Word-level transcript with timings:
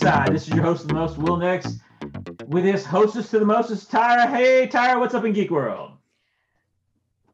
Side. 0.00 0.32
This 0.32 0.48
is 0.48 0.54
your 0.54 0.62
host 0.62 0.82
of 0.82 0.88
the 0.88 0.94
most, 0.94 1.18
Wil 1.18 1.36
Nix, 1.36 1.76
with 2.46 2.64
his 2.64 2.86
hostess 2.86 3.28
to 3.32 3.38
the 3.38 3.44
mostest, 3.44 3.90
Tyra. 3.92 4.26
Hey, 4.34 4.66
Tyra, 4.66 4.98
what's 4.98 5.12
up 5.12 5.26
in 5.26 5.34
Geek 5.34 5.50
World? 5.50 5.90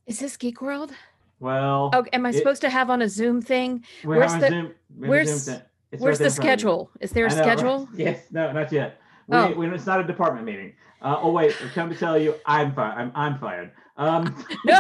Is 0.09 0.19
this 0.19 0.37
Geek 0.37 0.61
World? 0.61 0.91
Well, 1.39 1.91
Oh, 1.95 2.05
am 2.13 2.27
I 2.27 2.31
it- 2.31 2.35
supposed 2.35 2.61
to 2.63 2.69
have 2.71 2.91
on 2.91 3.03
a 3.03 3.09
Zoom 3.09 3.41
thing? 3.41 3.85
where's 4.03 4.35
the- 4.35 4.49
Zoom, 4.49 4.51
we 4.97 5.07
have 5.07 5.07
a 5.07 5.09
where's- 5.11 5.29
Zoom 5.45 5.55
thing. 5.59 5.63
It's 5.93 6.03
Where's 6.03 6.19
right 6.19 6.25
the 6.25 6.25
in 6.25 6.31
front 6.33 6.39
of 6.39 6.45
you. 6.45 6.59
schedule? 6.59 6.91
Is 7.01 7.11
there 7.13 7.27
a 7.27 7.29
know, 7.29 7.37
right? 7.37 7.45
schedule? 7.45 7.89
Yes, 7.97 8.21
no, 8.33 8.51
not 8.53 8.73
yet. 8.73 9.01
We, 9.29 9.37
Oh. 9.37 9.53
we, 9.53 9.69
it's 9.69 9.87
not 9.87 10.01
a 10.01 10.05
department 10.05 10.45
meeting. 10.45 10.73
Uh, 11.01 11.19
oh 11.21 11.31
wait, 11.31 11.55
I 11.65 11.69
come 11.69 11.89
to 11.91 11.95
tell 11.97 12.19
you, 12.19 12.35
I'm 12.47 12.75
fired. 12.75 12.99
I'm, 12.99 13.13
I'm 13.15 13.39
fired. 13.39 13.71
Um, 13.97 14.45
No. 14.65 14.75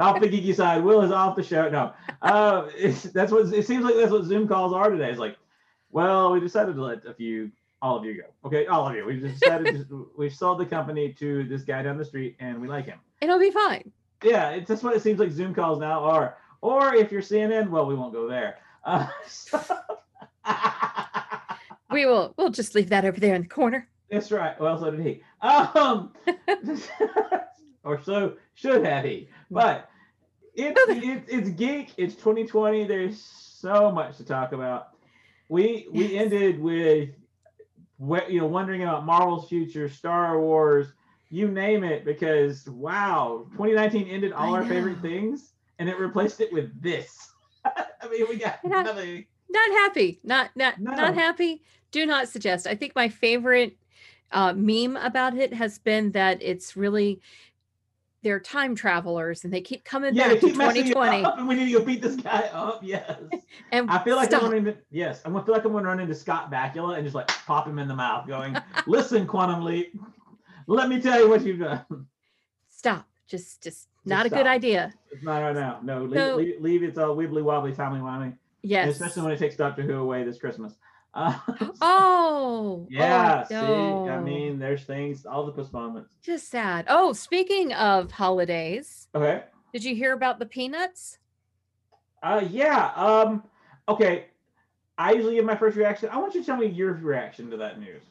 off 0.00 0.20
the 0.20 0.28
geeky 0.28 0.52
side. 0.52 0.82
Wil 0.82 1.02
is 1.02 1.12
off 1.12 1.36
the 1.36 1.44
show. 1.44 1.68
No, 1.68 1.92
uh, 2.22 2.68
that's 3.14 3.30
what 3.30 3.52
it 3.54 3.66
seems 3.66 3.84
like. 3.84 3.94
That's 3.94 4.10
what 4.10 4.24
Zoom 4.24 4.48
calls 4.48 4.72
are 4.72 4.90
today. 4.90 5.10
It's 5.10 5.20
like, 5.20 5.36
well, 5.90 6.32
we 6.32 6.40
decided 6.40 6.74
to 6.76 6.82
let 6.82 7.04
a 7.06 7.14
few, 7.14 7.50
all 7.82 7.96
of 7.96 8.04
you 8.04 8.14
go. 8.22 8.48
Okay, 8.48 8.66
all 8.66 8.88
of 8.88 8.94
you. 8.94 9.04
We 9.04 9.20
just 9.20 9.40
decided 9.40 9.88
to, 9.88 10.10
we've 10.18 10.34
sold 10.34 10.58
the 10.58 10.66
company 10.66 11.12
to 11.14 11.44
this 11.44 11.62
guy 11.62 11.82
down 11.82 11.98
the 11.98 12.04
street, 12.04 12.36
and 12.40 12.60
we 12.60 12.68
like 12.68 12.86
him. 12.86 12.98
It'll 13.20 13.38
be 13.38 13.50
fine. 13.50 13.90
Yeah, 14.22 14.50
it's 14.50 14.68
just 14.68 14.82
what 14.82 14.96
it 14.96 15.02
seems 15.02 15.18
like 15.20 15.30
Zoom 15.30 15.54
calls 15.54 15.78
now 15.78 16.02
are. 16.04 16.36
Or 16.60 16.94
if 16.94 17.12
you're 17.12 17.22
CNN, 17.22 17.70
well, 17.70 17.86
we 17.86 17.94
won't 17.94 18.12
go 18.12 18.28
there. 18.28 18.58
Uh, 18.84 19.06
so- 19.26 19.62
We 21.90 22.04
will. 22.04 22.34
We'll 22.36 22.50
just 22.50 22.74
leave 22.74 22.90
that 22.90 23.04
over 23.06 23.18
there 23.18 23.34
in 23.34 23.42
the 23.42 23.48
corner. 23.48 23.88
That's 24.10 24.30
right. 24.30 24.58
Well, 24.60 24.78
so 24.78 24.90
did 24.90 25.00
he. 25.00 25.22
Um, 25.40 26.12
or 27.82 28.02
so 28.02 28.34
should 28.54 28.84
have 28.84 29.04
he. 29.04 29.28
But 29.50 29.88
it's 30.54 30.78
it's 30.88 31.32
it's 31.32 31.48
geek. 31.50 31.94
It's 31.96 32.14
2020. 32.14 32.86
There's 32.86 33.18
so 33.18 33.90
much 33.90 34.18
to 34.18 34.24
talk 34.24 34.52
about. 34.52 34.88
We 35.48 35.88
we 35.90 36.16
ended 36.16 36.60
with 36.60 37.10
you 38.28 38.40
know 38.40 38.46
wondering 38.46 38.82
about 38.82 39.06
Marvel's 39.06 39.48
future, 39.48 39.88
Star 39.88 40.40
Wars, 40.40 40.88
you 41.30 41.48
name 41.48 41.84
it, 41.84 42.04
because 42.04 42.68
wow, 42.68 43.46
2019 43.52 44.08
ended 44.08 44.32
all 44.32 44.54
I 44.54 44.58
our 44.58 44.64
favorite 44.64 45.00
things, 45.00 45.52
and 45.78 45.88
it 45.88 45.98
replaced 45.98 46.40
it 46.40 46.52
with 46.52 46.80
this. 46.82 47.16
I 47.64 48.08
mean, 48.10 48.26
we 48.28 48.36
got 48.36 48.60
Yeah. 48.64 48.82
nothing. 48.82 49.26
Not 49.50 49.70
happy. 49.70 50.20
Not 50.22 50.50
not 50.54 50.78
No. 50.78 50.92
not 50.92 51.14
happy. 51.14 51.62
Do 51.90 52.04
not 52.04 52.28
suggest. 52.28 52.66
I 52.66 52.74
think 52.74 52.94
my 52.94 53.08
favorite 53.08 53.78
uh, 54.30 54.52
meme 54.52 54.96
about 54.96 55.36
it 55.36 55.54
has 55.54 55.78
been 55.78 56.12
that 56.12 56.42
it's 56.42 56.76
really 56.76 57.20
they're 58.28 58.38
time 58.38 58.74
travelers 58.74 59.44
and 59.44 59.52
they 59.52 59.62
keep 59.62 59.84
coming 59.84 60.14
Yeah, 60.14 60.24
back 60.28 60.34
to 60.34 60.40
keep 60.40 60.50
it 60.50 60.58
2020. 60.58 61.24
up, 61.24 61.38
and 61.38 61.48
we 61.48 61.54
need 61.54 61.72
to 61.72 61.78
go 61.78 61.82
beat 61.84 62.02
this 62.02 62.16
guy 62.16 62.40
up. 62.52 62.80
Yes. 62.84 63.18
And 63.72 63.90
I 63.90 64.04
feel 64.04 64.16
like 64.16 64.28
stop. 64.28 64.42
I'm 64.42 64.50
running. 64.50 64.66
Into, 64.68 64.78
yes, 64.90 65.22
I'm 65.24 65.32
gonna 65.32 65.44
feel 65.44 65.54
like 65.54 65.64
I'm 65.64 65.72
gonna 65.72 65.86
run 65.88 65.98
into 66.00 66.14
Scott 66.14 66.50
Bakula 66.52 66.96
and 66.96 67.04
just 67.04 67.14
like 67.14 67.28
pop 67.46 67.66
him 67.66 67.78
in 67.78 67.88
the 67.88 67.94
mouth, 67.94 68.26
going, 68.26 68.54
"Listen, 68.86 69.26
Quantum 69.26 69.64
Leap, 69.64 69.98
let 70.66 70.88
me 70.90 71.00
tell 71.00 71.18
you 71.18 71.28
what 71.28 71.42
you've 71.44 71.58
done. 71.60 71.84
stop. 72.68 73.06
Just 73.26 73.62
just 73.62 73.88
not 74.04 74.26
a 74.26 74.28
stop. 74.28 74.40
good 74.40 74.46
idea. 74.46 74.92
It's 75.10 75.22
not 75.24 75.40
right 75.40 75.54
now. 75.54 75.80
No, 75.82 76.02
leave, 76.04 76.18
So- 76.20 76.36
leave, 76.36 76.60
leave 76.60 76.82
it's 76.82 76.98
all 76.98 77.12
uh, 77.12 77.14
wibbly 77.16 77.42
wobbly, 77.42 77.72
timely 77.72 78.00
wimey, 78.00 78.36
Yes. 78.62 78.90
especially 78.92 79.22
when 79.22 79.32
it 79.32 79.38
takes 79.38 79.56
Doctor 79.56 79.82
Who 79.82 79.94
away 79.94 80.24
this 80.24 80.38
Christmas. 80.38 80.74
Uh, 81.14 81.38
Oh. 81.80 82.86
yeah, 82.90 83.44
oh, 83.44 84.04
see, 84.04 84.10
I 84.10 84.20
mean, 84.20 84.58
there's 84.58 84.84
things, 84.84 85.24
all 85.26 85.46
the 85.46 85.52
postponements. 85.52 86.14
just 86.22 86.48
sad. 86.48 86.86
Oh, 86.88 87.12
speaking 87.12 87.72
of 87.72 88.10
holidays, 88.12 89.08
Okay. 89.14 89.42
did 89.72 89.84
you 89.84 89.94
hear 89.94 90.12
about 90.12 90.38
the 90.38 90.46
peanuts? 90.46 91.18
Uh, 92.22 92.44
yeah. 92.50 92.92
Um. 92.96 93.44
Okay. 93.88 94.26
I 94.98 95.12
usually 95.12 95.36
give 95.36 95.44
my 95.44 95.54
first 95.56 95.76
reaction. 95.76 96.08
I 96.10 96.18
want 96.18 96.34
you 96.34 96.40
to 96.40 96.46
tell 96.46 96.56
me 96.56 96.66
your 96.66 96.92
reaction 96.94 97.50
to 97.50 97.56
that 97.58 97.78
news. 97.78 98.02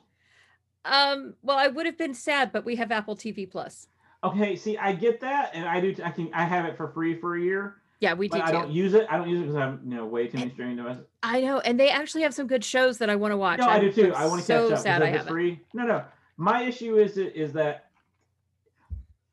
Um, 0.85 1.33
well, 1.43 1.57
I 1.57 1.67
would 1.67 1.86
have 1.86 1.97
been 1.97 2.13
sad, 2.13 2.53
but 2.53 2.63
we 2.63 2.77
have 2.77 2.91
Apple 2.93 3.17
TV 3.17 3.49
Plus. 3.49 3.87
Okay. 4.23 4.55
See, 4.55 4.77
I 4.77 4.93
get 4.93 5.19
that, 5.19 5.52
and 5.53 5.65
I 5.67 5.81
do. 5.81 5.93
I 6.03 6.11
can. 6.11 6.30
I 6.33 6.45
have 6.45 6.63
it 6.65 6.77
for 6.77 6.87
free 6.87 7.19
for 7.19 7.36
a 7.36 7.41
year. 7.41 7.75
Yeah, 7.99 8.13
we 8.13 8.27
do 8.27 8.39
I 8.39 8.52
don't 8.52 8.71
use 8.71 8.93
it. 8.93 9.08
I 9.09 9.17
don't 9.17 9.27
use 9.30 9.39
it 9.39 9.47
because 9.47 9.55
I'm, 9.55 9.81
you 9.83 9.95
know, 9.95 10.05
way 10.05 10.27
too 10.27 10.37
many 10.37 10.52
streaming 10.52 10.75
devices. 10.77 11.05
I 11.23 11.41
know, 11.41 11.59
and 11.61 11.80
they 11.80 11.89
actually 11.89 12.21
have 12.21 12.33
some 12.33 12.45
good 12.45 12.63
shows 12.63 12.99
that 12.99 13.09
I 13.09 13.15
want 13.15 13.31
to 13.31 13.37
watch. 13.37 13.59
No, 13.59 13.67
I 13.67 13.75
I'm 13.77 13.81
do 13.81 13.91
too. 13.91 14.13
I 14.13 14.27
want 14.27 14.39
to 14.39 14.45
so 14.45 14.69
catch 14.69 14.77
up. 14.77 14.83
sad 14.83 15.02
I 15.02 15.08
haven't. 15.08 15.27
free. 15.27 15.59
No, 15.73 15.83
no. 15.83 16.03
My 16.37 16.61
issue 16.63 16.97
is 16.97 17.17
is 17.17 17.53
that, 17.53 17.89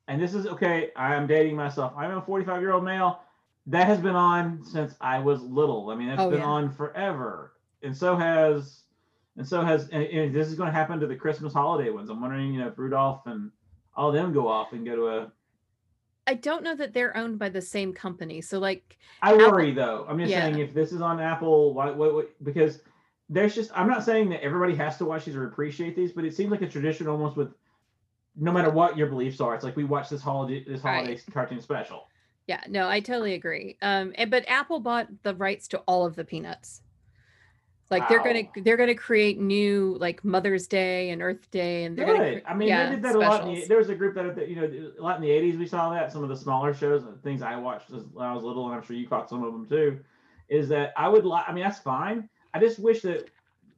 and 0.07 0.19
this 0.21 0.33
is 0.33 0.47
okay. 0.47 0.91
I 0.95 1.13
am 1.15 1.27
dating 1.27 1.55
myself. 1.55 1.93
I'm 1.95 2.11
a 2.17 2.21
45 2.21 2.61
year 2.61 2.73
old 2.73 2.83
male. 2.83 3.19
That 3.67 3.87
has 3.87 3.99
been 3.99 4.15
on 4.15 4.63
since 4.63 4.95
I 5.01 5.19
was 5.19 5.41
little. 5.43 5.89
I 5.89 5.95
mean, 5.95 6.09
it's 6.09 6.21
Oh, 6.21 6.29
been 6.29 6.39
yeah. 6.39 6.45
on 6.45 6.71
forever, 6.71 7.53
and 7.83 7.95
so 7.95 8.15
has, 8.15 8.81
and 9.37 9.47
so 9.47 9.61
has, 9.63 9.89
and, 9.89 10.03
and 10.03 10.33
this 10.35 10.47
is 10.47 10.55
going 10.55 10.67
to 10.67 10.73
happen 10.73 10.99
to 10.99 11.07
the 11.07 11.15
Christmas 11.15 11.53
holiday 11.53 11.89
ones. 11.91 12.09
I'm 12.09 12.21
wondering, 12.21 12.53
you 12.53 12.61
know, 12.61 12.67
if 12.67 12.77
Rudolph 12.77 13.27
and 13.27 13.51
all 13.95 14.11
them 14.11 14.33
go 14.33 14.47
off 14.47 14.73
and 14.73 14.85
go 14.85 14.95
to 14.95 15.07
a. 15.07 15.31
I 16.27 16.33
don't 16.33 16.63
know 16.63 16.75
that 16.75 16.93
they're 16.93 17.15
owned 17.15 17.37
by 17.39 17.49
the 17.49 17.61
same 17.61 17.93
company. 17.93 18.41
So, 18.41 18.59
like, 18.59 18.97
I 19.21 19.33
worry 19.35 19.71
though. 19.73 20.05
I'm 20.09 20.17
just 20.19 20.31
Yeah. 20.31 20.43
saying 20.43 20.59
if 20.59 20.73
this 20.73 20.91
is 20.91 21.01
on 21.01 21.19
Apple, 21.19 21.73
why, 21.73 22.23
because 22.43 22.81
there's 23.29 23.55
just 23.55 23.71
I'm 23.77 23.87
not 23.87 24.03
saying 24.03 24.29
that 24.29 24.43
everybody 24.43 24.75
has 24.75 24.97
to 24.97 25.05
watch 25.05 25.25
these 25.25 25.35
or 25.35 25.47
appreciate 25.47 25.95
these, 25.95 26.11
but 26.11 26.25
it 26.25 26.35
seems 26.35 26.51
like 26.51 26.61
a 26.61 26.67
tradition 26.69 27.07
almost 27.07 27.35
with 27.37 27.53
no 28.35 28.51
matter 28.51 28.69
what 28.69 28.97
your 28.97 29.07
beliefs 29.07 29.39
are. 29.39 29.55
It's 29.55 29.63
like 29.63 29.75
we 29.75 29.83
watch 29.83 30.09
this 30.09 30.21
holiday 30.21 30.63
this 30.63 30.81
Right. 30.83 31.05
holiday 31.05 31.21
cartoon 31.31 31.61
special. 31.61 32.09
yeah, 32.47 32.61
no, 32.69 32.87
I 32.87 32.99
totally 32.99 33.33
agree. 33.33 33.75
Um, 33.81 34.13
and, 34.15 34.29
but 34.29 34.45
Apple 34.47 34.79
bought 34.79 35.07
the 35.23 35.33
rights 35.33 35.67
to 35.69 35.79
all 35.87 36.05
of 36.05 36.15
the 36.15 36.23
peanuts. 36.23 36.81
Like 37.91 38.09
they're 38.09 38.23
gonna 38.23 38.43
they're 38.63 38.77
gonna 38.77 38.95
create 38.95 39.39
new 39.39 39.95
like 39.99 40.25
Mother's 40.25 40.65
Day 40.65 41.11
and 41.11 41.21
Earth 41.21 41.49
Day, 41.51 41.83
and 41.83 41.95
they're 41.95 42.05
gonna. 42.07 42.41
I 42.47 42.55
mean, 42.55 42.67
yeah, 42.67 42.89
they 42.89 42.95
did 42.95 43.03
that 43.03 43.15
a 43.15 43.19
lot. 43.19 43.45
The, 43.45 43.65
there 43.67 43.77
was 43.77 43.89
a 43.89 43.95
group 43.95 44.15
that 44.15 44.49
you 44.49 44.55
know 44.55 44.91
a 44.97 45.01
lot 45.01 45.17
in 45.17 45.21
the 45.21 45.29
'80s. 45.29 45.59
We 45.59 45.67
saw 45.67 45.91
that 45.91 46.11
some 46.11 46.23
of 46.23 46.29
the 46.29 46.35
smaller 46.35 46.73
shows, 46.73 47.03
uh, 47.03 47.11
things 47.23 47.43
I 47.43 47.55
watched 47.55 47.91
as- 47.91 48.05
when 48.11 48.25
I 48.25 48.33
was 48.33 48.43
little, 48.43 48.65
and 48.65 48.75
I'm 48.75 48.81
sure 48.81 48.95
you 48.95 49.07
caught 49.07 49.29
some 49.29 49.43
of 49.43 49.53
them 49.53 49.67
too. 49.67 49.99
Is 50.49 50.67
that 50.69 50.93
I 50.97 51.07
would 51.07 51.25
like? 51.25 51.45
I 51.47 51.53
mean, 51.53 51.63
that's 51.63 51.79
fine. 51.79 52.27
I 52.55 52.59
just 52.59 52.79
wish 52.79 53.01
that 53.03 53.29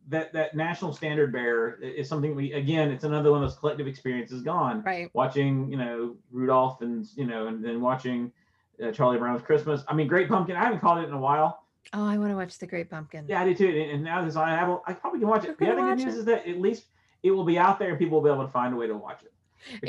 that 0.07 0.31
that 0.31 0.55
national 0.55 0.93
standard 0.93 1.33
bearer 1.33 1.77
is 1.81 2.07
something 2.07 2.33
we 2.33 2.53
again. 2.53 2.91
It's 2.91 3.03
another 3.03 3.31
one 3.31 3.43
of 3.43 3.49
those 3.49 3.59
collective 3.59 3.87
experiences 3.87 4.41
gone. 4.41 4.83
Right. 4.83 5.09
watching 5.13 5.69
you 5.69 5.77
know 5.77 6.15
Rudolph 6.31 6.81
and 6.81 7.05
you 7.17 7.25
know 7.25 7.47
and 7.47 7.63
then 7.63 7.81
watching 7.81 8.31
uh, 8.81 8.91
Charlie 8.91 9.17
Brown's 9.17 9.41
Christmas. 9.41 9.83
I 9.87 9.93
mean, 9.93 10.07
Great 10.07 10.29
Pumpkin. 10.29 10.55
I 10.55 10.63
haven't 10.63 10.79
caught 10.79 11.03
it 11.03 11.07
in 11.07 11.13
a 11.13 11.19
while. 11.19 11.63
Oh, 11.93 12.05
I 12.05 12.17
want 12.17 12.31
to 12.31 12.35
watch 12.35 12.57
the 12.57 12.67
Great 12.67 12.89
Pumpkin. 12.89 13.25
Yeah, 13.27 13.41
I 13.41 13.45
do 13.45 13.55
too. 13.55 13.67
And, 13.91 14.03
now 14.03 14.23
this 14.23 14.35
I 14.35 14.49
have, 14.49 14.79
I 14.85 14.93
probably 14.93 15.19
can 15.19 15.27
watch 15.27 15.45
it. 15.45 15.57
The 15.57 15.71
other 15.71 15.81
good 15.81 15.97
news 16.05 16.15
it. 16.15 16.19
is 16.19 16.25
that 16.25 16.47
at 16.47 16.59
least 16.59 16.85
it 17.23 17.31
will 17.31 17.43
be 17.45 17.57
out 17.57 17.79
there 17.79 17.89
and 17.89 17.99
people 17.99 18.21
will 18.21 18.29
be 18.29 18.33
able 18.33 18.45
to 18.45 18.51
find 18.51 18.73
a 18.73 18.77
way 18.77 18.87
to 18.87 18.95
watch 18.95 19.21
it. 19.23 19.31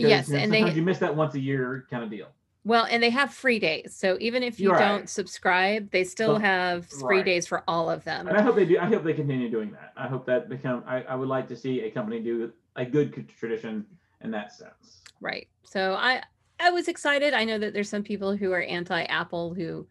Yes, 0.01 0.29
you 0.29 0.35
know, 0.35 0.41
and 0.41 0.53
they- 0.53 0.73
you 0.73 0.83
miss 0.83 0.99
that 0.99 1.15
once 1.15 1.35
a 1.35 1.41
year 1.41 1.87
kind 1.91 2.03
of 2.03 2.11
deal. 2.11 2.29
Well, 2.65 2.87
and 2.91 3.03
they 3.03 3.11
have 3.11 3.33
free 3.33 3.59
days. 3.59 3.95
So 3.95 4.19
even 4.21 4.43
if 4.43 4.59
you 4.61 4.71
You're 4.71 4.79
don't 4.79 5.01
right. 5.01 5.09
subscribe, 5.09 5.91
they 5.91 6.05
still 6.05 6.35
But- 6.35 6.43
have 6.43 6.87
free 6.87 7.19
right. 7.19 7.25
days 7.25 7.47
for 7.47 7.63
all 7.69 7.89
of 7.89 8.05
them. 8.05 8.29
And 8.29 8.37
I 8.37 8.43
hope 8.43 8.57
they 8.57 8.67
do. 8.67 8.79
I 8.79 8.87
hope 8.87 9.05
they 9.05 9.15
continue 9.15 9.49
doing 9.49 9.71
that. 9.73 9.93
I 9.97 10.07
hope 10.07 10.27
that 10.27 10.49
become. 10.49 10.83
I, 10.87 11.03
I 11.03 11.15
would 11.15 11.29
like 11.29 11.49
to 11.49 11.57
see 11.57 11.83
a 11.83 11.91
company 11.91 12.21
do 12.21 12.53
a 12.77 12.85
good 12.85 13.29
tradition 13.29 13.87
in 14.23 14.31
that 14.33 14.53
sense. 14.53 15.03
Right. 15.21 15.49
So 15.63 15.95
I 15.95 16.23
I 16.61 16.71
was 16.71 16.89
excited. 16.89 17.33
I 17.35 17.45
know 17.45 17.59
that 17.59 17.73
there's 17.73 17.89
some 17.89 18.03
people 18.03 18.37
who 18.37 18.53
are 18.53 18.63
anti-Apple 18.63 19.55
who 19.55 19.87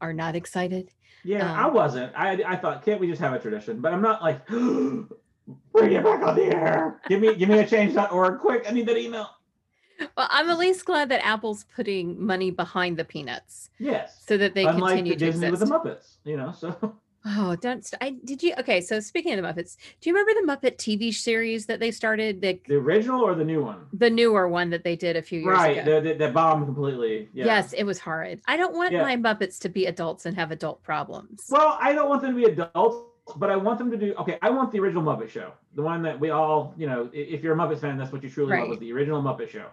are 0.00 0.12
not 0.14 0.34
excited. 0.34 0.90
Yeah, 1.24 1.52
I 1.52 1.66
Um, 1.66 1.74
wasn't. 1.74 2.12
I 2.16 2.42
I 2.46 2.56
thought, 2.56 2.84
can't 2.84 3.00
we 3.00 3.06
just 3.08 3.20
have 3.20 3.32
a 3.32 3.38
tradition? 3.38 3.80
But 3.80 3.92
I'm 3.92 4.02
not 4.02 4.22
like, 4.22 4.46
bring 4.48 5.08
it 5.92 6.02
back 6.04 6.22
on 6.22 6.34
the 6.36 6.44
air. 6.44 7.00
Give 7.08 7.20
me 7.20 7.34
give 7.34 7.48
me 7.48 7.58
a 7.58 7.66
change.org 7.66 8.38
quick. 8.40 8.64
I 8.68 8.72
need 8.72 8.86
that 8.86 8.96
email. 8.98 9.30
Well, 10.16 10.28
I'm 10.30 10.50
at 10.50 10.58
least 10.58 10.84
glad 10.84 11.08
that 11.08 11.24
Apple's 11.24 11.64
putting 11.74 12.22
money 12.22 12.50
behind 12.50 12.98
the 12.98 13.04
peanuts 13.04 13.70
Yes. 13.78 14.22
so 14.26 14.36
that 14.36 14.54
they 14.54 14.66
Unlike 14.66 14.96
continue 14.96 15.12
the 15.14 15.18
to 15.18 15.24
Disney 15.24 15.50
with 15.50 15.60
the 15.60 15.66
Muppets, 15.66 16.16
you 16.24 16.36
know. 16.36 16.52
So 16.52 16.94
Oh, 17.28 17.56
don't 17.56 17.84
st- 17.84 17.98
I 18.00 18.10
did 18.24 18.40
you 18.42 18.54
okay, 18.60 18.80
so 18.80 19.00
speaking 19.00 19.32
of 19.36 19.42
the 19.42 19.48
Muppets, 19.62 19.76
do 20.00 20.08
you 20.08 20.16
remember 20.16 20.40
the 20.40 20.46
Muppet 20.68 20.76
TV 20.76 21.12
series 21.12 21.66
that 21.66 21.80
they 21.80 21.90
started? 21.90 22.40
The 22.40 22.60
the 22.68 22.76
original 22.76 23.20
or 23.22 23.34
the 23.34 23.44
new 23.44 23.64
one? 23.64 23.86
the 23.92 24.08
newer 24.10 24.48
one 24.48 24.70
that 24.70 24.84
they 24.84 24.94
did 24.94 25.16
a 25.16 25.22
few 25.22 25.40
years 25.40 25.52
Right. 25.52 25.78
ago. 25.78 26.00
The, 26.00 26.08
the, 26.10 26.14
the 26.26 26.28
bomb 26.30 26.64
completely. 26.64 27.28
Yeah. 27.32 27.46
Yes, 27.46 27.72
it 27.72 27.82
was 27.84 27.98
horrid. 27.98 28.40
I 28.46 28.56
don't 28.56 28.74
want 28.74 28.92
Yeah. 28.92 29.02
my 29.02 29.16
Muppets 29.16 29.58
to 29.60 29.68
be 29.68 29.86
adults 29.86 30.26
and 30.26 30.36
have 30.36 30.52
adult 30.52 30.82
problems. 30.84 31.46
Well, 31.50 31.76
I 31.80 31.92
don't 31.92 32.08
want 32.08 32.22
them 32.22 32.30
to 32.32 32.36
be 32.36 32.44
adults, 32.44 32.96
but 33.36 33.50
I 33.50 33.56
want 33.56 33.78
them 33.78 33.90
to 33.90 33.96
do. 33.96 34.14
Okay, 34.20 34.38
I 34.40 34.50
want 34.50 34.70
the 34.70 34.78
original 34.78 35.02
Muppet 35.02 35.28
Show, 35.28 35.52
the 35.74 35.82
one 35.82 36.02
that 36.02 36.18
we 36.20 36.30
all, 36.30 36.74
you 36.76 36.86
know, 36.86 37.10
if 37.12 37.42
you're 37.42 37.54
a 37.54 37.56
Muppet 37.56 37.80
fan, 37.80 37.98
that's 37.98 38.12
what 38.12 38.22
you 38.22 38.30
truly 38.30 38.50
love 38.52 38.60
Right. 38.60 38.68
was 38.70 38.78
the 38.78 38.92
original 38.92 39.20
Muppet 39.20 39.48
Show. 39.48 39.66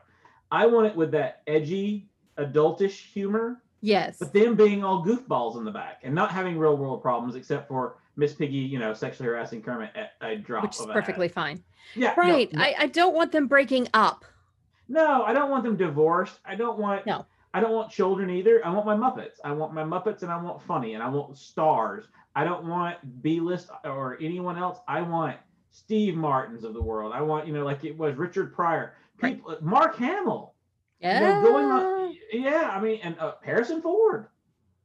I 0.52 0.66
want 0.66 0.88
it 0.88 0.96
with 0.96 1.12
that 1.12 1.44
edgy, 1.46 2.10
adultish 2.40 3.12
humor, 3.14 3.62
yes. 3.84 4.18
but 4.18 4.34
them 4.34 4.56
being 4.56 4.84
all 4.84 5.06
goofballs 5.06 5.58
in 5.58 5.64
the 5.64 5.72
back 5.72 6.00
and 6.04 6.16
not 6.16 6.32
having 6.32 6.58
real 6.58 6.76
world 6.76 7.02
problems 7.02 7.36
except 7.36 7.68
for 7.68 7.98
Miss 8.16 8.34
Piggy, 8.34 8.58
you 8.58 8.80
know, 8.80 8.94
sexually 8.94 9.28
harassing 9.28 9.62
Kermit 9.62 9.92
at 9.96 10.14
a 10.22 10.36
drop 10.38 10.64
Which 10.64 10.76
is 10.76 10.82
of 10.82 10.90
perfectly 10.90 11.28
hat. 11.28 11.36
fine. 11.36 11.64
Yeah. 11.96 12.14
Right. 12.18 12.52
no. 12.52 12.62
I, 12.62 12.76
I 12.80 12.88
don't 12.88 13.14
want 13.14 13.32
them 13.32 13.48
breaking 13.48 13.88
up. 13.94 14.26
No, 14.88 15.24
I 15.24 15.34
don't 15.34 15.50
want 15.50 15.64
them 15.64 15.78
divorced. 15.78 16.40
I 16.46 16.56
don't 16.56 16.80
want 16.80 17.06
No. 17.06 17.26
I 17.54 17.60
don't 17.60 17.72
want 17.72 17.92
children 17.92 18.30
either. 18.32 18.66
I 18.66 18.70
want 18.72 18.86
my 18.86 18.96
Muppets. 18.96 19.36
I 19.44 19.52
want 19.52 19.74
my 19.74 19.84
Muppets 19.84 20.24
and 20.24 20.32
I 20.32 20.42
want 20.42 20.62
funny 20.64 20.96
and 20.96 21.04
I 21.04 21.10
want 21.10 21.38
stars. 21.38 22.06
I 22.36 22.44
don't 22.44 22.66
want 22.66 23.22
B 23.22 23.40
list 23.40 23.70
or 23.84 24.18
anyone 24.20 24.58
else. 24.58 24.80
I 24.88 25.02
want 25.02 25.38
Steve 25.70 26.16
Martins 26.16 26.64
of 26.64 26.74
the 26.74 26.82
world. 26.82 27.14
I 27.14 27.22
want, 27.22 27.48
you 27.48 27.54
know, 27.54 27.64
like 27.64 27.84
it 27.84 27.98
was 27.98 28.16
Richard 28.16 28.54
Pryor, 28.54 28.96
people, 29.22 29.58
Mark 29.62 29.96
Hamill. 29.98 30.53
Yeah. 31.04 31.20
You 31.38 31.44
know, 31.44 31.52
going 31.52 31.66
on, 31.66 32.16
yeah. 32.32 32.70
I 32.74 32.82
mean, 32.82 33.00
and 33.04 33.20
uh, 33.20 33.34
Harrison 33.44 33.82
Ford. 33.82 34.28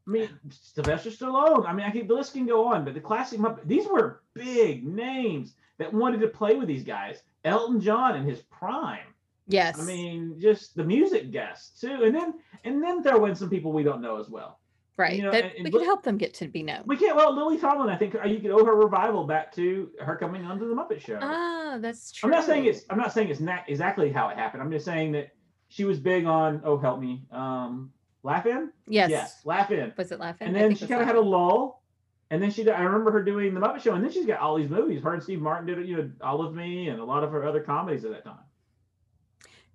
I 0.07 0.11
mean, 0.11 0.29
Sylvester 0.51 1.11
Stallone. 1.11 1.67
I 1.67 1.73
mean, 1.73 1.87
I 1.87 1.91
keep 1.91 2.09
the 2.09 2.15
list 2.15 2.33
can 2.33 2.47
go 2.47 2.67
on, 2.67 2.85
but 2.85 2.95
the 2.95 3.01
classic 3.01 3.39
Muppet, 3.39 3.67
these 3.67 3.87
were 3.87 4.23
big 4.35 4.85
names 4.87 5.55
that 5.79 5.93
wanted 5.93 6.21
to 6.21 6.29
play 6.29 6.57
with 6.57 6.67
these 6.67 6.83
guys. 6.85 7.23
Elton 7.45 7.81
John 7.81 8.17
in 8.17 8.25
his 8.25 8.41
prime. 8.43 9.01
Yes. 9.47 9.79
I 9.81 9.85
mean, 9.85 10.37
just 10.41 10.75
the 10.77 10.85
music 10.85 11.31
guests 11.31 11.81
too, 11.81 12.03
and 12.05 12.15
then 12.15 12.35
and 12.65 12.83
then 12.83 13.03
throw 13.03 13.27
in 13.27 13.35
some 13.35 13.49
people 13.49 13.73
we 13.73 13.83
don't 13.83 14.01
know 14.03 14.19
as 14.19 14.29
well. 14.29 14.59
right. 14.97 15.15
you 15.17 15.23
know, 15.23 15.31
that 15.31 15.45
and- 15.45 15.53
and 15.57 15.65
we 15.65 15.71
could 15.71 15.83
help 15.85 16.03
them 16.03 16.19
get 16.19 16.35
to 16.35 16.49
be 16.49 16.63
known. 16.63 16.83
We 16.87 16.97
can't. 16.97 17.15
Well, 17.17 17.35
Lily 17.35 17.57
Tomlin, 17.59 17.89
I 17.89 17.97
think 17.97 18.15
uh, 18.15 18.27
you 18.27 18.41
could 18.41 18.51
owe 18.51 18.65
her 18.65 18.75
revival 18.75 19.25
back 19.25 19.55
to 19.57 19.91
her 20.01 20.17
coming 20.17 20.45
onto 20.45 20.69
the 20.69 20.75
Muppet 20.75 21.01
Show. 21.01 21.19
Ah, 21.23 21.79
that's 21.81 22.13
true. 22.13 22.27
I'm 22.29 22.31
not 22.35 22.45
saying 22.45 22.65
it's. 22.65 22.83
I'm 22.91 22.99
not 22.99 23.13
saying 23.13 23.29
it's 23.29 23.41
not 23.41 23.61
exactly 23.69 24.11
how 24.11 24.29
it 24.31 24.37
happened. 24.37 24.63
I'm 24.63 24.71
just 24.73 24.85
saying 24.85 25.13
that 25.13 25.31
she 25.69 25.85
was 25.85 25.99
big 25.99 26.25
on. 26.27 26.61
Oh, 26.65 26.77
help 26.79 27.01
me. 27.01 27.23
Um, 27.31 27.93
Laugh 28.23 28.47
In. 28.47 28.71
Yes. 28.87 29.11
Yes, 29.11 29.41
Laugh 29.45 29.71
In. 29.71 29.93
Was 29.97 30.11
it 30.13 30.19
laughing? 30.19 30.49
And 30.49 30.57
then 30.57 30.75
she 30.75 30.87
kind 30.87 31.01
of 31.01 31.07
had 31.07 31.17
a 31.17 31.21
lull. 31.21 31.83
And 32.31 32.43
then 32.43 32.51
she. 32.51 32.65
did- 32.65 32.75
I 32.75 32.83
remember 32.83 33.11
her 33.11 33.23
doing 33.23 33.55
the 33.55 33.61
Muppet 33.61 33.81
Show, 33.81 33.95
and 33.95 34.05
then 34.05 34.11
she's 34.11 34.27
got 34.27 34.41
all 34.41 34.57
these 34.57 34.69
movies. 34.69 35.03
Her 35.03 35.15
and 35.15 35.23
Steve 35.23 35.41
Martin 35.41 35.67
did, 35.67 35.79
it, 35.79 35.87
you 35.87 35.97
know, 35.97 36.11
All 36.21 36.43
of 36.45 36.55
Me, 36.55 36.89
and 36.89 37.01
a 37.01 37.05
lot 37.05 37.25
of 37.25 37.31
her 37.33 37.45
other 37.47 37.61
comedies 37.61 38.05
at 38.05 38.11
that 38.11 38.25
time. 38.25 38.41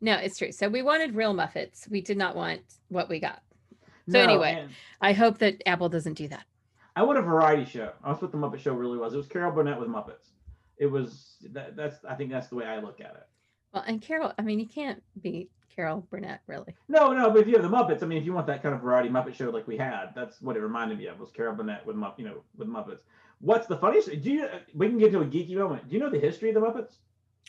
No, 0.02 0.16
it's 0.16 0.38
true. 0.38 0.52
So 0.52 0.68
we 0.68 0.82
wanted 0.82 1.16
real 1.16 1.34
Muppets. 1.34 1.90
We 1.90 2.02
did 2.02 2.18
not 2.18 2.36
want 2.36 2.62
what 2.90 3.10
we 3.10 3.20
got. 3.20 3.42
So 4.10 4.18
No, 4.18 4.20
anyway. 4.20 4.68
I 5.02 5.14
hope 5.14 5.38
that 5.38 5.64
Apple 5.66 5.88
doesn't 5.90 6.16
do 6.16 6.28
that. 6.28 6.44
I 6.96 7.04
want 7.04 7.18
a 7.18 7.22
variety 7.22 7.66
show. 7.66 7.92
That's 8.06 8.22
what 8.22 8.32
the 8.32 8.38
Muppet 8.38 8.60
Show 8.60 8.74
really 8.74 8.98
was. 8.98 9.14
It 9.14 9.18
was 9.18 9.28
Carol 9.28 9.52
Burnett 9.52 9.80
with 9.80 9.90
Muppets. 9.90 10.32
It 10.78 10.88
was 10.88 11.38
that, 11.52 11.76
that's. 11.76 12.04
I 12.06 12.14
think 12.16 12.30
that's 12.30 12.48
the 12.48 12.56
way 12.56 12.66
I 12.66 12.80
look 12.80 13.00
at 13.00 13.12
it. 13.16 13.28
Well, 13.74 13.84
and 13.88 14.02
Carol, 14.02 14.32
I 14.38 14.42
mean, 14.44 14.60
you 14.60 14.68
can't 14.68 15.02
beat 15.22 15.50
Carol 15.76 16.06
Burnett, 16.12 16.42
really. 16.48 16.76
No, 16.88 17.12
no, 17.14 17.32
but 17.32 17.42
if 17.42 17.48
you 17.48 17.54
have 17.54 17.64
the 17.64 17.76
Muppets, 17.76 18.04
I 18.04 18.06
mean, 18.06 18.20
if 18.20 18.26
you 18.26 18.34
want 18.34 18.46
that 18.48 18.62
kind 18.62 18.76
of 18.76 18.82
variety 18.82 19.10
Muppet 19.10 19.34
show 19.34 19.50
like 19.50 19.68
we 19.68 19.78
had, 19.78 20.12
that's 20.16 20.42
what 20.42 20.56
it 20.56 20.62
reminded 20.62 21.00
me 21.00 21.08
of 21.08 21.20
was 21.20 21.32
Carol 21.32 21.56
Burnett 21.56 21.86
with 21.86 21.96
Mupp, 21.96 22.14
you 22.18 22.26
know, 22.26 22.44
with 22.56 22.68
Muppets. 22.68 23.00
What's 23.40 23.68
the 23.68 23.78
funniest? 23.78 24.10
Do 24.22 24.32
you? 24.32 24.48
We 24.74 24.88
can 24.88 24.98
get 25.00 25.12
to 25.12 25.22
a 25.22 25.26
geeky 25.26 25.56
moment. 25.56 25.90
Do 25.90 25.96
you 25.96 26.00
know 26.02 26.10
the 26.10 26.20
history 26.20 26.50
of 26.50 26.56
the 26.56 26.62
Muppets? 26.62 26.98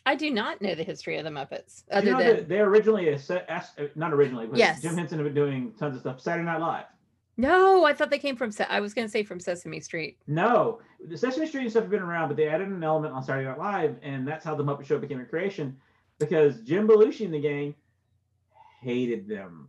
I 0.07 0.17
do 0.17 0.31
not 0.31 0.61
know 0.61 0.75
the 0.75 0.83
history 0.83 1.17
of 1.19 1.25
the 1.25 1.31
Muppets, 1.31 1.85
other 1.91 2.07
you 2.07 2.13
know 2.13 2.19
than 2.19 2.49
they're 2.49 2.67
originally 2.67 3.09
a 3.11 3.19
set, 3.19 3.49
uh, 3.49 3.85
not 3.95 4.13
originally, 4.13 4.47
but 4.47 4.59
Yes. 4.59 4.83
Jim 4.83 4.97
Henson 4.97 5.19
had 5.19 5.25
been 5.25 5.35
doing 5.35 5.73
tons 5.79 5.95
of 5.95 6.01
stuff. 6.01 6.21
Saturday 6.21 6.45
Night 6.45 6.61
Live. 6.61 6.85
no. 7.37 7.85
I 7.85 7.93
thought 7.93 8.11
they 8.11 8.19
came 8.19 8.37
from. 8.37 8.51
I 8.69 8.81
was 8.81 8.93
going 8.93 9.07
to 9.07 9.11
say 9.11 9.23
from 9.23 9.39
Sesame 9.41 9.81
Street. 9.81 10.19
No, 10.27 10.81
the 11.07 11.17
Sesame 11.17 11.47
Street 11.47 11.63
and 11.63 11.71
stuff 11.71 11.85
have 11.85 11.91
been 11.91 12.03
around, 12.03 12.29
but 12.29 12.37
they 12.37 12.49
added 12.49 12.69
an 12.69 12.83
element 12.83 13.15
on 13.15 13.23
Saturday 13.23 13.47
Night 13.47 13.59
Live, 13.59 13.97
and 14.03 14.27
that's 14.27 14.45
how 14.45 14.55
the 14.55 14.65
Muppet 14.65 14.85
Show 14.87 14.99
became 14.99 15.21
a 15.21 15.25
creation. 15.25 15.77
Because 16.29 16.61
Jim 16.61 16.87
Belushi 16.89 17.25
and 17.25 17.35
the 17.35 17.41
gang 17.41 17.75
hated 18.81 19.29
them, 19.29 19.69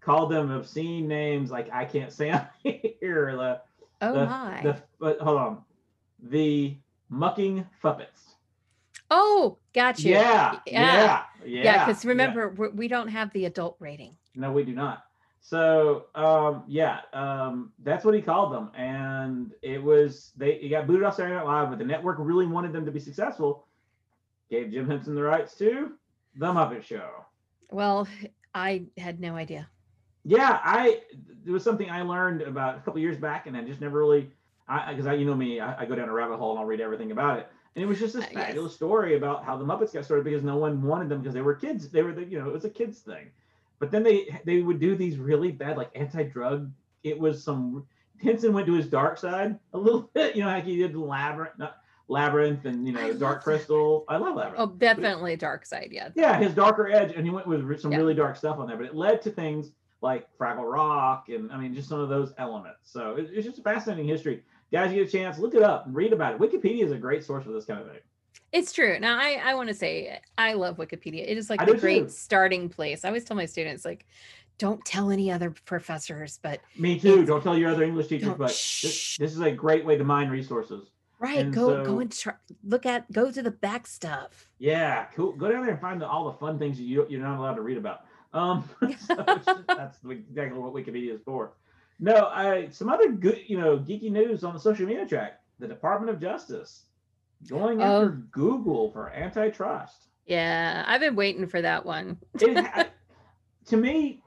called 0.00 0.30
them 0.30 0.50
obscene 0.50 1.06
names 1.06 1.50
like 1.50 1.68
I 1.72 1.84
can't 1.84 2.12
say 2.12 2.30
on 2.32 2.46
here. 2.62 3.36
The 3.36 3.60
Oh 4.00 4.12
the, 4.12 4.26
my! 4.26 4.60
the 4.62 4.82
but 5.00 5.18
hold 5.20 5.38
on, 5.38 5.58
the 6.22 6.76
mucking 7.08 7.66
puppets. 7.82 8.34
oh, 9.10 9.58
got 9.74 10.04
you. 10.04 10.12
Yeah, 10.12 10.58
yeah, 10.66 11.24
yeah. 11.44 11.62
Yeah, 11.62 11.86
because 11.86 12.04
remember 12.04 12.50
we're, 12.50 12.70
we 12.70 12.88
don't 12.88 13.08
have 13.08 13.32
the 13.32 13.46
adult 13.46 13.76
rating. 13.80 14.16
No, 14.34 14.52
we 14.52 14.62
do 14.64 14.72
not. 14.72 15.04
So 15.40 16.06
um, 16.14 16.64
yeah, 16.68 17.00
um, 17.12 17.72
that's 17.82 18.04
what 18.04 18.14
he 18.14 18.20
called 18.20 18.52
them, 18.52 18.70
and 18.76 19.52
it 19.62 19.82
was 19.82 20.32
they 20.36 20.54
it 20.54 20.68
got 20.68 20.86
booted 20.86 21.04
off 21.04 21.16
Saturday 21.16 21.34
Night 21.34 21.46
Live, 21.46 21.70
but 21.70 21.78
the 21.78 21.84
network 21.84 22.18
really 22.20 22.46
wanted 22.46 22.72
them 22.72 22.84
to 22.84 22.92
be 22.92 23.00
successful. 23.00 23.66
Gave 24.50 24.70
Jim 24.72 24.88
Henson 24.88 25.14
the 25.14 25.22
rights 25.22 25.54
to 25.58 25.92
the 26.36 26.46
Muppet 26.46 26.82
Show. 26.82 27.24
Well, 27.70 28.08
I 28.54 28.86
had 28.96 29.20
no 29.20 29.34
idea. 29.36 29.68
Yeah, 30.24 30.60
I 30.62 31.02
there 31.44 31.52
was 31.52 31.64
something 31.64 31.90
I 31.90 32.02
learned 32.02 32.42
about 32.42 32.76
a 32.76 32.80
couple 32.80 33.00
years 33.00 33.16
back, 33.18 33.46
and 33.46 33.56
I 33.56 33.62
just 33.62 33.80
never 33.80 33.98
really, 33.98 34.30
I 34.68 34.92
because 34.92 35.06
I 35.06 35.14
you 35.14 35.26
know 35.26 35.34
me, 35.34 35.60
I, 35.60 35.82
I 35.82 35.86
go 35.86 35.94
down 35.94 36.08
a 36.08 36.12
rabbit 36.12 36.38
hole 36.38 36.52
and 36.52 36.60
I'll 36.60 36.66
read 36.66 36.80
everything 36.80 37.10
about 37.12 37.38
it. 37.38 37.48
And 37.74 37.82
it 37.84 37.86
was 37.86 37.98
just 37.98 38.14
this 38.14 38.24
Uh, 38.24 38.28
yes. 38.32 38.46
fabulous 38.46 38.74
story 38.74 39.16
about 39.16 39.44
how 39.44 39.56
the 39.56 39.64
Muppets 39.64 39.92
got 39.92 40.04
started 40.04 40.24
because 40.24 40.42
no 40.42 40.56
one 40.56 40.82
wanted 40.82 41.08
them 41.08 41.20
because 41.20 41.34
they 41.34 41.42
were 41.42 41.54
kids. 41.54 41.88
They 41.90 42.02
were 42.02 42.12
the 42.12 42.24
you 42.24 42.38
know 42.38 42.48
it 42.48 42.52
was 42.52 42.64
a 42.64 42.70
kids 42.70 43.00
thing, 43.00 43.30
but 43.78 43.90
then 43.90 44.02
they 44.02 44.40
they 44.44 44.62
would 44.62 44.80
do 44.80 44.96
these 44.96 45.18
really 45.18 45.52
bad 45.52 45.76
like 45.76 45.90
anti-drug. 45.94 46.70
It 47.04 47.18
was 47.18 47.42
some 47.42 47.86
Henson 48.20 48.52
went 48.52 48.66
to 48.66 48.74
his 48.74 48.88
dark 48.88 49.16
side 49.18 49.58
a 49.72 49.78
little 49.78 50.02
bit, 50.14 50.34
you 50.36 50.42
know, 50.42 50.48
like 50.48 50.64
he 50.64 50.76
did 50.76 50.92
the 50.92 51.00
Labyrinth, 51.00 51.58
not 51.58 51.76
Labyrinth, 52.08 52.64
and 52.64 52.86
you 52.86 52.92
know 52.92 53.06
love 53.08 53.18
Dark 53.18 53.38
that. 53.38 53.44
Crystal. 53.44 54.04
I 54.08 54.16
love 54.16 54.34
Labyrinth. 54.34 54.56
Oh, 54.58 54.66
definitely 54.76 55.36
dark 55.36 55.66
side. 55.66 55.88
Yeah. 55.92 56.08
Yeah, 56.14 56.38
his 56.38 56.54
darker 56.54 56.88
edge, 56.90 57.12
and 57.14 57.24
he 57.24 57.30
went 57.30 57.46
with 57.46 57.80
some 57.80 57.92
Yeah. 57.92 57.98
really 57.98 58.14
dark 58.14 58.36
stuff 58.36 58.58
on 58.58 58.66
there, 58.66 58.76
but 58.76 58.86
it 58.86 58.94
led 58.94 59.20
to 59.22 59.30
things 59.30 59.72
like 60.00 60.26
Fraggle 60.38 60.70
Rock, 60.70 61.28
and 61.28 61.52
I 61.52 61.58
mean, 61.58 61.74
just 61.74 61.88
some 61.88 62.00
of 62.00 62.08
those 62.08 62.32
elements. 62.38 62.78
So 62.84 63.16
it, 63.16 63.28
it's 63.32 63.46
just 63.46 63.58
a 63.58 63.62
fascinating 63.62 64.06
history. 64.06 64.42
Guys, 64.72 64.92
you 64.92 65.00
get 65.00 65.08
a 65.08 65.10
chance, 65.12 65.38
look 65.38 65.54
it 65.54 65.62
up, 65.62 65.86
and 65.86 65.94
read 65.94 66.12
about 66.12 66.34
it. 66.34 66.40
Wikipedia 66.40 66.84
is 66.84 66.92
a 66.92 66.96
great 66.98 67.24
source 67.24 67.44
for 67.44 67.52
this 67.52 67.64
kind 67.64 67.80
of 67.80 67.88
thing. 67.88 68.00
It's 68.52 68.72
true. 68.72 68.98
Now, 69.00 69.18
I, 69.18 69.40
I 69.44 69.54
want 69.54 69.68
to 69.68 69.74
say 69.74 70.20
I 70.38 70.52
love 70.54 70.76
Wikipedia. 70.76 71.24
It 71.26 71.36
is 71.36 71.50
like 71.50 71.60
a 71.60 71.74
great 71.76 72.04
too. 72.04 72.08
starting 72.10 72.68
place. 72.68 73.04
I 73.04 73.08
always 73.08 73.24
tell 73.24 73.36
my 73.36 73.44
students, 73.46 73.84
like, 73.84 74.06
don't 74.58 74.82
tell 74.84 75.10
any 75.10 75.30
other 75.30 75.50
professors, 75.66 76.38
but 76.42 76.60
Me 76.78 76.98
too. 76.98 77.24
Don't 77.24 77.42
tell 77.42 77.56
your 77.58 77.70
other 77.70 77.82
English 77.84 78.06
teachers, 78.08 78.28
Don't- 78.28 78.38
but 78.38 78.48
this, 78.48 79.16
this 79.18 79.32
is 79.32 79.40
a 79.40 79.50
great 79.50 79.84
way 79.84 79.96
to 79.98 80.04
mine 80.04 80.28
resources. 80.30 80.88
Right, 81.18 81.38
And 81.38 81.52
go 81.54 81.84
go 81.84 82.00
and 82.00 82.10
try, 82.12 82.34
look 82.64 82.86
at 82.86 83.10
go 83.12 83.30
to 83.30 83.42
the 83.42 83.50
back 83.50 83.86
stuff. 83.86 84.48
Yeah, 84.58 85.04
cool. 85.14 85.32
Go 85.32 85.50
down 85.50 85.62
there 85.62 85.72
and 85.72 85.80
find 85.80 86.00
the, 86.00 86.06
all 86.06 86.24
the 86.26 86.38
fun 86.38 86.58
things 86.58 86.80
you, 86.80 87.06
you're 87.08 87.20
not 87.20 87.38
allowed 87.38 87.54
to 87.54 87.62
read 87.62 87.76
about. 87.78 88.04
Um, 88.32 88.68
so 88.98 89.16
just- 89.16 89.66
that's 89.66 89.98
exactly 90.08 90.58
what 90.58 90.72
Wikipedia 90.74 91.14
is 91.14 91.20
for. 91.24 91.52
No, 92.00 92.26
I 92.32 92.68
some 92.70 92.88
other 92.88 93.10
good, 93.10 93.40
you 93.46 93.58
know, 93.58 93.78
geeky 93.78 94.10
news 94.10 94.44
on 94.44 94.54
the 94.54 94.60
social 94.60 94.86
media 94.86 95.06
track. 95.06 95.40
The 95.58 95.66
Department 95.66 96.10
of 96.14 96.20
Justice 96.20 96.84
going 97.48 97.82
after 97.82 98.06
Oh. 98.06 98.22
Google 98.30 98.90
for 98.92 99.10
antitrust. 99.10 100.06
Yeah, 100.26 100.84
I've 100.86 101.00
been 101.00 101.16
waiting 101.16 101.46
for 101.48 101.60
that 101.62 101.84
one. 101.84 102.18
It, 102.40 102.88
to 103.66 103.76
me, 103.76 104.22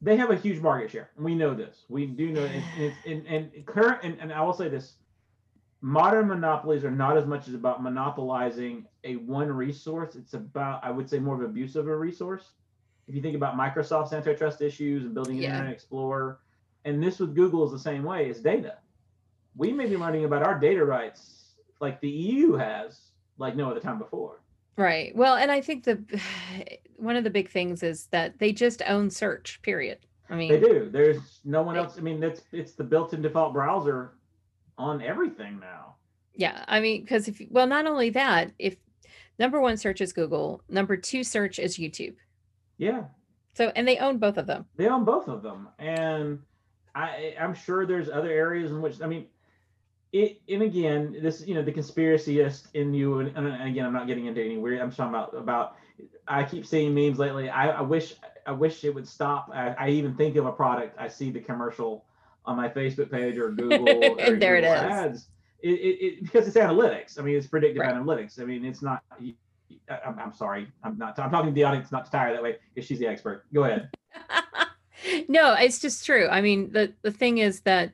they 0.00 0.16
have 0.16 0.30
a 0.30 0.36
huge 0.36 0.60
market 0.60 0.90
share. 0.90 1.10
and 1.16 1.24
We 1.24 1.34
know 1.34 1.54
this. 1.54 1.84
We 1.88 2.06
do 2.06 2.30
know, 2.30 2.44
and, 2.44 2.64
and, 3.06 3.26
and, 3.26 3.52
and 3.54 3.66
current, 3.66 4.00
and, 4.02 4.18
and 4.20 4.32
I 4.32 4.40
will 4.42 4.52
say 4.52 4.68
this: 4.68 4.94
modern 5.80 6.28
monopolies 6.28 6.84
are 6.84 6.90
not 6.90 7.16
as 7.16 7.26
much 7.26 7.48
as 7.48 7.54
about 7.54 7.82
monopolizing 7.82 8.86
a 9.04 9.16
one 9.16 9.50
resource. 9.50 10.16
It's 10.16 10.34
about, 10.34 10.84
I 10.84 10.90
would 10.90 11.08
say, 11.08 11.18
more 11.18 11.36
of 11.36 11.42
abuse 11.42 11.76
of 11.76 11.86
a 11.88 11.96
resource. 11.96 12.52
If 13.06 13.14
you 13.14 13.22
think 13.22 13.36
about 13.36 13.56
Microsoft's 13.56 14.12
antitrust 14.12 14.60
issues 14.60 15.04
and 15.04 15.14
building 15.14 15.36
Yeah. 15.36 15.52
Internet 15.52 15.72
Explorer, 15.72 16.40
and 16.84 17.02
this 17.02 17.18
with 17.18 17.34
Google 17.34 17.64
is 17.64 17.72
the 17.72 17.78
same 17.78 18.02
way. 18.02 18.28
It's 18.28 18.40
data. 18.40 18.78
We 19.56 19.72
may 19.72 19.86
be 19.86 19.96
learning 19.96 20.24
about 20.24 20.42
our 20.42 20.58
data 20.58 20.84
rights 20.84 21.54
like 21.80 22.00
the 22.00 22.08
EU 22.10 22.52
has, 22.54 23.10
like 23.38 23.56
no 23.56 23.70
other 23.70 23.80
time 23.80 23.98
before. 23.98 24.40
Right. 24.76 25.14
Well, 25.16 25.36
and 25.36 25.50
I 25.50 25.60
think 25.60 25.84
the 25.84 26.02
one 26.96 27.16
of 27.16 27.24
the 27.24 27.30
big 27.30 27.50
things 27.50 27.82
is 27.82 28.06
that 28.06 28.38
they 28.38 28.52
just 28.52 28.82
own 28.86 29.10
search. 29.10 29.60
Period. 29.62 29.98
I 30.30 30.36
mean, 30.36 30.50
They 30.50 30.60
do. 30.60 30.90
There's 30.90 31.40
no 31.44 31.62
one 31.62 31.76
else. 31.76 31.96
I 31.96 32.00
mean, 32.02 32.20
that's 32.20 32.42
it's 32.52 32.72
the 32.72 32.84
built-in 32.84 33.22
default 33.22 33.54
browser 33.54 34.12
on 34.78 35.02
everything 35.02 35.58
now. 35.60 35.96
Yeah, 36.34 36.64
I 36.68 36.80
mean, 36.80 37.02
because 37.02 37.28
if 37.28 37.40
well, 37.50 37.66
not 37.66 37.86
only 37.86 38.10
that, 38.10 38.52
if 38.58 38.76
number 39.38 39.60
one 39.60 39.76
search 39.76 40.00
is 40.00 40.12
Google, 40.12 40.62
number 40.68 40.96
two 40.96 41.24
search 41.24 41.58
is 41.58 41.76
YouTube. 41.78 42.14
Yeah, 42.78 43.04
So, 43.54 43.72
and 43.74 43.86
they 43.88 43.98
own 43.98 44.18
both 44.18 44.36
of 44.38 44.46
them. 44.46 44.66
they 44.76 44.86
own 44.86 45.04
both 45.04 45.26
of 45.28 45.42
them, 45.42 45.68
and 45.80 46.38
I 46.94 47.34
I'm 47.40 47.54
sure 47.54 47.86
there's 47.86 48.08
other 48.08 48.30
areas 48.30 48.70
in 48.70 48.80
which 48.80 49.00
I 49.02 49.06
mean, 49.08 49.26
it. 50.12 50.40
And 50.48 50.62
again, 50.62 51.16
this 51.20 51.44
you 51.46 51.54
know 51.54 51.62
the 51.62 51.72
conspiracyist 51.72 52.68
in 52.74 52.94
you, 52.94 53.18
and, 53.18 53.36
and 53.36 53.68
again, 53.68 53.84
I'm 53.84 53.92
not 53.92 54.06
getting 54.06 54.26
into 54.26 54.42
any 54.44 54.58
weird. 54.58 54.80
I'm 54.80 54.90
talking 54.92 55.08
about 55.14 55.34
about. 55.36 55.76
I 56.28 56.44
keep 56.44 56.64
seeing 56.66 56.94
memes 56.94 57.18
lately. 57.18 57.48
I, 57.50 57.70
I 57.70 57.80
wish 57.80 58.14
I 58.46 58.52
wish 58.52 58.84
it 58.84 58.94
would 58.94 59.08
stop. 59.08 59.50
I, 59.52 59.74
I 59.78 59.88
even 59.90 60.14
think 60.14 60.36
of 60.36 60.46
a 60.46 60.52
product. 60.52 60.94
I 60.98 61.08
see 61.08 61.32
the 61.32 61.40
commercial 61.40 62.04
on 62.48 62.56
my 62.56 62.68
Facebook 62.68 63.10
page 63.10 63.36
or 63.36 63.50
Google. 63.60 63.88
or 63.88 64.36
there 64.36 64.56
it 64.56 64.62
Google 64.62 64.74
is. 64.74 64.80
Ads. 64.92 65.28
It, 65.62 65.70
it, 65.70 66.04
it 66.04 66.22
because 66.22 66.46
it's 66.48 66.56
analytics. 66.56 67.18
I 67.18 67.22
mean, 67.22 67.36
it's 67.36 67.46
predictive 67.46 67.80
Right. 67.80 67.94
analytics. 67.94 68.40
I 68.40 68.44
mean, 68.44 68.64
it's 68.64 68.80
not. 68.82 69.02
I'm, 69.90 70.18
I'm 70.18 70.32
sorry. 70.32 70.68
I'm 70.82 70.96
not. 70.96 71.18
I'm 71.18 71.30
talking 71.30 71.50
to 71.50 71.54
the 71.54 71.64
audience, 71.64 71.92
not 71.92 72.06
to 72.10 72.10
Tyra 72.16 72.32
that 72.32 72.42
way, 72.42 72.56
because 72.74 72.86
she's 72.88 72.98
the 72.98 73.06
expert. 73.06 73.44
Go 73.52 73.64
ahead. 73.64 73.90
no, 75.28 75.54
it's 75.54 75.78
just 75.78 76.06
true. 76.06 76.28
I 76.28 76.40
mean, 76.40 76.70
the 76.72 76.92
the 77.02 77.10
thing 77.10 77.38
is 77.38 77.60
that 77.62 77.92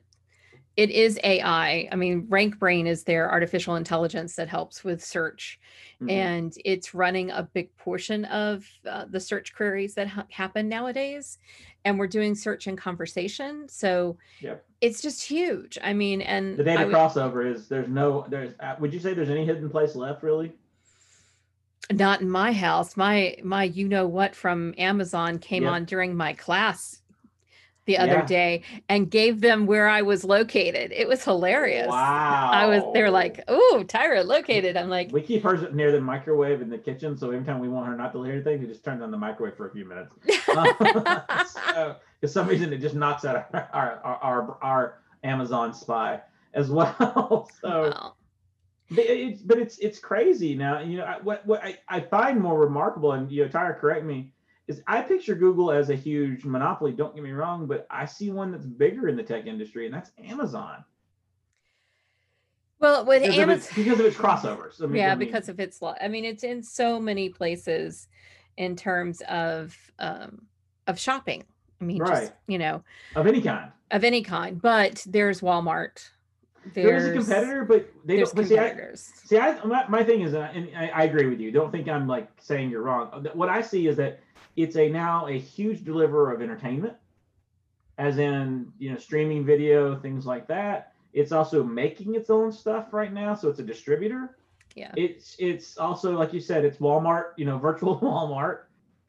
it 0.77 0.89
is 0.89 1.17
AI. 1.23 1.87
I 1.91 1.95
mean, 1.95 2.27
RankBrain 2.27 2.85
is 2.85 3.03
their 3.03 3.31
artificial 3.31 3.75
intelligence 3.75 4.35
that 4.35 4.49
helps 4.49 4.83
with 4.83 5.03
search, 5.03 5.59
Mhm. 6.01 6.11
and 6.11 6.57
it's 6.65 6.93
running 6.93 7.31
a 7.31 7.43
big 7.43 7.75
portion 7.77 8.25
of 8.25 8.67
uh, 8.85 9.05
the 9.09 9.19
search 9.19 9.55
queries 9.55 9.93
that 9.95 10.07
ha- 10.07 10.25
happen 10.29 10.67
nowadays. 10.67 11.37
And 11.85 11.97
we're 11.97 12.07
doing 12.07 12.35
search 12.35 12.67
and 12.67 12.77
conversation, 12.77 13.69
so 13.69 14.17
Yep. 14.41 14.65
it's 14.81 15.01
just 15.01 15.23
huge. 15.23 15.77
I 15.81 15.93
mean, 15.93 16.21
and 16.21 16.57
The 16.57 16.63
data 16.63 16.85
would- 16.87 16.93
crossover 16.95 17.45
is 17.49 17.69
there's 17.69 17.87
no 17.87 18.25
there's 18.29 18.53
uh, 18.59 18.75
would 18.79 18.93
you 18.93 18.99
say 18.99 19.13
there's 19.13 19.29
any 19.29 19.45
hidden 19.45 19.69
place 19.69 19.95
left 19.95 20.23
really? 20.23 20.51
not 21.93 22.19
in 22.19 22.29
my 22.29 22.51
house. 22.51 22.97
My 22.97 23.37
my 23.43 23.63
you 23.65 23.87
know 23.87 24.07
what 24.07 24.35
from 24.35 24.73
Amazon 24.77 25.37
came 25.37 25.63
Yep. 25.63 25.71
on 25.71 25.85
during 25.85 26.15
my 26.15 26.33
class 26.33 27.01
the 27.85 27.97
other 27.97 28.13
Yeah. 28.13 28.25
day 28.25 28.61
and 28.89 29.09
gave 29.09 29.41
them 29.41 29.65
where 29.65 29.87
I 29.87 30.01
was 30.01 30.23
located. 30.23 30.91
It 30.91 31.07
was 31.07 31.23
hilarious. 31.23 31.87
Wow. 31.87 32.49
I 32.51 32.65
was 32.67 32.83
they 32.93 33.01
were 33.01 33.11
like, 33.11 33.43
"Oh, 33.47 33.83
Tyra 33.87 34.25
located." 34.25 34.75
I'm 34.77 34.89
like, 34.89 35.11
we 35.11 35.21
keep 35.21 35.43
hers 35.43 35.61
near 35.73 35.91
the 35.91 36.01
microwave 36.01 36.61
in 36.61 36.69
the 36.69 36.77
kitchen, 36.77 37.17
so 37.17 37.29
every 37.31 37.45
time 37.45 37.59
we 37.59 37.69
want 37.69 37.87
her 37.87 37.95
not 37.95 38.11
to 38.13 38.23
hear 38.23 38.33
anything, 38.33 38.59
we 38.61 38.67
just 38.67 38.83
turn 38.83 39.01
on 39.01 39.11
the 39.11 39.17
microwave 39.17 39.55
for 39.55 39.67
a 39.67 39.71
few 39.71 39.85
minutes. 39.85 40.11
so, 41.53 41.95
for 42.21 42.27
some 42.27 42.47
reason, 42.47 42.73
it 42.73 42.79
just 42.79 42.95
knocks 42.95 43.25
out 43.25 43.47
our 43.53 43.69
our, 43.73 44.19
our, 44.21 44.57
our 44.61 45.01
Amazon 45.23 45.73
spy 45.73 46.21
as 46.53 46.69
well. 46.71 47.49
so, 47.61 47.91
Wow. 47.91 48.13
but 48.91 49.05
it's 49.05 49.41
but 49.41 49.57
it's 49.59 49.77
it's 49.79 49.99
crazy 49.99 50.55
now. 50.55 50.79
You 50.79 50.97
know 50.97 51.05
I, 51.05 51.17
what 51.21 51.45
what 51.45 51.63
I, 51.63 51.77
I 51.89 51.99
find 52.01 52.39
more 52.39 52.59
remarkable, 52.59 53.13
and 53.13 53.31
you 53.31 53.43
know, 53.43 53.49
Tyra, 53.49 53.77
correct 53.77 54.05
me, 54.05 54.31
is 54.67 54.81
I 54.87 55.01
picture 55.01 55.35
Google 55.35 55.71
as 55.71 55.89
a 55.89 55.95
huge 55.95 56.43
monopoly. 56.45 56.91
Don't 56.91 57.13
get 57.13 57.23
me 57.23 57.31
wrong, 57.31 57.67
but 57.67 57.85
I 57.89 58.05
see 58.05 58.31
one 58.31 58.51
that's 58.51 58.65
bigger 58.65 59.07
in 59.07 59.15
the 59.15 59.23
tech 59.23 59.45
industry, 59.45 59.85
and 59.85 59.93
that's 59.93 60.11
Amazon 60.23 60.83
Well, 62.79 63.05
with 63.05 63.21
because, 63.21 63.37
of 63.37 63.49
its, 63.49 63.67
Amazon, 63.67 63.83
because 63.83 63.99
of 63.99 64.05
its 64.05 64.17
crossovers. 64.17 64.83
I 64.83 64.87
mean, 64.87 64.95
yeah, 64.95 65.11
I 65.11 65.15
mean, 65.15 65.27
because 65.27 65.49
of 65.49 65.59
its. 65.59 65.79
I 65.81 66.07
mean, 66.07 66.25
it's 66.25 66.43
in 66.43 66.63
so 66.63 66.99
many 66.99 67.29
places 67.29 68.07
in 68.57 68.75
terms 68.75 69.21
of 69.29 69.75
um 69.99 70.41
of 70.87 70.99
shopping. 70.99 71.43
I 71.81 71.83
mean, 71.83 71.99
just 71.99 72.11
Right. 72.11 72.31
you 72.47 72.57
know, 72.57 72.83
of 73.15 73.27
any 73.27 73.41
kind. 73.41 73.71
of 73.91 74.03
any 74.03 74.21
kind. 74.23 74.61
But 74.61 75.05
there's 75.07 75.41
Walmart. 75.41 76.09
There 76.73 76.95
is 76.95 77.05
a 77.05 77.13
competitor, 77.13 77.63
but 77.63 77.91
they 78.05 78.15
there's 78.15 78.29
don't. 78.31 78.37
But 78.37 78.47
see, 78.47 78.57
I, 78.57 78.69
competitors. 78.69 79.11
see, 79.25 79.37
I, 79.37 79.63
my, 79.63 79.87
my 79.87 80.03
thing 80.03 80.21
is, 80.21 80.33
and 80.33 80.69
I, 80.75 80.87
I 80.87 81.03
agree 81.03 81.27
with 81.27 81.39
you. 81.39 81.51
Don't 81.51 81.71
think 81.71 81.87
I'm 81.87 82.07
like 82.07 82.27
saying 82.41 82.71
you're 82.71 82.81
wrong. 82.81 83.27
What 83.33 83.49
I 83.49 83.61
see 83.61 83.87
is 83.87 83.97
that 83.97 84.19
it's 84.55 84.75
a 84.77 84.89
now 84.89 85.27
a 85.27 85.37
huge 85.37 85.83
deliverer 85.83 86.31
of 86.31 86.41
entertainment, 86.41 86.95
as 87.97 88.17
in 88.17 88.71
you 88.77 88.91
know 88.91 88.97
streaming 88.97 89.45
video, 89.45 89.95
things 89.95 90.25
like 90.25 90.47
that. 90.47 90.93
It's 91.13 91.31
also 91.31 91.63
making 91.63 92.15
its 92.15 92.29
own 92.29 92.51
stuff 92.51 92.93
right 92.93 93.13
now, 93.13 93.35
so 93.35 93.49
it's 93.49 93.59
a 93.59 93.63
distributor. 93.63 94.37
Yeah. 94.75 94.91
It's 94.97 95.35
it's 95.39 95.77
also 95.77 96.17
like 96.17 96.33
you 96.33 96.41
said, 96.41 96.65
it's 96.65 96.77
Walmart, 96.77 97.31
you 97.37 97.45
know, 97.45 97.57
virtual 97.69 97.99
Walmart. 97.99 98.59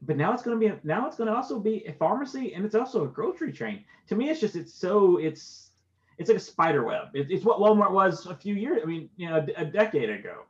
But 0.03 0.15
now 0.15 0.31
it's 0.33 0.43
going 0.43 0.59
to 0.59 0.69
be 0.69 0.79
now 0.83 1.07
it's 1.07 1.17
going 1.17 1.27
to 1.27 1.35
also 1.35 1.59
be 1.59 1.85
a 1.87 1.93
pharmacy 1.93 2.53
and 2.53 2.63
it's 2.63 2.75
also 2.75 3.03
a 3.03 3.07
grocery 3.07 3.51
chain. 3.51 3.83
To 4.07 4.15
me, 4.15 4.29
it's 4.29 4.39
just 4.39 4.55
it's 4.55 4.73
so 4.73 5.17
it's 5.17 5.71
it's 6.17 6.29
like 6.29 6.37
a 6.37 6.41
spider 6.41 6.83
web. 6.83 7.09
It, 7.13 7.31
it's 7.31 7.43
what 7.43 7.59
Walmart 7.59 7.91
was 7.91 8.25
a 8.27 8.35
few 8.35 8.55
years. 8.55 8.81
I 8.83 8.85
mean, 8.85 9.09
you 9.17 9.29
know, 9.29 9.37
a, 9.57 9.61
a 9.61 9.65
decade 9.65 10.09
ago. 10.09 10.43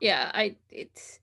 yeah 0.00 0.30
i 0.34 0.54
it's 0.70 1.20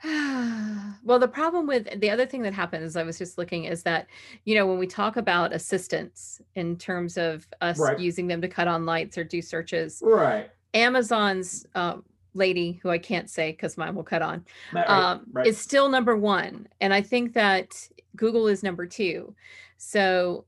well 0.04 1.18
the 1.18 1.26
problem 1.26 1.66
with 1.66 2.00
the 2.00 2.08
other 2.10 2.24
thing 2.24 2.42
that 2.42 2.52
happened 2.54 2.84
is 2.84 2.96
i 2.96 3.02
was 3.02 3.18
just 3.18 3.36
looking 3.36 3.64
is 3.64 3.82
that 3.82 4.06
you 4.44 4.54
know 4.54 4.64
when 4.66 4.78
we 4.78 4.86
talk 4.86 5.16
about 5.16 5.52
assistants 5.52 6.40
in 6.54 6.76
terms 6.76 7.16
of 7.16 7.48
us 7.60 7.78
Right. 7.80 7.98
using 7.98 8.28
them 8.28 8.40
to 8.42 8.48
cut 8.48 8.68
on 8.68 8.86
lights 8.86 9.18
or 9.18 9.24
do 9.24 9.42
searches 9.42 10.00
Right. 10.04 10.50
amazon's 10.72 11.66
uh, 11.74 11.96
lady 12.34 12.78
who 12.82 12.90
i 12.90 12.98
can't 12.98 13.28
say 13.28 13.50
because 13.50 13.76
mine 13.76 13.96
will 13.96 14.04
cut 14.04 14.22
on 14.22 14.44
Right, 14.72 14.88
um, 14.88 15.26
right. 15.32 15.46
is 15.46 15.58
still 15.58 15.88
number 15.88 16.16
one 16.16 16.68
and 16.80 16.94
i 16.94 17.00
think 17.02 17.32
that 17.34 17.74
google 18.14 18.46
is 18.46 18.62
number 18.62 18.86
two 18.86 19.34
so 19.78 20.44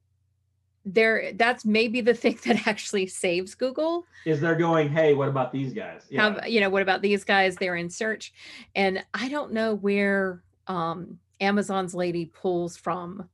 there 0.94 1.32
that's 1.34 1.64
maybe 1.64 2.00
the 2.00 2.14
thing 2.14 2.38
that 2.44 2.66
actually 2.66 3.06
saves 3.06 3.54
google 3.54 4.04
Is 4.24 4.40
they're 4.40 4.56
going, 4.56 4.90
hey, 4.90 5.14
what 5.14 5.28
about 5.28 5.52
these 5.52 5.72
guys? 5.72 6.06
Yeah. 6.10 6.44
you 6.46 6.60
know 6.60 6.70
what 6.70 6.82
about 6.82 7.02
these 7.02 7.24
guys 7.24 7.56
they're 7.56 7.76
in 7.76 7.90
search 7.90 8.32
and 8.74 9.04
i 9.14 9.28
don't 9.28 9.52
know 9.52 9.74
where 9.74 10.42
um 10.66 11.18
amazon's 11.40 11.94
lady 11.94 12.26
pulls 12.26 12.76
from 12.76 13.28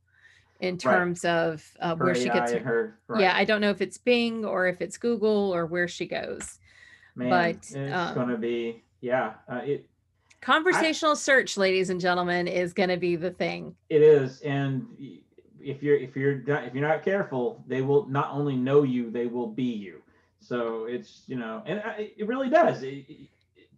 in 0.60 0.78
terms 0.78 1.24
of 1.24 1.64
uh, 1.80 1.94
her 1.96 2.04
where 2.06 2.14
she 2.14 2.28
gets 2.28 2.52
her 2.52 2.98
her. 3.08 3.20
yeah 3.20 3.36
i 3.36 3.44
don't 3.44 3.60
know 3.60 3.70
if 3.70 3.80
it's 3.80 3.98
bing 3.98 4.44
or 4.44 4.66
if 4.66 4.80
it's 4.80 4.96
google 4.96 5.54
or 5.54 5.66
where 5.66 5.88
she 5.88 6.06
goes 6.06 6.58
Man, 7.14 7.30
but, 7.30 7.56
it's 7.56 7.74
um, 7.74 8.14
going 8.14 8.28
to 8.28 8.36
be 8.36 8.82
yeah. 9.00 9.34
Uh, 9.48 9.60
it 9.64 9.88
conversational 10.40 11.16
search 11.16 11.56
ladies 11.56 11.90
and 11.90 12.00
gentlemen 12.00 12.46
is 12.46 12.72
going 12.72 12.88
to 12.88 12.96
be 12.96 13.16
the 13.16 13.30
thing 13.30 13.74
it 13.88 14.02
is, 14.02 14.40
and 14.42 14.86
if 15.60 15.82
you're 15.82 15.96
if 15.96 16.16
you're 16.16 16.36
not, 16.46 16.64
if 16.64 16.74
you're 16.74 16.86
not 16.86 17.02
careful, 17.02 17.62
they 17.66 17.82
will 17.82 18.06
not 18.06 18.30
only 18.32 18.56
know 18.56 18.82
you, 18.82 19.10
they 19.10 19.26
will 19.26 19.46
be 19.46 19.64
you. 19.64 20.02
So 20.40 20.84
it's 20.84 21.22
you 21.26 21.36
know, 21.36 21.62
and 21.66 21.82
it 21.98 22.26
really 22.26 22.48
does. 22.48 22.82
It- 22.82 23.06
it- 23.08 23.28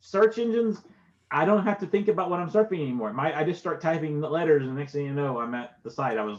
search 0.01 0.39
engines. 0.39 0.83
I 1.31 1.45
don't 1.45 1.65
have 1.65 1.79
to 1.81 1.87
think 1.87 2.09
about 2.09 2.31
what 2.31 2.41
I'm 2.41 2.49
surfing 2.51 2.81
anymore. 2.81 3.13
My 3.13 3.37
I 3.39 3.45
just 3.45 3.61
start 3.61 3.81
typing 3.81 4.21
the 4.21 4.31
letters, 4.31 4.63
and 4.63 4.77
the 4.77 4.79
next 4.81 4.93
thing 4.93 5.07
you 5.07 5.13
know, 5.13 5.41
I'm 5.41 5.55
at 5.55 5.83
the 5.83 5.91
site 5.91 6.17
I 6.19 6.25
was 6.25 6.39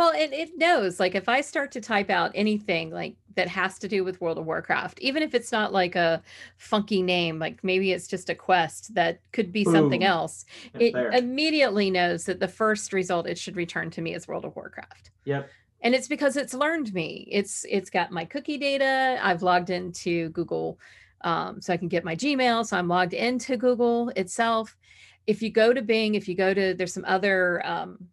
Well, 0.00 0.14
it, 0.16 0.32
it 0.32 0.56
knows 0.56 0.98
like 0.98 1.14
if 1.14 1.28
I 1.28 1.42
start 1.42 1.70
to 1.72 1.80
type 1.82 2.08
out 2.08 2.30
anything 2.34 2.88
like 2.90 3.16
that 3.36 3.48
has 3.48 3.78
to 3.80 3.86
do 3.86 4.02
with 4.02 4.18
World 4.18 4.38
of 4.38 4.46
Warcraft, 4.46 4.98
even 5.00 5.22
if 5.22 5.34
it's 5.34 5.52
not 5.52 5.74
like 5.74 5.94
a 5.94 6.22
funky 6.56 7.02
name, 7.02 7.38
like 7.38 7.62
maybe 7.62 7.92
it's 7.92 8.08
just 8.08 8.30
a 8.30 8.34
quest 8.34 8.94
that 8.94 9.20
could 9.32 9.52
be 9.52 9.62
something 9.62 10.02
else, 10.02 10.46
it 10.72 10.94
there. 10.94 11.10
immediately 11.10 11.90
knows 11.90 12.24
that 12.24 12.40
the 12.40 12.48
first 12.48 12.94
result 12.94 13.26
it 13.26 13.36
should 13.36 13.56
return 13.56 13.90
to 13.90 14.00
me 14.00 14.14
is 14.14 14.26
World 14.26 14.46
of 14.46 14.56
Warcraft. 14.56 15.10
Yep. 15.26 15.50
And 15.82 15.94
it's 15.94 16.08
because 16.08 16.38
it's 16.38 16.54
learned 16.54 16.94
me. 16.94 17.28
It's 17.30 17.66
it's 17.68 17.90
got 17.90 18.10
my 18.10 18.24
cookie 18.24 18.56
data. 18.56 19.18
I've 19.20 19.42
logged 19.42 19.68
into 19.68 20.30
Google 20.30 20.78
um, 21.20 21.60
so 21.60 21.74
I 21.74 21.76
can 21.76 21.88
get 21.88 22.06
my 22.06 22.16
Gmail. 22.16 22.64
So 22.64 22.78
I'm 22.78 22.88
logged 22.88 23.12
into 23.12 23.58
Google 23.58 24.08
itself. 24.16 24.78
If 25.26 25.42
you 25.42 25.50
go 25.50 25.74
to 25.74 25.82
Bing, 25.82 26.14
if 26.14 26.26
you 26.26 26.34
go 26.34 26.54
to 26.54 26.72
there's 26.72 26.94
some 26.94 27.04
other 27.04 27.60
um, 27.66 28.08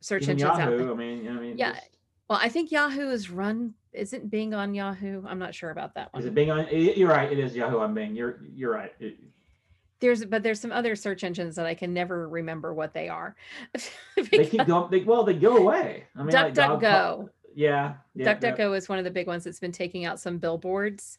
search 0.00 0.22
Even 0.24 0.32
engines 0.32 0.50
out 0.50 0.56
there. 0.68 0.78
Yahoo. 0.78 0.92
I 0.92 0.96
mean, 0.96 1.28
I 1.28 1.32
mean, 1.32 1.58
Yeah. 1.58 1.72
just- 1.72 1.90
Well, 2.28 2.38
I 2.42 2.48
think 2.48 2.72
Yahoo 2.72 3.08
is 3.10 3.30
run. 3.30 3.74
Isn't 3.92 4.28
Bing 4.30 4.52
on 4.52 4.74
Yahoo? 4.74 5.22
I'm 5.26 5.38
not 5.38 5.54
sure 5.54 5.70
about 5.70 5.94
that 5.94 6.12
one. 6.12 6.20
Is 6.20 6.26
it 6.26 6.34
Bing 6.34 6.50
on? 6.50 6.66
You're 6.70 7.08
right. 7.08 7.30
It 7.32 7.38
is 7.38 7.54
Yahoo 7.56 7.78
on 7.78 7.94
Bing. 7.94 8.14
You're 8.16 8.40
you're 8.54 8.72
right. 8.72 8.92
It- 9.00 9.18
There's, 10.00 10.24
but 10.26 10.42
there's 10.42 10.60
some 10.60 10.72
other 10.72 10.94
search 10.96 11.24
engines 11.24 11.56
that 11.56 11.64
I 11.64 11.74
can 11.74 11.94
never 11.94 12.28
remember 12.28 12.74
what 12.74 12.92
they 12.92 13.08
are. 13.08 13.34
they 14.30 14.44
keep 14.44 14.66
going. 14.66 14.90
They, 14.90 15.00
well, 15.04 15.24
they 15.24 15.32
go 15.34 15.56
away. 15.56 16.04
I 16.14 16.22
mean, 16.22 16.34
like 16.34 16.52
DuckDuckGo. 16.52 16.80
call- 16.80 17.30
Yeah. 17.54 17.94
yeah 18.14 18.34
that- 18.34 18.40
DuckDuckGo 18.58 18.76
is 18.76 18.88
one 18.88 18.98
of 18.98 19.04
the 19.04 19.10
big 19.10 19.26
ones 19.26 19.44
that's 19.44 19.60
been 19.60 19.72
taking 19.72 20.04
out 20.04 20.20
some 20.20 20.36
billboards, 20.38 21.18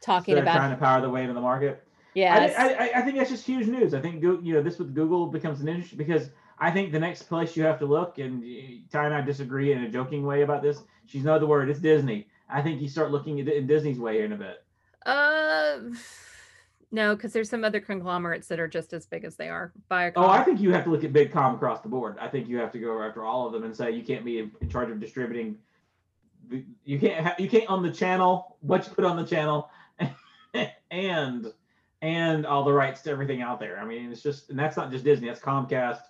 talking 0.00 0.34
they're 0.34 0.42
about. 0.44 0.56
trying 0.56 0.70
to 0.70 0.76
power 0.78 1.02
the 1.02 1.10
way 1.10 1.22
into 1.22 1.34
the 1.34 1.40
market. 1.42 1.82
Yeah, 2.14 2.34
I, 2.58 2.72
I, 2.72 3.00
I 3.00 3.02
think 3.02 3.18
that's 3.18 3.28
just 3.28 3.44
huge 3.44 3.66
news. 3.66 3.92
I 3.92 4.00
think 4.00 4.22
you 4.22 4.54
know 4.54 4.62
this 4.62 4.78
with 4.78 4.94
Google 4.94 5.26
becomes 5.26 5.60
an 5.60 5.68
industry 5.68 5.98
because 5.98 6.30
I 6.58 6.70
think 6.70 6.92
the 6.92 6.98
next 6.98 7.24
place 7.24 7.56
you 7.56 7.64
have 7.64 7.78
to 7.80 7.86
look, 7.86 8.18
and 8.18 8.42
Ty 8.90 9.06
and 9.06 9.14
I 9.14 9.20
disagree 9.20 9.72
in 9.72 9.84
a 9.84 9.88
joking 9.88 10.24
way 10.24 10.42
about 10.42 10.62
this. 10.62 10.82
She's 11.06 11.24
know 11.24 11.38
the 11.38 11.46
word. 11.46 11.68
It's 11.68 11.80
Disney. 11.80 12.28
I 12.48 12.62
think 12.62 12.80
you 12.80 12.88
start 12.88 13.10
looking 13.10 13.40
at 13.40 13.48
it 13.48 13.56
in 13.56 13.66
Disney's 13.66 13.98
way 13.98 14.22
in 14.22 14.32
a 14.32 14.36
bit. 14.36 14.64
uh, 15.04 15.78
no, 16.92 17.14
because 17.14 17.32
there's 17.32 17.50
some 17.50 17.64
other 17.64 17.80
conglomerates 17.80 18.46
that 18.48 18.60
are 18.60 18.68
just 18.68 18.92
as 18.92 19.06
big 19.06 19.24
as 19.24 19.36
they 19.36 19.48
are. 19.48 19.72
Viacom. 19.90 20.12
Oh, 20.16 20.28
I 20.28 20.42
think 20.44 20.60
you 20.60 20.72
have 20.72 20.84
to 20.84 20.90
look 20.90 21.04
at 21.04 21.12
big 21.12 21.32
com 21.32 21.54
across 21.56 21.80
the 21.80 21.88
board. 21.88 22.16
I 22.20 22.28
think 22.28 22.48
you 22.48 22.58
have 22.58 22.72
to 22.72 22.78
go 22.78 23.02
after 23.02 23.24
all 23.24 23.46
of 23.46 23.52
them 23.52 23.64
and 23.64 23.76
say 23.76 23.90
you 23.90 24.02
can't 24.04 24.24
be 24.24 24.38
in, 24.38 24.52
charge 24.70 24.90
of 24.90 25.00
distributing. 25.00 25.58
You 26.84 26.98
can't 26.98 27.26
ha- 27.26 27.34
you 27.38 27.48
can't 27.48 27.68
on 27.68 27.82
the 27.82 27.90
channel 27.90 28.56
what 28.60 28.86
you 28.86 28.94
put 28.94 29.04
on 29.04 29.16
the 29.16 29.26
channel, 29.26 29.68
and 30.90 31.52
and 32.02 32.46
all 32.46 32.64
the 32.64 32.72
rights 32.72 33.02
to 33.02 33.10
everything 33.10 33.42
out 33.42 33.58
there. 33.58 33.80
I 33.80 33.84
mean, 33.84 34.12
it's 34.12 34.22
just 34.22 34.50
and 34.50 34.58
that's 34.58 34.76
not 34.76 34.92
just 34.92 35.04
Disney. 35.04 35.26
That's 35.26 35.40
Comcast. 35.40 36.00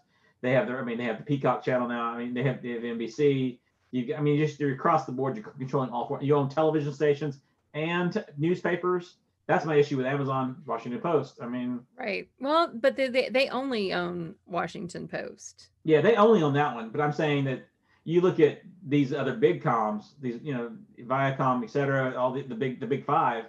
They 0.43 0.52
have 0.52 0.66
their. 0.66 0.81
I 0.81 0.85
mean, 0.85 0.99
they 0.99 1.05
have 1.05 1.19
the 1.19 1.25
Peacock 1.25 1.64
channel 1.64 1.88
now. 1.88 2.05
I 2.05 2.19
mean, 2.19 2.35
they 2.35 2.43
have 2.43 2.62
they 2.62 2.71
have 2.71 2.83
NBC. 2.83 3.59
You 3.90 4.14
I 4.14 4.21
mean, 4.21 4.38
just 4.38 4.61
you're 4.61 4.75
across 4.75 5.05
the 5.05 5.12
board. 5.12 5.37
You're 5.37 5.47
controlling 5.59 5.90
all 5.90 6.07
four. 6.07 6.23
You 6.23 6.37
own 6.37 6.49
television 6.49 6.93
stations 6.93 7.40
and 7.75 8.25
newspapers. 8.37 9.16
That's 9.47 9.64
my 9.64 9.76
issue 9.76 9.97
with 9.97 10.07
Amazon, 10.07 10.57
Washington 10.66 11.00
Post. 11.00 11.38
I 11.40 11.47
mean, 11.47 11.81
right. 11.99 12.28
Well, 12.40 12.71
but 12.75 12.97
they, 12.97 13.09
they 13.09 13.28
they 13.28 13.49
only 13.49 13.93
own 13.93 14.35
Washington 14.47 15.07
Post. 15.07 15.69
Yeah, 15.85 16.00
they 16.00 16.16
only 16.16 16.43
own 16.43 16.52
that 16.55 16.75
one, 16.75 16.90
but 16.90 17.00
I'm 17.00 17.12
saying 17.12 17.45
that 17.45 17.66
you 18.05 18.21
look 18.21 18.40
at 18.40 18.62
these 18.87 19.12
other 19.12 19.35
big 19.35 19.62
comms, 19.62 20.12
these 20.21 20.40
you 20.43 20.52
know 20.52 20.73
Viacom, 21.00 21.62
et 21.62 21.71
cetera, 21.71 22.14
all 22.16 22.33
the, 22.33 22.43
the 22.43 22.55
big 22.55 22.81
the 22.81 22.87
big 22.87 23.05
five, 23.05 23.45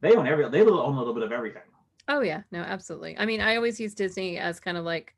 they 0.00 0.14
own 0.14 0.26
every 0.26 0.48
they 0.48 0.62
own 0.62 0.68
a 0.68 0.98
little 0.98 1.14
bit 1.14 1.22
of 1.22 1.32
everything. 1.32 1.62
Oh 2.08 2.20
yeah, 2.20 2.42
no, 2.50 2.60
absolutely. 2.60 3.16
I 3.18 3.24
mean, 3.24 3.40
I 3.40 3.56
always 3.56 3.78
use 3.78 3.94
Disney 3.94 4.38
as 4.38 4.58
kind 4.58 4.76
of 4.76 4.84
like 4.84 5.14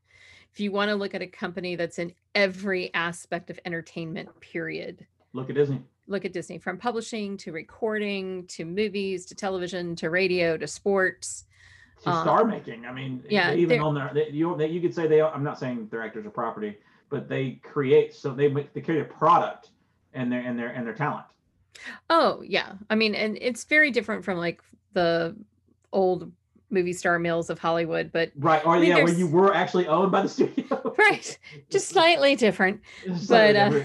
if 0.53 0.61
you 0.61 0.71
want 0.71 0.91
to 0.91 0.95
look 0.95 1.15
at 1.15 1.23
a 1.23 1.27
company 1.27 1.77
that's 1.77 1.99
in 1.99 2.13
every 2.35 2.93
aspect 2.95 3.51
of 3.51 3.59
entertainment, 3.65 4.29
period. 4.41 5.07
Look 5.33 5.49
at 5.49 5.57
Disney. 5.57 5.81
look 6.09 6.25
at 6.25 6.33
Disney 6.33 6.59
from 6.59 6.77
publishing 6.77 7.37
to 7.39 7.53
recording 7.53 8.47
to 8.49 8.65
movies 8.65 9.25
to 9.27 9.35
television 9.35 9.97
to 9.97 10.11
radio 10.11 10.57
to 10.59 10.67
sports. 10.67 11.45
to 12.03 12.11
Um, 12.11 12.23
star 12.23 12.45
making. 12.45 12.85
I 12.85 12.93
mean, 12.93 13.25
yeah, 13.31 13.55
even 13.55 13.81
on 13.81 13.95
their, 13.95 14.11
they, 14.13 14.29
you 14.31 14.55
they, 14.57 14.69
you 14.69 14.81
could 14.81 14.95
say 14.95 15.07
they. 15.07 15.23
I'm 15.23 15.45
not 15.45 15.59
saying 15.59 15.89
their 15.91 16.03
actors 16.03 16.27
are 16.27 16.31
property, 16.31 16.77
but 17.09 17.29
they 17.29 17.61
create 17.63 18.15
so 18.15 18.35
they 18.35 18.49
make 18.49 18.75
they 18.75 18.81
create 18.83 19.01
a 19.01 19.05
product 19.05 19.71
and 20.13 20.31
their 20.31 20.41
and 20.41 20.59
their 20.59 20.69
and 20.69 20.87
their 20.87 20.95
talent. 20.95 21.25
Oh, 22.11 22.43
yeah. 22.47 22.75
I 22.91 22.95
mean, 22.95 23.15
and 23.15 23.39
it's 23.41 23.65
very 23.65 23.91
different 23.91 24.25
from 24.25 24.37
like 24.37 24.61
the 24.93 25.35
old 25.93 26.31
movie 26.73 26.93
star 26.93 27.19
mills 27.19 27.51
of 27.51 27.59
Hollywood, 27.59 28.11
but 28.13 28.33
Right. 28.37 28.65
Or 28.65 28.77
yeah, 28.83 28.97
where 29.03 29.13
you 29.13 29.27
were 29.27 29.55
actually 29.55 29.87
owned 29.87 30.11
by 30.11 30.23
the 30.23 30.29
studio. 30.29 30.95
right, 30.99 31.39
just 31.71 31.89
slightly 31.89 32.37
different. 32.37 32.81
Slightly 33.17 33.27
but, 33.29 33.57
uh, 33.57 33.85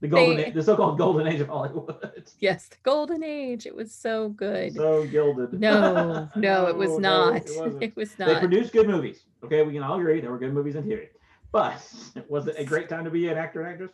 the 0.00 0.08
golden, 0.08 0.36
they- 0.36 0.44
age, 0.46 0.54
the 0.54 0.62
so-called 0.62 0.98
golden 0.98 1.26
age 1.26 1.40
of 1.40 1.48
Hollywood. 1.48 2.24
Yes, 2.38 2.68
the 2.68 2.76
golden 2.84 3.24
age. 3.24 3.66
It 3.66 3.74
was 3.74 3.92
so 3.92 4.28
good. 4.28 4.74
so 4.74 5.04
gilded. 5.06 5.58
No, 5.58 6.28
no, 6.36 6.66
it 6.66 6.76
was 6.76 6.90
No, 6.98 7.30
not. 7.32 7.36
it 7.82 7.96
wasn't. 7.96 8.18
They 8.18 8.38
produced 8.38 8.72
good 8.72 8.86
movies. 8.86 9.24
Okay, 9.44 9.62
we 9.62 9.72
can 9.72 9.82
all 9.82 9.98
agree 9.98 10.20
there 10.20 10.30
were 10.30 10.38
good 10.38 10.52
movies 10.52 10.76
on 10.76 10.84
TV. 10.84 11.08
But 11.50 11.82
was 12.28 12.46
it 12.46 12.56
a 12.58 12.64
great 12.64 12.88
time 12.88 13.04
to 13.04 13.10
be 13.10 13.28
an 13.28 13.38
actor 13.38 13.62
and 13.62 13.72
actress? 13.72 13.90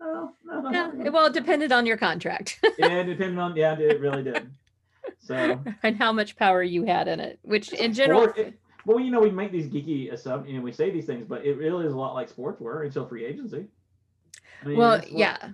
No, 0.00 0.32
no, 0.44 0.60
no. 0.60 0.70
Yeah, 0.70 0.90
no. 0.92 1.10
well, 1.10 1.26
it 1.26 1.32
depended 1.32 1.70
on 1.72 1.86
your 1.86 1.96
contract 1.96 2.58
yeah, 2.78 2.88
it 3.00 3.04
depended 3.04 3.38
on 3.38 3.56
yeah, 3.56 3.78
it 3.78 4.00
really 4.00 4.22
did. 4.22 4.50
So 5.24 5.60
and 5.82 5.96
how 5.96 6.12
much 6.12 6.36
power 6.36 6.62
you 6.62 6.84
had 6.84 7.08
in 7.08 7.20
it, 7.20 7.38
which 7.42 7.72
in 7.72 7.92
general, 7.92 8.24
it- 8.36 8.58
well, 8.86 9.00
you 9.00 9.10
know, 9.10 9.20
we 9.20 9.30
make 9.30 9.50
these 9.50 9.66
geeky 9.66 10.12
assumptions, 10.12 10.54
know, 10.54 10.62
we 10.62 10.70
say 10.70 10.90
these 10.90 11.06
things, 11.06 11.24
but 11.26 11.44
it 11.46 11.56
really 11.56 11.86
is 11.86 11.92
a 11.94 11.96
lot 11.96 12.12
like 12.14 12.28
sports 12.28 12.60
were 12.60 12.82
until 12.82 13.06
free 13.06 13.24
agency. 13.24 13.64
I 14.62 14.66
mean, 14.66 14.76
well, 14.76 14.98
what- 14.98 15.10
yeah. 15.10 15.50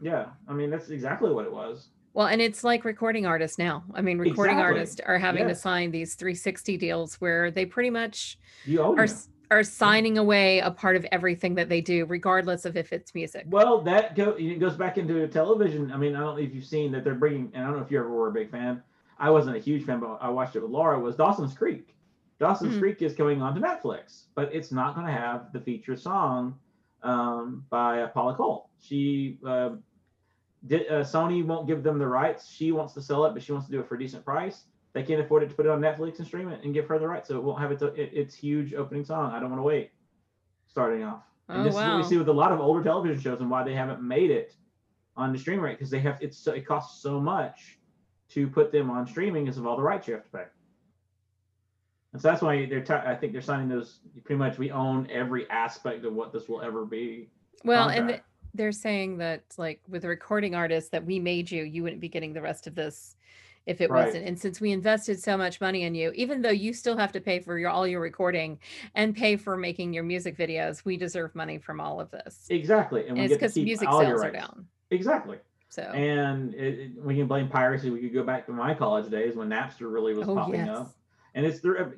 yeah. 0.00 0.26
I 0.46 0.52
mean, 0.52 0.68
that's 0.70 0.90
exactly 0.90 1.30
what 1.32 1.46
it 1.46 1.52
was. 1.52 1.88
Well, 2.12 2.26
and 2.26 2.42
it's 2.42 2.64
like 2.64 2.84
recording 2.84 3.26
artists 3.26 3.58
now. 3.58 3.84
I 3.94 4.02
mean, 4.02 4.18
recording 4.18 4.56
Exactly. 4.56 4.78
artists 4.78 5.00
are 5.06 5.18
having 5.18 5.46
to 5.48 5.54
sign 5.54 5.90
these 5.92 6.14
360 6.14 6.76
deals 6.76 7.14
where 7.16 7.50
they 7.50 7.64
pretty 7.64 7.90
much 7.90 8.38
are 8.76 9.06
are 9.50 9.62
signing 9.62 10.18
away 10.18 10.58
a 10.58 10.70
part 10.70 10.96
of 10.96 11.06
everything 11.10 11.54
that 11.54 11.68
they 11.68 11.80
do, 11.80 12.04
regardless 12.06 12.64
of 12.64 12.76
if 12.76 12.92
it's 12.92 13.14
music. 13.14 13.44
Well, 13.48 13.80
that 13.82 14.14
go 14.14 14.34
it 14.38 14.58
goes 14.58 14.74
back 14.74 14.98
into 14.98 15.26
television. 15.28 15.90
I 15.92 15.96
mean, 15.96 16.16
I 16.16 16.20
don't 16.20 16.36
know 16.36 16.42
if 16.42 16.54
you've 16.54 16.66
seen 16.66 16.92
that 16.92 17.04
they're 17.04 17.14
bringing, 17.14 17.50
and 17.54 17.64
I 17.64 17.68
don't 17.68 17.76
know 17.78 17.84
if 17.84 17.90
you 17.90 17.98
ever 17.98 18.10
were 18.10 18.28
a 18.28 18.32
big 18.32 18.50
fan. 18.50 18.82
I 19.18 19.30
wasn't 19.30 19.56
a 19.56 19.60
huge 19.60 19.84
fan, 19.84 20.00
but 20.00 20.18
I 20.20 20.28
watched 20.28 20.56
it 20.56 20.62
with 20.62 20.70
Laura. 20.70 20.98
Was 20.98 21.16
Dawson's 21.16 21.54
Creek? 21.54 21.94
Dawson's 22.38 22.76
Mhm. 22.76 22.80
Creek 22.80 23.02
is 23.02 23.14
coming 23.14 23.42
onto 23.42 23.60
Netflix, 23.60 24.26
but 24.34 24.54
it's 24.54 24.70
not 24.70 24.94
going 24.94 25.06
to 25.06 25.12
have 25.12 25.52
the 25.52 25.60
feature 25.60 25.96
song 25.96 26.58
um, 27.02 27.64
by 27.70 28.02
uh, 28.02 28.08
Paula 28.08 28.34
Cole. 28.34 28.70
She 28.80 29.38
uh, 29.46 29.70
did. 30.66 30.88
Uh, 30.88 31.00
Sony 31.02 31.44
won't 31.44 31.66
give 31.66 31.82
them 31.82 31.98
the 31.98 32.06
rights. 32.06 32.48
She 32.48 32.72
wants 32.72 32.92
to 32.94 33.02
sell 33.02 33.24
it, 33.26 33.34
but 33.34 33.42
she 33.42 33.52
wants 33.52 33.66
to 33.66 33.72
do 33.72 33.80
it 33.80 33.88
for 33.88 33.94
a 33.96 33.98
decent 33.98 34.24
price. 34.24 34.64
They 34.92 35.02
can't 35.02 35.20
afford 35.20 35.42
it 35.42 35.50
to 35.50 35.54
put 35.54 35.66
it 35.66 35.70
on 35.70 35.80
Netflix 35.80 36.18
and 36.18 36.26
stream 36.26 36.48
it 36.48 36.64
and 36.64 36.72
give 36.74 36.86
her 36.86 36.98
the 36.98 37.06
rights, 37.06 37.28
so 37.28 37.36
it 37.36 37.42
won't 37.42 37.60
have 37.60 37.70
its 37.72 37.82
its 37.96 38.34
huge 38.34 38.74
opening 38.74 39.04
song. 39.04 39.32
I 39.32 39.40
don't 39.40 39.50
want 39.50 39.58
to 39.60 39.64
wait. 39.64 39.90
Starting 40.66 41.02
off. 41.04 41.22
And 41.48 41.60
Oh, 41.60 41.64
this 41.64 41.74
is 41.74 41.76
what 41.80 41.96
we 41.96 42.02
see 42.02 42.18
with 42.18 42.28
a 42.28 42.32
lot 42.32 42.52
of 42.52 42.60
older 42.60 42.82
television 42.82 43.20
shows 43.20 43.40
and 43.40 43.50
why 43.50 43.62
they 43.64 43.74
haven't 43.74 44.02
made 44.02 44.30
it 44.30 44.54
on 45.16 45.32
the 45.32 45.38
stream 45.38 45.60
rate 45.60 45.78
because 45.78 45.90
they 45.90 45.98
have 46.00 46.18
it's 46.20 46.46
it 46.46 46.66
costs 46.66 47.02
so 47.02 47.20
much 47.20 47.77
to 48.30 48.46
put 48.46 48.70
them 48.72 48.90
on 48.90 49.06
streaming 49.06 49.46
is 49.46 49.58
of 49.58 49.66
all 49.66 49.76
the 49.76 49.82
rights 49.82 50.06
you 50.06 50.14
have 50.14 50.24
to 50.24 50.30
pay. 50.30 50.44
And 52.12 52.20
so 52.22 52.28
that's 52.28 52.42
why 52.42 52.66
they're 52.66 52.82
t- 52.82 52.92
I 52.94 53.14
think 53.14 53.32
they're 53.32 53.42
signing 53.42 53.68
those 53.68 54.00
pretty 54.24 54.38
much 54.38 54.58
we 54.58 54.70
own 54.70 55.08
every 55.10 55.48
aspect 55.50 56.04
of 56.04 56.14
what 56.14 56.32
this 56.32 56.48
will 56.48 56.62
ever 56.62 56.84
be. 56.84 57.28
Well, 57.64 57.88
and 57.90 58.08
th- 58.08 58.22
they're 58.54 58.72
saying 58.72 59.18
that 59.18 59.42
like 59.58 59.80
with 59.88 60.02
the 60.02 60.08
recording 60.08 60.54
artists 60.54 60.90
that 60.90 61.04
we 61.04 61.18
made 61.18 61.50
you, 61.50 61.64
you 61.64 61.82
wouldn't 61.82 62.00
be 62.00 62.08
getting 62.08 62.32
the 62.32 62.40
rest 62.40 62.66
of 62.66 62.74
this 62.74 63.16
if 63.66 63.82
it 63.82 63.90
Right. 63.90 64.06
wasn't. 64.06 64.24
And 64.26 64.38
since 64.38 64.58
we 64.58 64.72
invested 64.72 65.22
so 65.22 65.36
much 65.36 65.60
money 65.60 65.82
in 65.82 65.94
you, 65.94 66.10
even 66.14 66.40
though 66.40 66.48
you 66.48 66.72
still 66.72 66.96
have 66.96 67.12
to 67.12 67.20
pay 67.20 67.40
for 67.40 67.58
your 67.58 67.68
all 67.68 67.86
your 67.86 68.00
recording 68.00 68.58
and 68.94 69.14
pay 69.14 69.36
for 69.36 69.58
making 69.58 69.92
your 69.92 70.04
music 70.04 70.36
videos, 70.38 70.86
we 70.86 70.96
deserve 70.96 71.34
money 71.34 71.58
from 71.58 71.78
all 71.78 72.00
of 72.00 72.10
this. 72.10 72.46
Exactly. 72.48 73.02
And 73.02 73.10
And 73.10 73.18
we 73.18 73.24
it's 73.24 73.32
get 73.32 73.52
to 73.52 73.54
because 73.60 73.64
music 73.64 73.88
all 73.88 74.02
your 74.02 74.16
sales 74.18 74.24
are 74.24 74.30
down. 74.30 74.66
Exactly. 74.90 75.38
So 75.70 75.82
And 75.82 76.54
it, 76.54 76.78
it- 76.78 76.90
we 77.02 77.16
can 77.16 77.26
blame 77.26 77.48
piracy. 77.48 77.90
We 77.90 78.00
could 78.00 78.14
go 78.14 78.22
back 78.22 78.46
to 78.46 78.52
my 78.52 78.74
college 78.74 79.10
days 79.10 79.36
when 79.36 79.48
Napster 79.48 79.92
really 79.92 80.14
was 80.14 80.26
oh 80.28 80.34
popping 80.34 80.66
yes. 80.66 80.68
up. 80.76 80.94
And 81.34 81.44
it's 81.46 81.60
the 81.60 81.94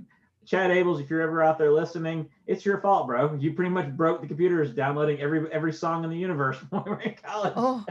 Chad 0.46 0.70
Abels, 0.70 1.00
if 1.00 1.08
you're 1.08 1.20
ever 1.20 1.42
out 1.42 1.58
there 1.58 1.70
listening, 1.70 2.28
it's 2.46 2.64
your 2.66 2.80
fault, 2.80 3.06
bro. 3.06 3.34
You 3.34 3.52
pretty 3.52 3.70
much 3.70 3.90
broke 3.96 4.20
the 4.20 4.26
computers 4.26 4.72
downloading 4.72 5.20
every 5.20 5.50
every 5.52 5.72
song 5.72 6.02
in 6.02 6.10
the 6.10 6.16
universe 6.16 6.56
when 6.70 6.82
we 6.84 6.90
were 6.90 7.00
in 7.00 7.14
college. 7.22 7.52
Oh, 7.56 7.84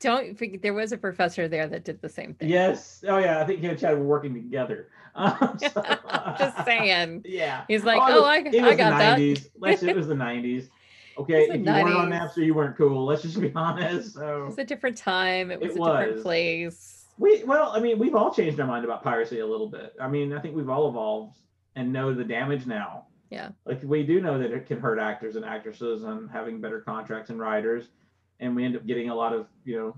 don't 0.00 0.36
forget 0.36 0.60
there 0.60 0.74
was 0.74 0.92
a 0.92 0.98
professor 0.98 1.48
there 1.48 1.66
that 1.68 1.84
did 1.84 2.02
the 2.02 2.08
same 2.08 2.34
thing. 2.34 2.50
Yes. 2.50 3.02
Oh 3.08 3.16
yeah. 3.18 3.40
I 3.40 3.44
think 3.44 3.60
he 3.60 3.66
and 3.66 3.78
Chad 3.78 3.96
were 3.98 4.04
working 4.04 4.34
together. 4.34 4.88
Um, 5.16 5.56
so- 5.60 5.84
Just 6.40 6.64
saying. 6.64 7.22
Yeah. 7.24 7.62
He's 7.68 7.84
like, 7.84 8.00
Oh, 8.02 8.22
oh, 8.22 8.24
I, 8.24 8.38
it 8.38 8.52
was 8.60 8.72
I 8.72 8.74
got 8.74 8.90
the 8.90 8.98
that. 8.98 9.18
90s. 9.20 9.48
Let's, 9.56 9.82
it 9.84 9.94
was 9.94 10.08
the 10.08 10.14
90s. 10.14 10.68
Okay. 11.18 11.44
If 11.44 11.60
you 11.60 11.64
weren't 11.64 11.94
on 11.94 12.10
90s. 12.10 12.20
Napster, 12.34 12.44
you 12.44 12.54
weren't 12.54 12.76
cool. 12.76 13.04
Let's 13.04 13.22
just 13.22 13.40
be 13.40 13.52
honest. 13.56 14.14
So 14.14 14.42
It 14.42 14.46
was 14.46 14.58
a 14.58 14.64
different 14.64 14.96
time. 14.96 15.50
It 15.50 15.54
It 15.54 15.60
was 15.60 15.76
a 15.76 15.78
different 16.02 16.22
place. 16.22 17.06
we 17.18 17.44
well, 17.44 17.70
I 17.74 17.80
mean, 17.80 17.98
we've 17.98 18.14
all 18.14 18.32
changed 18.34 18.58
our 18.60 18.66
mind 18.66 18.84
about 18.84 19.02
piracy 19.02 19.40
a 19.40 19.46
little 19.46 19.68
bit. 19.68 19.94
I 20.00 20.08
mean, 20.08 20.32
I 20.32 20.40
think 20.40 20.56
we've 20.56 20.68
all 20.68 20.88
evolved 20.88 21.38
and 21.76 21.92
know 21.92 22.12
the 22.14 22.24
damage 22.24 22.66
now. 22.66 23.04
Yeah. 23.30 23.50
Like 23.64 23.82
we 23.84 24.02
do 24.04 24.20
know 24.20 24.38
that 24.38 24.50
it 24.52 24.66
can 24.66 24.80
hurt 24.80 24.98
actors 24.98 25.36
and 25.36 25.44
actresses 25.44 26.04
and 26.04 26.30
having 26.30 26.60
better 26.60 26.80
contracts 26.80 27.30
and 27.30 27.38
writers, 27.40 27.88
and 28.40 28.54
we 28.56 28.64
end 28.64 28.76
up 28.76 28.86
getting 28.86 29.10
a 29.10 29.14
lot 29.14 29.32
of 29.32 29.46
you 29.64 29.76
know 29.78 29.96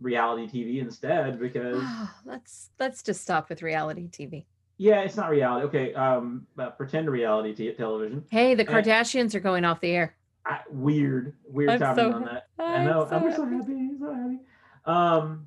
reality 0.00 0.46
TV 0.46 0.80
instead 0.80 1.38
because 1.40 1.82
let's 2.24 2.70
let's 2.78 3.02
just 3.02 3.22
stop 3.22 3.48
with 3.48 3.62
reality 3.62 4.08
TV. 4.08 4.44
yeah, 4.78 5.00
it's 5.00 5.16
not 5.16 5.30
reality. 5.30 5.66
Okay, 5.66 5.94
um, 5.94 6.46
but 6.56 6.76
pretend 6.76 7.08
reality 7.10 7.54
t- 7.54 7.72
television. 7.72 8.24
Hey, 8.30 8.54
the. 8.54 8.64
Kardashians 8.64 9.34
are 9.34 9.40
going 9.40 9.64
off 9.64 9.80
the 9.80 9.90
air. 9.92 10.14
I, 10.46 10.60
weird, 10.70 11.34
weird 11.48 11.70
I'm 11.70 11.80
timing 11.80 11.96
so 11.96 12.12
on 12.12 12.24
that. 12.26 12.48
I 12.58 12.76
I'm 12.76 12.84
know. 12.84 13.06
so 13.08 13.16
I'm 13.16 13.32
so 13.34 13.44
happy. 13.44 13.56
happy. 13.56 13.90
So 13.98 14.14
happy. 14.14 14.38
Um, 14.84 15.46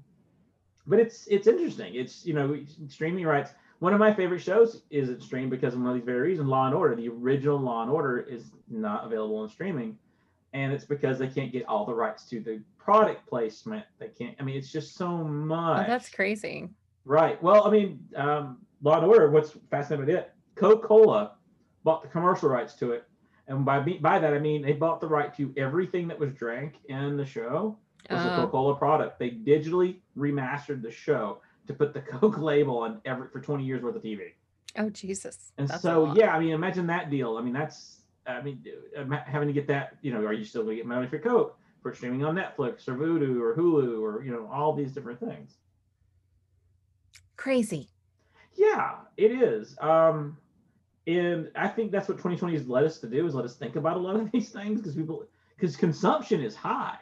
but 0.88 1.00
it's 1.00 1.26
it's 1.28 1.48
interesting. 1.48 1.96
It's 1.96 2.26
you 2.26 2.34
know 2.34 2.58
streaming 2.88 3.26
rights. 3.26 3.52
One 3.80 3.94
of 3.94 4.00
my 4.00 4.14
favorite 4.14 4.40
shows 4.42 4.82
isn't 4.90 5.22
streamed 5.24 5.52
because 5.52 5.74
of 5.74 5.80
one 5.80 5.90
of 5.92 5.96
these 5.96 6.04
very 6.06 6.20
reasons. 6.30 6.50
Law 6.50 6.66
and 6.66 6.76
Order, 6.76 6.96
the 6.96 7.08
original 7.08 7.58
Law 7.58 7.82
and 7.82 7.90
Order, 7.90 8.20
is 8.20 8.52
not 8.70 9.06
available 9.06 9.38
on 9.38 9.48
streaming, 9.50 9.98
and 10.54 10.74
it's 10.74 10.84
because 10.84 11.18
they 11.18 11.28
can't 11.28 11.54
get 11.54 11.66
all 11.66 11.86
the 11.86 11.94
rights 11.94 12.26
to 12.30 12.42
the 12.42 12.62
product 12.78 13.26
placement. 13.28 13.86
They 14.00 14.10
can't. 14.10 14.36
I 14.40 14.44
mean, 14.44 14.58
it's 14.58 14.70
just 14.72 14.96
so 14.96 15.06
Oh, 15.08 15.24
much. 15.24 15.88
that's 15.88 16.10
crazy. 16.10 16.68
Right. 17.06 17.42
Well, 17.42 17.66
I 17.66 17.72
mean, 17.72 18.06
um, 18.18 18.58
Law 18.82 18.98
and 18.98 19.06
Order. 19.06 19.30
What's 19.30 19.52
fascinating 19.72 20.10
about 20.14 20.24
it? 20.26 20.34
Coca 20.56 20.86
Cola 20.86 21.32
bought 21.86 22.02
the 22.02 22.10
commercial 22.10 22.50
rights 22.50 22.74
to 22.76 22.92
it, 22.92 23.06
and 23.50 23.66
by 23.66 23.80
by 23.80 24.20
that 24.20 24.34
I 24.34 24.40
mean 24.40 24.62
they 24.62 24.74
bought 24.74 25.02
the 25.02 25.08
right 25.08 25.36
to 25.36 25.54
everything 25.58 26.08
that 26.08 26.18
was 26.18 26.32
drank 26.34 26.76
in 26.88 27.18
the 27.18 27.26
show 27.26 27.78
was 28.10 28.26
a 28.26 28.34
Oh. 28.34 28.36
Coca 28.38 28.52
Cola 28.52 28.76
product. 28.76 29.20
They 29.20 29.32
digitally 29.32 29.98
remastered 30.18 30.82
the 30.82 30.90
show 30.92 31.42
to 31.68 31.74
put 31.74 31.94
the 31.94 32.02
Coke 32.14 32.38
label 32.40 32.78
on 32.80 33.02
every 33.06 33.28
for 33.28 33.42
20 33.42 33.64
years 33.64 33.84
worth 33.84 33.96
of 33.96 34.02
TV. 34.02 34.32
Oh 34.78 34.90
Jesus. 34.90 35.52
And 35.58 35.68
That's 35.68 35.82
so 35.82 36.14
yeah, 36.16 36.34
I 36.34 36.40
mean, 36.40 36.52
imagine 36.52 36.88
that 36.88 37.10
deal. 37.10 37.38
I 37.38 37.42
mean, 37.42 37.54
that's 37.54 37.98
I 38.28 38.42
mean, 38.42 38.64
having 39.26 39.48
to 39.48 39.54
get 39.54 39.68
that. 39.68 39.98
You 40.02 40.14
know, 40.14 40.20
are 40.22 40.34
you 40.34 40.46
still 40.46 40.64
going 40.64 40.78
to 40.78 40.84
get 40.84 40.86
money 40.86 41.08
for 41.08 41.18
Coke 41.20 41.58
for 41.82 41.94
streaming 41.94 42.24
on 42.24 42.36
Netflix 42.36 42.88
or 42.88 42.96
Vudu 42.96 43.42
or 43.42 43.56
Hulu 43.56 44.02
or 44.02 44.24
you 44.24 44.32
know 44.32 44.48
all 44.52 44.74
these 44.74 44.92
different 44.92 45.20
things? 45.20 45.56
Crazy. 47.36 47.90
Yeah, 48.56 48.96
it 49.18 49.32
is. 49.32 49.76
Um, 49.80 50.38
and 51.10 51.50
I 51.56 51.67
think 51.67 51.91
that's 51.91 52.08
what 52.08 52.17
2020 52.17 52.54
has 52.56 52.67
led 52.67 52.84
us 52.84 53.00
to 53.00 53.08
do 53.08 53.26
is 53.26 53.34
let 53.34 53.45
us 53.45 53.56
think 53.56 53.76
about 53.76 53.98
a 53.98 54.00
lot 54.00 54.15
of 54.15 54.32
these 54.34 54.50
things 54.50 54.80
because 54.82 54.95
people 54.95 55.26
because 55.56 55.76
consumption 55.76 56.41
is 56.41 56.56
high. 56.56 56.98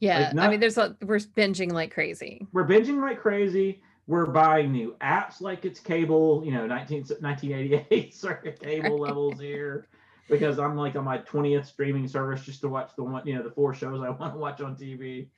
Yeah. 0.00 0.28
I 0.30 0.34
not- 0.34 0.50
mean, 0.50 0.60
there's 0.60 0.78
a 0.78 0.96
we're 1.02 1.18
binging 1.18 1.72
like 1.72 1.92
crazy. 1.94 2.46
We're 2.52 2.66
binging 2.66 3.00
like 3.00 3.20
crazy. 3.20 3.82
We're 4.08 4.26
buying 4.26 4.72
new 4.72 4.96
apps 5.00 5.40
like 5.40 5.64
it's 5.64 5.78
cable, 5.78 6.42
you 6.44 6.50
know, 6.50 6.66
19, 6.66 7.04
1988 7.20 8.12
circuit 8.14 8.60
cable 8.62 8.90
Right. 8.98 9.00
levels 9.00 9.40
here 9.40 9.86
because 10.28 10.58
I'm 10.58 10.76
like 10.76 10.96
on 10.96 11.04
my 11.04 11.18
20th 11.18 11.66
streaming 11.66 12.08
service 12.08 12.42
just 12.44 12.60
to 12.62 12.68
watch 12.68 12.90
the 12.96 13.04
one, 13.04 13.24
you 13.26 13.36
know, 13.36 13.42
the 13.44 13.50
four 13.52 13.72
shows 13.74 14.02
I 14.02 14.10
want 14.20 14.34
to 14.34 14.38
watch 14.38 14.60
on 14.60 14.74
TV. 14.76 15.28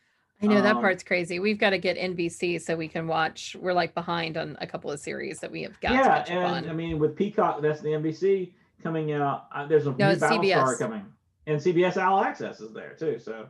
I 0.45 0.55
know 0.55 0.63
that 0.63 0.77
Um, 0.77 0.81
part's 0.83 1.03
crazy. 1.03 1.39
We've 1.39 1.59
got 1.59 1.71
to 1.71 1.79
get 1.79 1.97
NBC 1.97 2.61
so 2.61 2.77
we 2.77 2.89
can 2.89 3.07
watch. 3.07 3.57
We're 3.59 3.73
like 3.73 3.95
behind 3.95 4.37
on 4.37 4.57
a 4.61 4.67
couple 4.67 4.91
of 4.91 5.01
series 5.01 5.41
that 5.41 5.51
we 5.51 5.63
have 5.63 5.79
got 5.81 5.91
to 5.91 5.95
yeah, 5.95 6.03
catch 6.05 6.31
up 6.31 6.37
and 6.37 6.67
on. 6.67 6.71
I 6.71 6.73
mean, 6.73 6.99
with 6.99 7.17
Peacock, 7.17 7.63
that's 7.63 7.81
the 7.81 7.89
NBC 7.91 8.53
coming 8.83 9.13
out. 9.13 9.47
Uh, 9.55 9.67
there's 9.67 9.87
a 9.87 9.93
No, 9.93 10.11
new 10.13 10.17
Battlestar 10.19 10.79
coming, 10.79 11.05
and 11.47 11.61
CBS 11.61 11.97
All 12.03 12.23
Access 12.23 12.61
is 12.61 12.73
there 12.73 12.95
too. 12.99 13.19
So 13.19 13.47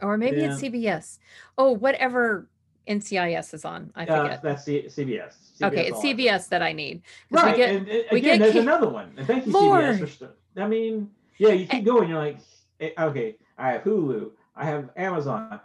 or 0.00 0.16
maybe 0.16 0.42
it's. 0.42 0.60
CBS. 0.60 1.18
Oh, 1.58 1.72
whatever 1.72 2.48
NCIS 2.88 3.54
is 3.54 3.64
on. 3.64 3.90
I 3.94 4.04
uh, 4.06 4.22
forget. 4.22 4.42
that's 4.42 4.64
C- 4.64 4.84
CBS. 4.88 5.32
okay, 5.62 5.90
All 5.90 5.98
it's 5.98 6.04
Access. 6.04 6.04
CBS 6.04 6.48
that 6.50 6.62
I 6.62 6.72
need. 6.72 7.02
Right, 7.30 7.52
We 7.52 7.56
get, 7.56 7.70
and, 7.70 7.88
and 7.88 8.04
we 8.12 8.18
again, 8.18 8.38
get 8.38 8.52
there's 8.52 8.56
another 8.56 8.88
one. 8.88 9.12
And 9.16 9.26
thank 9.26 9.46
you, 9.46 9.52
Lord. 9.52 9.84
CBS. 9.84 9.98
For 10.00 10.06
st- 10.06 10.30
I 10.56 10.66
mean, 10.66 11.10
yeah, 11.38 11.50
you 11.50 11.66
keep 11.66 11.84
going. 11.84 12.08
You're 12.08 12.18
like, 12.18 12.38
eh, 12.80 12.90
okay, 12.98 13.36
I 13.58 13.72
have 13.72 13.82
Hulu, 13.84 14.30
I 14.56 14.64
have 14.66 14.90
Amazon, 14.96 15.60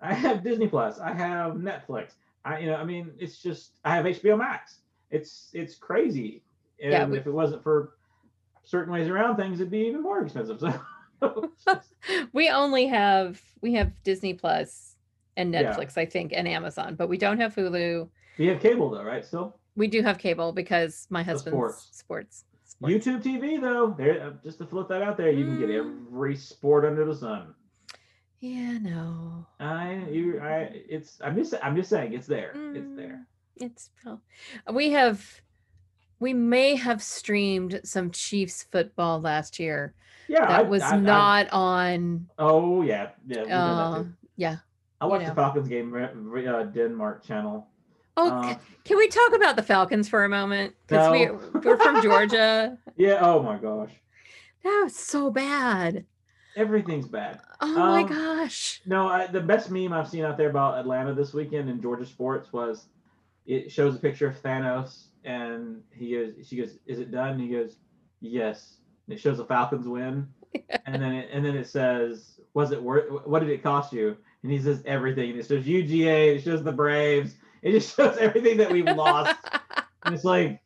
I 0.00 0.14
have 0.14 0.42
Disney 0.42 0.66
Plus. 0.68 0.98
I 0.98 1.12
have 1.12 1.54
Netflix. 1.54 2.12
I 2.44 2.58
you 2.60 2.66
know 2.70 2.76
I 2.76 2.84
mean 2.84 3.10
it's 3.18 3.42
just 3.42 3.72
I 3.84 3.94
have 3.96 4.04
HBO 4.06 4.38
Max. 4.38 4.78
It's 5.10 5.50
it's 5.52 5.74
crazy. 5.74 6.42
And 6.82 6.92
Yeah, 6.92 7.04
we- 7.06 7.18
if 7.18 7.26
it 7.26 7.30
wasn't 7.32 7.62
for 7.62 7.94
certain 8.62 8.92
ways 8.92 9.08
around 9.08 9.36
things, 9.36 9.60
it'd 9.60 9.70
be 9.70 9.78
even 9.86 10.02
more 10.02 10.22
expensive. 10.22 10.60
So 10.60 11.50
we 12.32 12.48
only 12.50 12.86
have 12.86 13.40
we 13.60 13.74
have 13.74 13.90
Disney 14.04 14.34
Plus 14.34 14.96
and 15.36 15.52
Yeah. 15.52 15.62
Netflix, 15.74 15.96
I 15.98 16.06
think, 16.06 16.32
and 16.34 16.48
Amazon, 16.48 16.94
but 16.94 17.08
we 17.08 17.18
don't 17.18 17.38
have 17.38 17.54
Hulu. 17.54 18.08
We 18.38 18.46
have 18.46 18.60
cable 18.60 18.90
though, 18.90 19.02
right? 19.04 19.24
Still. 19.24 19.56
We 19.76 19.86
do 19.86 20.02
have 20.02 20.18
cable 20.18 20.52
because 20.52 21.06
my 21.10 21.22
husband's 21.22 21.54
sports. 21.56 21.88
sports. 21.92 22.44
sports. 22.64 22.92
YouTube 22.94 23.22
TV 23.22 23.60
though, 23.60 23.94
there 23.96 24.32
just 24.42 24.58
to 24.58 24.66
float 24.66 24.88
that 24.88 25.02
out 25.02 25.16
there, 25.16 25.30
you 25.30 25.44
can 25.44 25.58
get 25.58 25.68
Mm. 25.68 26.06
every 26.12 26.36
sport 26.36 26.84
under 26.84 27.04
the 27.04 27.14
sun. 27.14 27.54
Yeah, 28.40 28.78
no. 28.78 29.46
I 29.58 30.02
you 30.10 30.40
I 30.40 30.70
it's 30.88 31.18
I'm 31.22 31.36
just 31.36 31.54
I'm 31.62 31.76
just 31.76 31.90
saying 31.90 32.14
it's 32.14 32.26
there. 32.26 32.52
It's 32.74 32.96
there. 32.96 33.26
Mm, 33.60 33.66
It's 33.66 33.90
well, 34.04 34.22
we 34.72 34.90
have 34.92 35.42
we 36.20 36.32
may 36.32 36.74
have 36.76 37.02
streamed 37.02 37.80
some 37.84 38.10
Chiefs 38.10 38.66
football 38.70 39.20
last 39.20 39.58
year. 39.58 39.94
Yeah, 40.28 40.46
That 40.46 40.60
I- 40.60 40.62
was 40.62 40.82
I- 40.82 40.96
I- 40.96 41.00
not 41.00 41.48
on 41.52 42.28
oh 42.38 42.82
yeah, 42.82 43.10
yeah. 43.26 43.42
uh 43.42 44.04
yeah. 44.36 44.56
I 45.02 45.06
watched 45.06 45.22
know. 45.24 45.28
the 45.30 45.34
Falcons 45.34 45.68
game, 45.68 45.90
re- 45.92 46.46
uh, 46.46 46.62
Denmark 46.64 47.24
channel. 47.24 47.66
Oh, 48.18 48.28
Uh, 48.30 48.54
can 48.84 48.98
we 48.98 49.08
talk 49.08 49.34
about 49.34 49.56
the 49.56 49.62
Falcons 49.62 50.08
for 50.10 50.24
a 50.24 50.28
moment? 50.28 50.74
Because 50.86 51.10
we 51.10 51.30
we're 51.60 51.78
from 51.78 52.02
Georgia. 52.02 52.76
Yeah. 52.96 53.18
Oh 53.22 53.42
my 53.42 53.56
gosh, 53.58 53.92
That 54.64 54.80
was 54.84 54.94
so 54.96 55.30
bad. 55.30 56.04
Everything's 56.60 57.08
bad. 57.08 57.40
Oh 57.60 57.74
my 57.74 58.02
Um, 58.02 58.08
gosh. 58.08 58.80
No, 58.86 59.08
I, 59.08 59.26
the 59.26 59.40
best 59.40 59.70
meme 59.70 59.92
I've 59.92 60.08
seen 60.08 60.24
out 60.24 60.36
there 60.36 60.50
about 60.50 60.78
Atlanta 60.78 61.14
this 61.14 61.32
weekend 61.32 61.68
in 61.70 61.80
Georgia 61.80 62.06
sports 62.06 62.52
was 62.52 62.86
it 63.46 63.72
shows 63.72 63.96
a 63.96 63.98
picture 63.98 64.28
of 64.28 64.40
Thanos 64.42 65.06
and 65.24 65.82
he 65.90 66.12
goes, 66.14 66.46
she 66.46 66.56
goes, 66.56 66.78
"Is 66.86 66.98
it 66.98 67.10
done?" 67.10 67.38
He 67.38 67.48
goes, 67.48 67.76
"Yes." 68.20 68.76
And 69.06 69.16
it 69.16 69.20
shows 69.20 69.38
the 69.38 69.44
Falcons 69.44 69.88
win, 69.88 70.28
and 70.86 71.02
then 71.02 71.12
it, 71.12 71.28
and 71.32 71.44
then 71.44 71.56
it 71.56 71.68
says, 71.68 72.40
"Was 72.54 72.72
it 72.72 72.82
worth? 72.82 73.26
What 73.26 73.40
did 73.40 73.50
it 73.50 73.62
cost 73.62 73.92
you?" 73.92 74.16
And 74.42 74.52
he 74.52 74.58
says 74.58 74.82
everything. 74.86 75.30
And 75.30 75.40
it 75.40 75.46
shows 75.46 75.64
UGA. 75.64 76.36
It 76.36 76.42
shows 76.42 76.62
the 76.62 76.72
Braves. 76.72 77.34
It 77.62 77.72
just 77.72 77.96
shows 77.96 78.16
everything 78.18 78.56
that 78.58 78.70
we've 78.70 78.84
lost. 78.86 79.36
and 80.04 80.14
it's 80.14 80.24
like, 80.24 80.62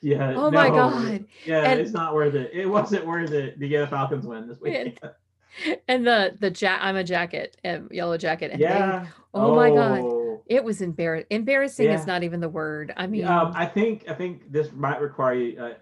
yeah. 0.00 0.34
Oh 0.36 0.50
my 0.50 0.68
no, 0.68 0.74
God. 0.74 1.24
Yeah, 1.44 1.62
And- 1.70 1.80
it's 1.80 1.92
not 1.92 2.14
worth 2.14 2.34
it. 2.34 2.50
It 2.52 2.66
wasn't 2.66 3.06
worth 3.06 3.32
it 3.32 3.58
to 3.60 3.68
get 3.68 3.82
a 3.82 3.86
Falcons 3.86 4.26
win 4.26 4.48
this 4.48 4.60
weekend. 4.60 4.98
and 5.88 6.06
the 6.06 6.36
the 6.40 6.50
ja- 6.50 6.78
I'm 6.80 6.96
a 6.96 7.04
jacket, 7.04 7.56
and 7.64 7.90
yellow 7.90 8.16
jacket. 8.16 8.52
And 8.52 8.60
they- 8.60 8.64
Yeah. 8.66 9.06
oh 9.34 9.54
my 9.54 9.70
god. 9.70 10.00
Oh. 10.00 10.42
It 10.46 10.64
was 10.64 10.80
embarrassing. 10.82 11.26
Embarrassing 11.30 11.90
is 11.90 12.06
not 12.06 12.22
even 12.24 12.40
the 12.40 12.48
word. 12.48 12.92
I 12.96 13.06
mean, 13.06 13.24
Um, 13.24 13.52
I 13.54 13.66
think 13.66 14.04
I 14.08 14.14
think 14.14 14.50
this 14.50 14.72
might 14.72 15.00
require 15.00 15.34
you, 15.34 15.58
uh, 15.60 15.62
uh, 15.62 15.72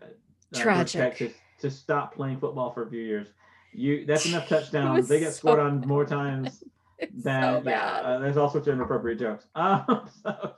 Tech 0.53 0.63
Tragic. 0.63 1.17
to, 1.19 1.31
to 1.61 1.71
stop 1.71 2.15
playing 2.15 2.39
football 2.39 2.71
for 2.73 2.87
a 2.87 2.91
few 2.91 3.01
years. 3.01 3.29
You 3.73 4.05
that's 4.05 4.27
enough 4.27 4.49
touchdowns. 4.49 5.09
They 5.09 5.21
get 5.21 5.33
so 5.33 5.39
scored 5.39 5.61
on 5.61 5.81
more 5.87 6.05
times 6.05 6.65
it's 6.99 7.23
than 7.23 7.63
so 7.63 7.71
yeah. 7.71 8.01
Uh, 8.05 8.19
there's 8.19 8.37
all 8.37 8.49
sorts 8.51 8.67
of 8.67 8.75
inappropriate 8.75 9.19
jokes. 9.21 9.47
Um, 9.55 10.09
so 10.23 10.53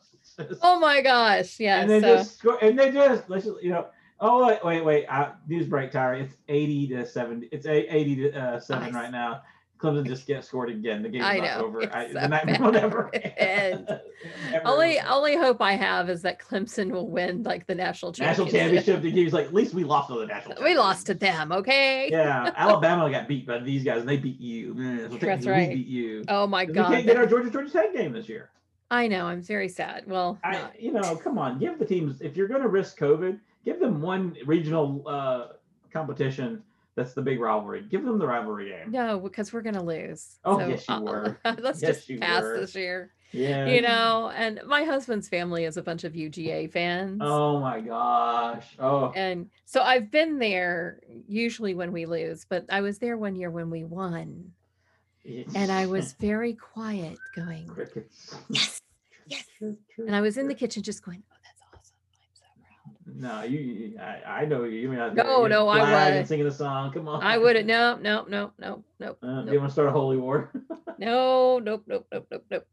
oh 0.62 0.79
my 0.79 1.00
gosh. 1.03 1.59
Yeah. 1.61 1.81
and 1.81 1.90
they 1.90 2.00
so 2.00 2.16
just 2.16 2.38
score, 2.38 2.59
and 2.62 2.79
they 2.79 2.90
just 2.90 3.29
let's 3.29 3.44
just, 3.44 3.62
you 3.62 3.70
know. 3.70 3.87
Oh 4.22 4.46
wait, 4.46 4.62
wait, 4.62 4.85
wait! 4.85 5.07
Uh, 5.07 5.31
news 5.48 5.66
break, 5.66 5.92
Tyra. 5.92 6.20
It's 6.20 6.35
eighty 6.48 6.87
to 6.88 7.07
seventy. 7.07 7.48
It's 7.53 7.66
eighty 7.66 8.16
to 8.16 8.38
uh, 8.38 8.61
seven 8.61 8.92
Nice. 8.92 8.94
right 8.94 9.11
now. 9.11 9.42
Clemson 9.81 10.07
just 10.07 10.26
gets 10.26 10.46
scored 10.48 10.68
again. 10.68 11.03
The 11.03 11.09
game's 11.09 11.24
I 11.24 11.38
not 11.38 11.59
know, 11.59 11.64
over. 11.64 11.94
I, 11.94 12.09
so 12.09 12.20
the 12.20 12.29
night 12.29 12.61
will 12.61 12.72
never 12.72 13.11
end. 13.14 13.88
Only 14.64 14.98
end. 14.98 15.09
only 15.09 15.37
hope 15.37 15.62
I 15.62 15.72
have 15.72 16.11
is 16.11 16.20
that 16.22 16.38
Clemson 16.38 16.90
will 16.90 17.09
win 17.09 17.42
like 17.42 17.66
the 17.66 17.74
national 17.74 18.12
championship. 18.12 18.53
national 18.53 18.61
championship. 18.61 19.03
The 19.03 19.11
game's 19.11 19.33
like 19.33 19.46
at 19.46 19.55
least 19.55 19.72
we 19.72 19.85
lost 19.85 20.09
to 20.09 20.18
the 20.18 20.26
national. 20.26 20.62
We 20.62 20.76
lost 20.76 21.07
to 21.07 21.14
them, 21.14 21.53
okay? 21.53 22.11
Yeah, 22.11 22.53
Alabama 22.57 23.11
got 23.11 23.26
beat 23.26 23.46
by 23.46 23.59
these 23.61 23.83
guys, 23.83 24.00
and 24.00 24.09
they 24.09 24.18
beat 24.18 24.38
you. 24.38 24.74
Mm, 24.74 25.11
so 25.12 25.16
That's 25.26 25.46
right. 25.46 25.70
We 25.70 25.76
beat 25.76 25.87
you. 25.87 26.24
Oh 26.29 26.46
my 26.46 26.66
god. 26.66 26.90
We 26.90 26.96
can't 26.96 27.07
get 27.07 27.16
our 27.16 27.26
Georgia 27.26 27.50
Georgia 27.50 27.70
Tech 27.70 27.94
game 27.94 28.12
this 28.12 28.29
year. 28.29 28.50
I 28.90 29.07
know. 29.07 29.26
I'm 29.26 29.42
very 29.42 29.68
sad. 29.68 30.05
Well, 30.07 30.38
I, 30.42 30.68
you 30.79 30.92
know, 30.92 31.16
come 31.16 31.38
on, 31.38 31.59
give 31.59 31.79
the 31.79 31.87
teams 31.87 32.20
if 32.20 32.37
you're 32.37 32.48
going 32.48 32.62
to 32.62 32.68
risk 32.68 32.98
COVID, 32.98 33.38
give 33.64 33.79
them 33.81 34.00
one 34.00 34.37
regional 34.46 35.05
uh, 35.07 35.46
competition 35.92 36.62
that's 36.96 37.14
the 37.14 37.22
big 37.22 37.40
rivalry. 37.40 37.85
Give 37.88 38.05
them 38.05 38.18
the 38.18 38.26
rivalry 38.26 38.70
game. 38.70 38.90
no, 38.90 39.18
because 39.20 39.53
we're 39.53 39.62
gonna 39.62 39.83
lose. 39.83 40.38
Oh, 40.44 40.59
So, 40.59 40.66
yes, 40.66 40.88
you 40.88 40.94
uh, 40.96 41.00
were. 41.00 41.38
Let's 41.44 41.81
Yes, 41.81 42.05
just 42.05 42.20
pass 42.20 42.42
were. 42.42 42.61
this 42.61 42.74
year. 42.74 43.12
Yeah. 43.33 43.68
You 43.68 43.81
know, 43.81 44.33
and 44.35 44.61
my 44.66 44.83
husband's 44.83 45.29
family 45.29 45.64
is 45.64 45.76
a 45.76 45.83
bunch 45.83 46.03
of 46.03 46.14
UGA 46.14 46.70
fans. 46.72 47.20
Oh 47.24 47.61
my 47.61 47.81
gosh. 47.81 48.66
Oh. 48.81 49.12
And 49.14 49.48
so 49.66 49.83
I've 49.83 50.11
been 50.11 50.40
there 50.40 50.98
usually 51.29 51.74
when 51.74 51.92
we 51.92 52.07
lose, 52.07 52.44
but 52.48 52.64
I 52.70 52.81
was 52.81 52.98
there 52.98 53.16
one 53.16 53.37
year 53.37 53.50
when 53.50 53.70
we 53.70 53.85
won. 53.85 54.50
And 55.55 55.71
I 55.71 55.87
was 55.87 56.13
very 56.15 56.55
quiet 56.55 57.19
going, 57.37 57.67
crickets. 57.69 58.35
yes, 58.49 58.81
yes. 59.27 59.45
And 59.99 60.15
I 60.17 60.21
was 60.21 60.39
in 60.39 60.49
the 60.49 60.55
kitchen 60.55 60.83
just 60.83 61.05
going, 61.05 61.23
oh, 61.31 61.37
that's 61.45 61.63
awesome. 61.75 61.95
I'm 62.17 63.15
so 63.15 63.23
proud. 63.29 63.43
No, 63.43 63.43
you. 63.45 63.59
you- 63.59 63.99
I, 64.01 64.43
I 64.43 64.45
know 64.47 64.65
you. 64.65 64.79
You're 64.81 64.95
not 64.95 65.15
No. 65.15 65.41
You're 65.41 65.49
no, 65.51 65.69
I 65.69 65.81
flag 65.81 66.11
and 66.13 66.21
was. 66.21 66.29
singing 66.29 66.47
a 66.47 66.51
song. 66.51 66.93
Come 66.93 67.07
on. 67.07 67.23
I 67.23 67.37
wouldn't. 67.39 67.67
No, 67.67 67.97
no, 67.97 68.25
no, 68.29 68.53
no, 68.59 68.83
no, 68.99 69.17
Uh, 69.23 69.43
nope. 69.43 69.53
You 69.53 69.59
want 69.59 69.69
to 69.71 69.73
start 69.73 69.89
a 69.89 69.93
holy 69.93 70.17
war? 70.17 70.51
no, 70.99 71.59
nope, 71.59 71.85
nope, 71.87 72.07
nope, 72.13 72.27
nope, 72.31 72.45
nope. 72.51 72.67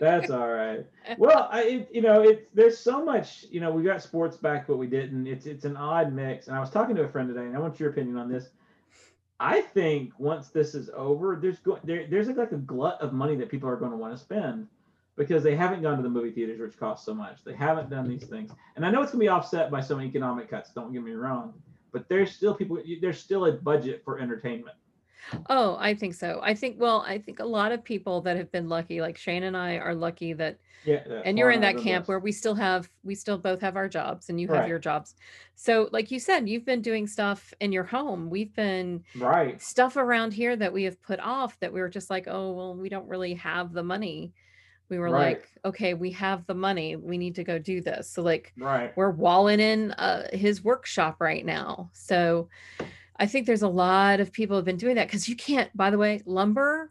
That's 0.00 0.30
all 0.30 0.48
right. 0.48 0.86
Well, 1.18 1.48
I, 1.50 1.62
it, 1.62 1.88
you 1.92 2.02
know, 2.02 2.22
it's 2.22 2.42
there's 2.54 2.78
so 2.78 3.02
much. 3.04 3.44
You 3.50 3.60
know, 3.60 3.70
we 3.70 3.82
got 3.82 4.02
sports 4.02 4.36
back, 4.36 4.66
but 4.66 4.76
we 4.78 4.86
didn't. 4.86 5.26
It's 5.26 5.46
it's 5.46 5.64
an 5.64 5.76
odd 5.76 6.12
mix. 6.12 6.48
And 6.48 6.56
I 6.56 6.60
was 6.60 6.70
talking 6.70 6.94
to 6.96 7.02
a 7.02 7.08
friend 7.08 7.28
today, 7.28 7.46
and 7.46 7.56
I 7.56 7.58
want 7.60 7.78
your 7.80 7.90
opinion 7.90 8.16
on 8.18 8.28
this. 8.30 8.48
I 9.40 9.60
think 9.60 10.12
once 10.18 10.48
this 10.48 10.74
is 10.74 10.90
over, 10.94 11.38
there's 11.40 11.58
going 11.60 11.80
there, 11.84 12.06
there's 12.08 12.26
like, 12.26 12.36
like 12.36 12.52
a 12.52 12.56
glut 12.56 13.00
of 13.00 13.12
money 13.12 13.36
that 13.36 13.48
people 13.48 13.68
are 13.68 13.76
going 13.76 13.92
to 13.92 13.96
want 13.96 14.12
to 14.14 14.18
spend 14.18 14.66
because 15.16 15.42
they 15.42 15.54
haven't 15.54 15.82
gone 15.82 15.96
to 15.96 16.02
the 16.02 16.08
movie 16.08 16.32
theaters, 16.32 16.60
which 16.60 16.78
cost 16.78 17.04
so 17.04 17.14
much. 17.14 17.44
They 17.44 17.54
haven't 17.54 17.90
done 17.90 18.08
these 18.08 18.24
things, 18.24 18.50
and 18.76 18.84
I 18.84 18.90
know 18.90 19.02
it's 19.02 19.12
going 19.12 19.20
to 19.20 19.24
be 19.24 19.28
offset 19.28 19.70
by 19.70 19.80
some 19.80 20.00
economic 20.02 20.50
cuts. 20.50 20.70
Don't 20.70 20.92
get 20.92 21.02
me 21.02 21.12
wrong, 21.12 21.54
but 21.92 22.08
there's 22.08 22.32
still 22.32 22.54
people. 22.54 22.78
There's 23.00 23.20
still 23.20 23.46
a 23.46 23.52
budget 23.52 24.02
for 24.04 24.18
entertainment. 24.18 24.76
Oh, 25.48 25.76
I 25.78 25.94
think 25.94 26.14
so. 26.14 26.40
I 26.42 26.54
think, 26.54 26.76
well, 26.80 27.04
I 27.06 27.18
think 27.18 27.40
a 27.40 27.44
lot 27.44 27.72
of 27.72 27.84
people 27.84 28.20
that 28.22 28.36
have 28.36 28.50
been 28.52 28.68
lucky, 28.68 29.00
like 29.00 29.18
Shane 29.18 29.42
and 29.44 29.56
I 29.56 29.76
are 29.76 29.94
lucky 29.94 30.32
that 30.34 30.58
Yeah, 30.84 31.00
and 31.24 31.38
you're 31.38 31.50
in 31.50 31.60
that 31.62 31.76
camp 31.78 32.08
where 32.08 32.20
we 32.20 32.32
still 32.32 32.54
have 32.54 32.88
we 33.04 33.14
still 33.14 33.38
both 33.38 33.60
have 33.60 33.76
our 33.76 33.88
jobs 33.88 34.28
and 34.28 34.40
you 34.40 34.48
have 34.48 34.60
Right. 34.60 34.68
your 34.68 34.78
jobs 34.78 35.14
so 35.56 35.88
like 35.92 36.10
you 36.10 36.20
said 36.20 36.48
you've 36.48 36.64
been 36.64 36.82
doing 36.82 37.06
stuff 37.06 37.52
in 37.60 37.72
your 37.72 37.84
home 37.84 38.30
we've 38.30 38.54
been 38.54 39.02
right. 39.16 39.60
stuff 39.60 39.96
around 39.96 40.32
here 40.32 40.56
that 40.56 40.72
we 40.72 40.84
have 40.84 41.00
put 41.02 41.20
off 41.20 41.58
that 41.60 41.72
we 41.72 41.80
were 41.80 41.88
just 41.88 42.10
like 42.10 42.26
oh 42.28 42.52
well 42.52 42.74
we 42.76 42.88
don't 42.88 43.08
really 43.08 43.34
have 43.34 43.72
the 43.72 43.82
money 43.82 44.32
we 44.88 44.98
were 44.98 45.10
Right. 45.10 45.38
like 45.38 45.48
okay 45.64 45.94
we 45.94 46.12
have 46.12 46.46
the 46.46 46.54
money 46.54 46.96
we 46.96 47.18
need 47.18 47.34
to 47.36 47.44
go 47.44 47.58
do 47.58 47.80
this 47.80 48.10
so 48.10 48.22
like 48.22 48.54
Right. 48.58 48.92
we're 48.96 49.10
walling 49.10 49.60
in 49.60 49.92
uh, 49.92 50.28
his 50.32 50.64
workshop 50.64 51.16
right 51.20 51.44
now 51.44 51.90
so 51.92 52.48
i 53.18 53.26
think 53.26 53.46
there's 53.46 53.62
a 53.62 53.68
lot 53.68 54.20
of 54.20 54.32
people 54.32 54.56
have 54.56 54.64
been 54.64 54.76
doing 54.76 54.94
that 54.96 55.06
because 55.06 55.28
you 55.28 55.36
can't 55.36 55.74
by 55.76 55.90
the 55.90 55.98
way 55.98 56.22
lumber 56.26 56.90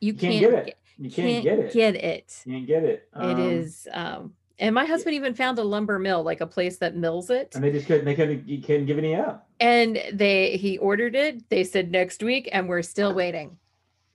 you, 0.00 0.12
You 0.12 0.18
can't 0.18 0.32
can't, 0.40 0.50
get 0.54 0.68
it. 0.68 0.76
You 0.98 1.10
can't, 1.10 1.42
get 1.44 1.58
it. 1.58 1.72
get 1.72 1.94
it 1.94 2.42
You 2.46 2.52
can't 2.54 2.66
get 2.66 2.84
it. 2.84 3.08
it 3.14 3.18
Um, 3.20 3.38
is, 3.38 3.86
um, 3.92 4.32
and 4.58 4.74
my 4.74 4.84
husband 4.86 5.14
even 5.14 5.34
found 5.34 5.58
a 5.58 5.62
lumber 5.62 5.98
mill, 5.98 6.22
like 6.22 6.40
a 6.40 6.46
place 6.46 6.78
that 6.78 6.96
mills 6.96 7.28
it. 7.30 7.54
And 7.54 7.62
they 7.64 7.70
just 7.70 7.86
couldn't. 7.86 8.04
They 8.04 8.14
couldn't. 8.14 8.46
You 8.48 8.60
couldn't 8.62 8.86
give 8.86 8.98
any 8.98 9.14
up. 9.14 9.48
And 9.60 10.02
they 10.12 10.56
he 10.58 10.76
ordered 10.78 11.14
it. 11.14 11.48
They 11.50 11.64
said 11.64 11.90
next 11.90 12.22
week, 12.22 12.48
and 12.52 12.68
we're 12.68 12.82
still 12.82 13.12
waiting. 13.14 13.56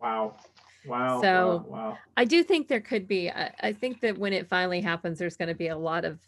Wow. 0.02 0.36
Wow. 0.88 1.22
So- 1.22 1.66
wow, 1.68 1.90
wow. 1.90 1.98
I 2.18 2.26
do 2.26 2.44
think 2.44 2.68
there 2.68 2.82
could 2.82 3.08
be. 3.08 3.30
I, 3.32 3.52
I 3.62 3.74
think 3.74 4.02
that 4.02 4.18
when 4.18 4.34
it 4.34 4.48
finally 4.48 4.82
happens, 4.82 5.18
there's 5.20 5.38
going 5.38 5.50
to 5.50 5.56
be 5.56 5.68
a 5.70 5.78
lot 5.78 6.06
of 6.06 6.20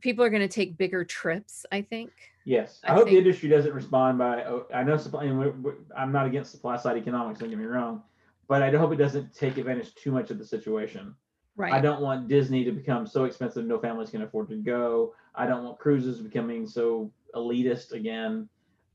people 0.00 0.24
are 0.24 0.30
going 0.30 0.42
to 0.42 0.48
take 0.48 0.76
bigger 0.76 1.04
trips. 1.04 1.66
I 1.72 1.82
think. 1.82 2.10
Yes. 2.44 2.80
I, 2.84 2.92
I 2.92 2.94
hope 2.94 3.08
the 3.08 3.18
industry 3.18 3.48
doesn't 3.48 3.72
respond 3.72 4.18
by. 4.18 4.44
oh, 4.44 4.66
I 4.74 4.82
know 4.82 4.96
supply. 4.96 5.24
And 5.24 5.38
we're, 5.38 5.52
we're, 5.52 5.74
I'm 5.96 6.10
not 6.10 6.26
against 6.26 6.50
supply 6.50 6.76
side 6.76 6.96
economics. 6.96 7.40
Don't 7.40 7.50
get 7.50 7.58
me 7.58 7.66
wrong, 7.66 8.02
but 8.48 8.62
I 8.62 8.70
hope 8.70 8.92
it 8.92 8.96
doesn't 8.96 9.34
take 9.34 9.58
advantage 9.58 9.94
too 9.94 10.10
much 10.10 10.30
of 10.30 10.38
the 10.38 10.44
situation. 10.46 11.14
Right. 11.56 11.72
I 11.72 11.80
don't 11.80 12.00
want 12.00 12.28
Disney 12.28 12.64
to 12.64 12.72
become 12.72 13.06
so 13.06 13.24
expensive 13.24 13.66
no 13.66 13.78
families 13.78 14.10
can 14.10 14.22
afford 14.22 14.48
to 14.48 14.56
go. 14.56 15.14
I 15.34 15.46
don't 15.46 15.64
want 15.64 15.78
cruises 15.78 16.18
becoming 16.20 16.66
so 16.66 17.12
elitist 17.34 17.92
again. 17.92 18.48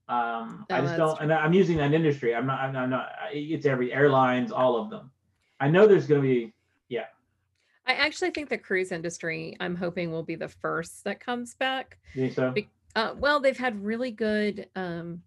Um, 0.08 0.66
I 0.70 0.82
just 0.82 0.98
don't, 0.98 1.20
and 1.20 1.34
I'm 1.34 1.54
using 1.54 1.78
that 1.78 1.94
industry. 1.94 2.36
I'm 2.36 2.46
not. 2.46 2.60
I'm, 2.60 2.76
I'm 2.76 2.90
not. 2.90 3.10
It's 3.32 3.66
every 3.66 3.92
airlines, 3.92 4.52
all 4.52 4.78
of 4.78 4.90
them. 4.90 5.12
I 5.60 5.68
know 5.68 5.88
there's 5.88 6.08
going 6.08 6.22
to 6.22 6.28
be. 6.28 6.54
I 7.88 7.94
actually 7.94 8.32
think 8.32 8.50
the 8.50 8.58
cruise 8.58 8.92
industry. 8.92 9.56
I'm 9.60 9.76
hoping 9.76 10.12
will 10.12 10.24
be 10.24 10.36
the 10.36 10.48
first 10.48 11.04
that 11.04 11.20
comes 11.20 11.54
back. 11.56 11.98
You 12.14 12.24
think 12.24 12.34
so? 12.34 12.52
Be- 12.52 12.70
Uh, 12.96 13.14
well, 13.18 13.40
they've 13.42 13.58
had 13.58 13.84
really 13.84 14.12
good 14.12 14.70
um, 14.76 15.22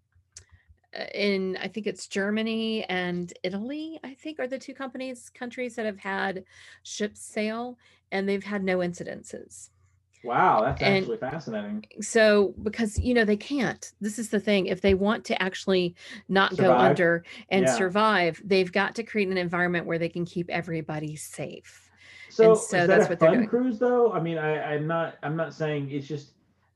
uh, 0.97 1.03
in 1.13 1.55
I 1.61 1.67
think 1.67 1.85
it's 1.85 2.07
Germany 2.07 2.83
and 2.85 3.31
Italy, 3.43 3.99
I 4.03 4.15
think 4.15 4.39
are 4.39 4.47
the 4.47 4.57
two 4.57 4.73
companies 4.73 5.29
countries 5.29 5.75
that 5.75 5.85
have 5.85 5.99
had 5.99 6.43
ships 6.83 7.21
sail 7.21 7.77
and 8.11 8.27
they've 8.27 8.43
had 8.43 8.63
no 8.63 8.79
incidences. 8.79 9.69
Wow, 10.23 10.63
that's 10.65 10.81
And- 10.81 10.97
actually 10.97 11.17
fascinating. 11.17 11.85
So 12.01 12.53
because 12.63 12.97
you 12.99 13.13
know 13.13 13.23
they 13.23 13.37
can't. 13.37 13.93
This 14.01 14.17
is 14.19 14.29
the 14.31 14.39
thing. 14.39 14.65
If 14.65 14.81
they 14.81 14.95
want 14.95 15.23
to 15.25 15.41
actually 15.41 15.95
not 16.27 16.57
go 16.57 16.75
under 16.75 17.23
and 17.49 17.65
Yeah. 17.65 17.73
survive, 17.77 18.41
they've 18.43 18.71
got 18.71 18.95
to 18.95 19.03
create 19.03 19.29
an 19.29 19.37
environment 19.37 19.85
where 19.85 19.99
they 19.99 20.09
can 20.09 20.25
keep 20.25 20.49
everybody 20.49 21.15
safe. 21.15 21.88
So, 22.29 22.55
so 22.55 22.77
is 22.77 22.87
that 22.87 22.87
that's 22.87 23.05
a 23.05 23.09
what 23.09 23.19
they're 23.19 23.29
fun 23.29 23.37
doing. 23.39 23.49
cruise 23.49 23.79
though? 23.79 24.11
I 24.11 24.19
mean, 24.19 24.37
I, 24.37 24.75
I'm 24.75 24.87
not. 24.87 25.17
I'm 25.23 25.35
not 25.35 25.53
saying 25.53 25.91
it's 25.91 26.07
just. 26.07 26.31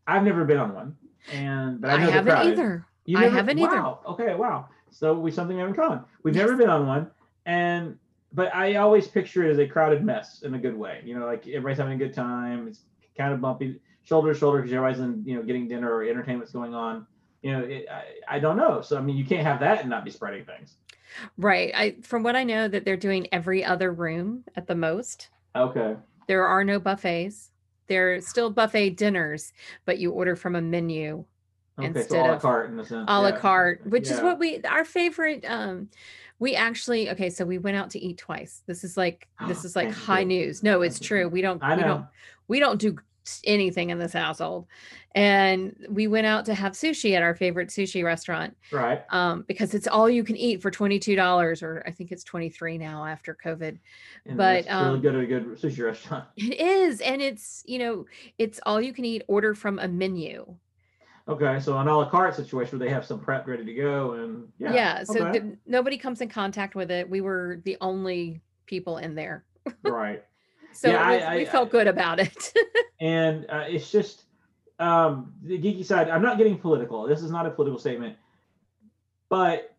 I've 0.07 0.23
never 0.23 0.43
been 0.45 0.57
on 0.57 0.73
one, 0.73 0.97
and 1.31 1.79
but 1.79 1.91
I, 1.91 1.95
I, 1.95 1.99
haven't 1.99 2.37
either. 2.37 2.85
You 3.05 3.17
I 3.17 3.27
haven't 3.27 3.59
either. 3.59 3.75
Wow. 3.75 3.99
Okay. 4.07 4.35
Wow. 4.35 4.67
So 4.89 5.13
we 5.13 5.31
something 5.31 5.55
we 5.55 5.61
have 5.61 5.69
in 5.69 5.75
common. 5.75 6.01
We've 6.23 6.35
Yes. 6.35 6.45
never 6.45 6.57
been 6.57 6.69
on 6.69 6.87
one, 6.87 7.09
and 7.45 7.97
but 8.33 8.53
I 8.53 8.75
always 8.75 9.07
picture 9.07 9.47
it 9.47 9.51
as 9.51 9.59
a 9.59 9.67
crowded 9.67 10.03
mess 10.03 10.41
in 10.41 10.55
a 10.55 10.59
good 10.59 10.75
way. 10.77 11.01
You 11.05 11.17
know, 11.17 11.25
like 11.25 11.47
everybody's 11.47 11.77
having 11.77 11.93
a 11.93 11.97
good 11.97 12.13
time. 12.13 12.67
It's 12.67 12.81
kind 13.17 13.33
of 13.33 13.41
bumpy, 13.41 13.79
shoulder 14.03 14.33
to 14.33 14.39
shoulder 14.39 14.59
because 14.59 14.73
everybody's 14.73 14.99
in, 14.99 15.23
you 15.25 15.35
know 15.35 15.43
getting 15.43 15.67
dinner 15.67 15.93
or 15.93 16.03
entertainment's 16.03 16.51
going 16.51 16.73
on. 16.73 17.05
You 17.41 17.51
know, 17.51 17.63
it, 17.63 17.85
I, 17.89 18.35
I 18.37 18.39
don't 18.39 18.57
know. 18.57 18.81
So 18.81 18.97
I 18.97 19.01
mean, 19.01 19.17
you 19.17 19.25
can't 19.25 19.45
have 19.45 19.59
that 19.59 19.81
and 19.81 19.89
not 19.89 20.05
be 20.05 20.11
spreading 20.11 20.45
things. 20.45 20.75
Right. 21.37 21.71
I 21.75 21.95
from 22.01 22.23
what 22.23 22.35
I 22.35 22.43
know 22.43 22.67
that 22.67 22.85
they're 22.85 22.97
doing 22.97 23.27
every 23.31 23.63
other 23.63 23.91
room 23.91 24.43
at 24.55 24.67
the 24.67 24.75
most. 24.75 25.29
Okay. 25.55 25.95
There 26.27 26.45
are 26.45 26.63
no 26.63 26.79
buffets. 26.79 27.51
There 27.87 28.15
are 28.15 28.21
still 28.21 28.49
buffet 28.49 28.91
dinners, 28.91 29.53
but 29.85 29.99
you 29.99 30.11
order 30.11 30.35
from 30.35 30.55
a 30.55 30.61
menu 30.61 31.25
Okay. 31.79 31.87
Instead 31.87 32.09
so 32.09 32.17
a 32.17 32.21
la 32.21 32.33
of 32.33 32.41
carte 32.41 32.69
in 32.69 32.79
a 32.79 33.21
la 33.21 33.27
yeah. 33.29 33.37
carte, 33.37 33.87
which 33.87 34.09
is 34.09 34.21
what 34.21 34.37
we 34.37 34.61
our 34.61 34.85
favorite 34.85 35.43
um 35.47 35.89
we 36.37 36.55
actually 36.55 37.09
okay, 37.09 37.31
so 37.31 37.45
we 37.45 37.57
went 37.57 37.77
out 37.77 37.89
to 37.91 37.99
eat 37.99 38.19
twice. 38.19 38.61
This 38.67 38.83
is 38.83 38.95
like 38.95 39.27
this 39.47 39.65
is 39.65 39.75
like 39.75 39.91
high 39.91 40.23
news. 40.23 40.61
No, 40.61 40.83
it's 40.83 40.99
true. 40.99 41.27
We 41.27 41.41
don't 41.41 41.63
I 41.63 41.75
we 41.75 41.81
know. 41.81 41.87
don't 41.87 42.05
we 42.47 42.59
don't 42.59 42.79
do 42.79 42.97
anything 43.45 43.89
in 43.89 43.99
this 43.99 44.13
household. 44.13 44.67
And 45.15 45.75
we 45.89 46.07
went 46.07 46.25
out 46.27 46.45
to 46.45 46.53
have 46.53 46.73
sushi 46.73 47.15
at 47.15 47.21
our 47.21 47.35
favorite 47.35 47.69
sushi 47.69 48.03
restaurant 48.03 48.57
Right. 48.71 49.01
um, 49.09 49.43
because 49.47 49.73
it's 49.73 49.87
all 49.87 50.09
you 50.09 50.23
can 50.23 50.35
eat 50.35 50.61
for 50.61 50.71
$22 50.71 51.63
or 51.63 51.83
I 51.85 51.91
think 51.91 52.11
it's 52.11 52.23
23 52.23 52.77
now 52.77 53.05
after 53.05 53.37
COVID. 53.43 53.77
And 54.25 54.37
But, 54.37 54.65
that's 54.65 54.67
really 54.67 54.95
um, 54.95 55.01
good 55.01 55.15
at 55.15 55.23
a 55.23 55.27
good 55.27 55.45
sushi 55.57 55.83
restaurant. 55.85 56.25
It 56.37 56.59
is. 56.59 57.01
And 57.01 57.21
it's, 57.21 57.63
you 57.65 57.79
know, 57.79 58.05
it's 58.37 58.59
all 58.65 58.81
you 58.81 58.93
can 58.93 59.05
eat 59.05 59.23
order 59.27 59.53
from 59.53 59.79
a 59.79 59.87
menu. 59.87 60.55
Okay, 61.25 61.57
so 61.61 61.77
an 61.77 61.87
a 61.87 61.97
la 61.97 62.09
carte 62.09 62.35
situation 62.35 62.77
where 62.77 62.85
they 62.85 62.93
have 62.93 63.05
some 63.05 63.17
prep 63.17 63.47
ready 63.47 63.63
to 63.63 63.73
go, 63.73 64.11
and 64.15 64.45
yeah, 64.57 64.73
Yeah. 64.73 65.03
so 65.05 65.25
okay, 65.25 65.39
the, 65.39 65.57
nobody 65.65 65.97
comes 65.97 66.19
in 66.19 66.27
contact 66.27 66.75
with 66.75 66.91
it. 66.91 67.09
We 67.09 67.21
were 67.21 67.61
the 67.63 67.77
only 67.79 68.41
people 68.65 68.97
in 68.97 69.15
there. 69.15 69.45
right. 69.83 70.21
So 70.73 70.89
Yeah, 70.89 71.11
was- 71.11 71.23
I- 71.23 71.37
we 71.37 71.45
felt 71.45 71.69
good 71.69 71.87
about 71.87 72.19
it. 72.19 72.53
And 72.99 73.45
uh, 73.49 73.65
it's 73.67 73.91
just 73.91 74.23
um, 74.79 75.33
the 75.43 75.57
geeky 75.59 75.83
side. 75.83 76.09
I'm 76.09 76.21
not 76.21 76.37
getting 76.37 76.57
political. 76.57 77.05
This 77.05 77.21
is 77.21 77.31
not 77.31 77.45
a 77.45 77.51
political 77.51 77.77
statement, 77.77 78.15
but 79.27 79.75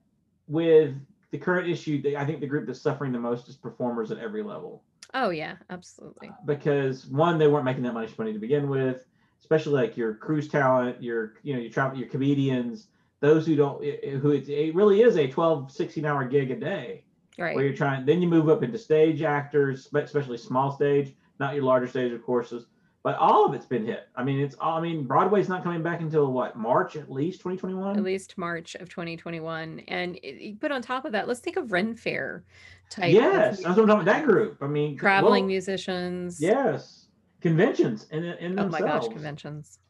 with 0.46 0.94
the 1.30 1.38
current 1.38 1.68
issue, 1.68 2.02
I 2.18 2.24
think 2.26 2.40
the 2.40 2.46
group 2.46 2.66
that's 2.66 2.80
suffering 2.80 3.12
the 3.12 3.18
most 3.18 3.48
is 3.48 3.56
performers 3.56 4.10
at 4.10 4.18
every 4.18 4.42
level. 4.42 4.82
oh, 5.14 5.30
yeah, 5.30 5.56
absolutely. 5.70 6.30
because 6.44 7.06
one, 7.06 7.38
they 7.38 7.48
weren't 7.48 7.64
making 7.64 7.82
that 7.84 7.94
much 7.94 8.18
money 8.18 8.32
to 8.34 8.38
begin 8.38 8.68
with, 8.68 9.06
especially 9.40 9.72
like 9.80 9.96
your 9.96 10.14
cruise 10.14 10.48
talent, 10.48 11.02
your 11.02 11.34
you 11.42 11.54
know 11.54 11.60
your 11.60 11.70
travel, 11.70 11.98
your 11.98 12.08
comedians, 12.08 12.88
those 13.20 13.46
who 13.46 13.56
don't, 13.56 13.82
who 13.82 14.32
it, 14.32 14.48
it 14.50 14.74
really 14.74 15.00
is 15.00 15.16
a 15.16 15.26
12, 15.26 15.72
16 15.72 16.04
hour 16.04 16.24
gig 16.24 16.50
a 16.50 16.56
day 16.56 17.04
Right. 17.38 17.56
where 17.56 17.64
you're 17.64 17.76
trying. 17.76 18.06
Then 18.06 18.22
you 18.22 18.28
move 18.28 18.48
up 18.48 18.62
into 18.62 18.78
stage 18.78 19.22
actors, 19.22 19.88
but 19.90 20.04
especially 20.04 20.38
small 20.38 20.70
stage, 20.70 21.14
not 21.40 21.54
your 21.54 21.64
larger 21.64 21.88
stage, 21.88 22.12
of 22.12 22.22
courses. 22.22 22.66
But 23.02 23.16
all 23.18 23.44
of 23.44 23.52
it's 23.52 23.66
been 23.66 23.84
hit. 23.84 24.08
I 24.16 24.24
mean, 24.24 24.40
it's 24.40 24.56
all. 24.58 24.78
I 24.78 24.80
mean, 24.80 25.04
Broadway's 25.04 25.48
not 25.48 25.62
coming 25.62 25.82
back 25.82 26.00
until 26.00 26.32
what 26.32 26.56
March 26.56 26.96
at 26.96 27.10
least, 27.10 27.40
2021. 27.40 27.98
At 27.98 28.02
least 28.02 28.38
March 28.38 28.74
of 28.76 28.88
2021. 28.88 29.80
And 29.88 30.16
it, 30.16 30.40
you 30.40 30.56
put 30.56 30.72
on 30.72 30.80
top 30.80 31.04
of 31.04 31.12
that, 31.12 31.28
let's 31.28 31.40
think 31.40 31.56
of 31.56 31.70
Ren 31.70 31.94
Fair 31.94 32.44
type. 32.88 33.12
Yes, 33.12 33.62
that's 33.62 33.76
what 33.76 33.82
I'm 33.82 33.86
talking 33.88 34.02
about. 34.02 34.04
That 34.06 34.24
group. 34.24 34.56
I 34.62 34.68
mean, 34.68 34.96
Traveling 34.96 35.44
well, 35.44 35.48
musicians. 35.48 36.40
Yes, 36.40 37.08
conventions 37.42 38.06
in 38.10 38.24
in 38.24 38.58
Oh 38.58 38.68
my 38.68 38.80
gosh, 38.80 39.06
conventions. 39.08 39.80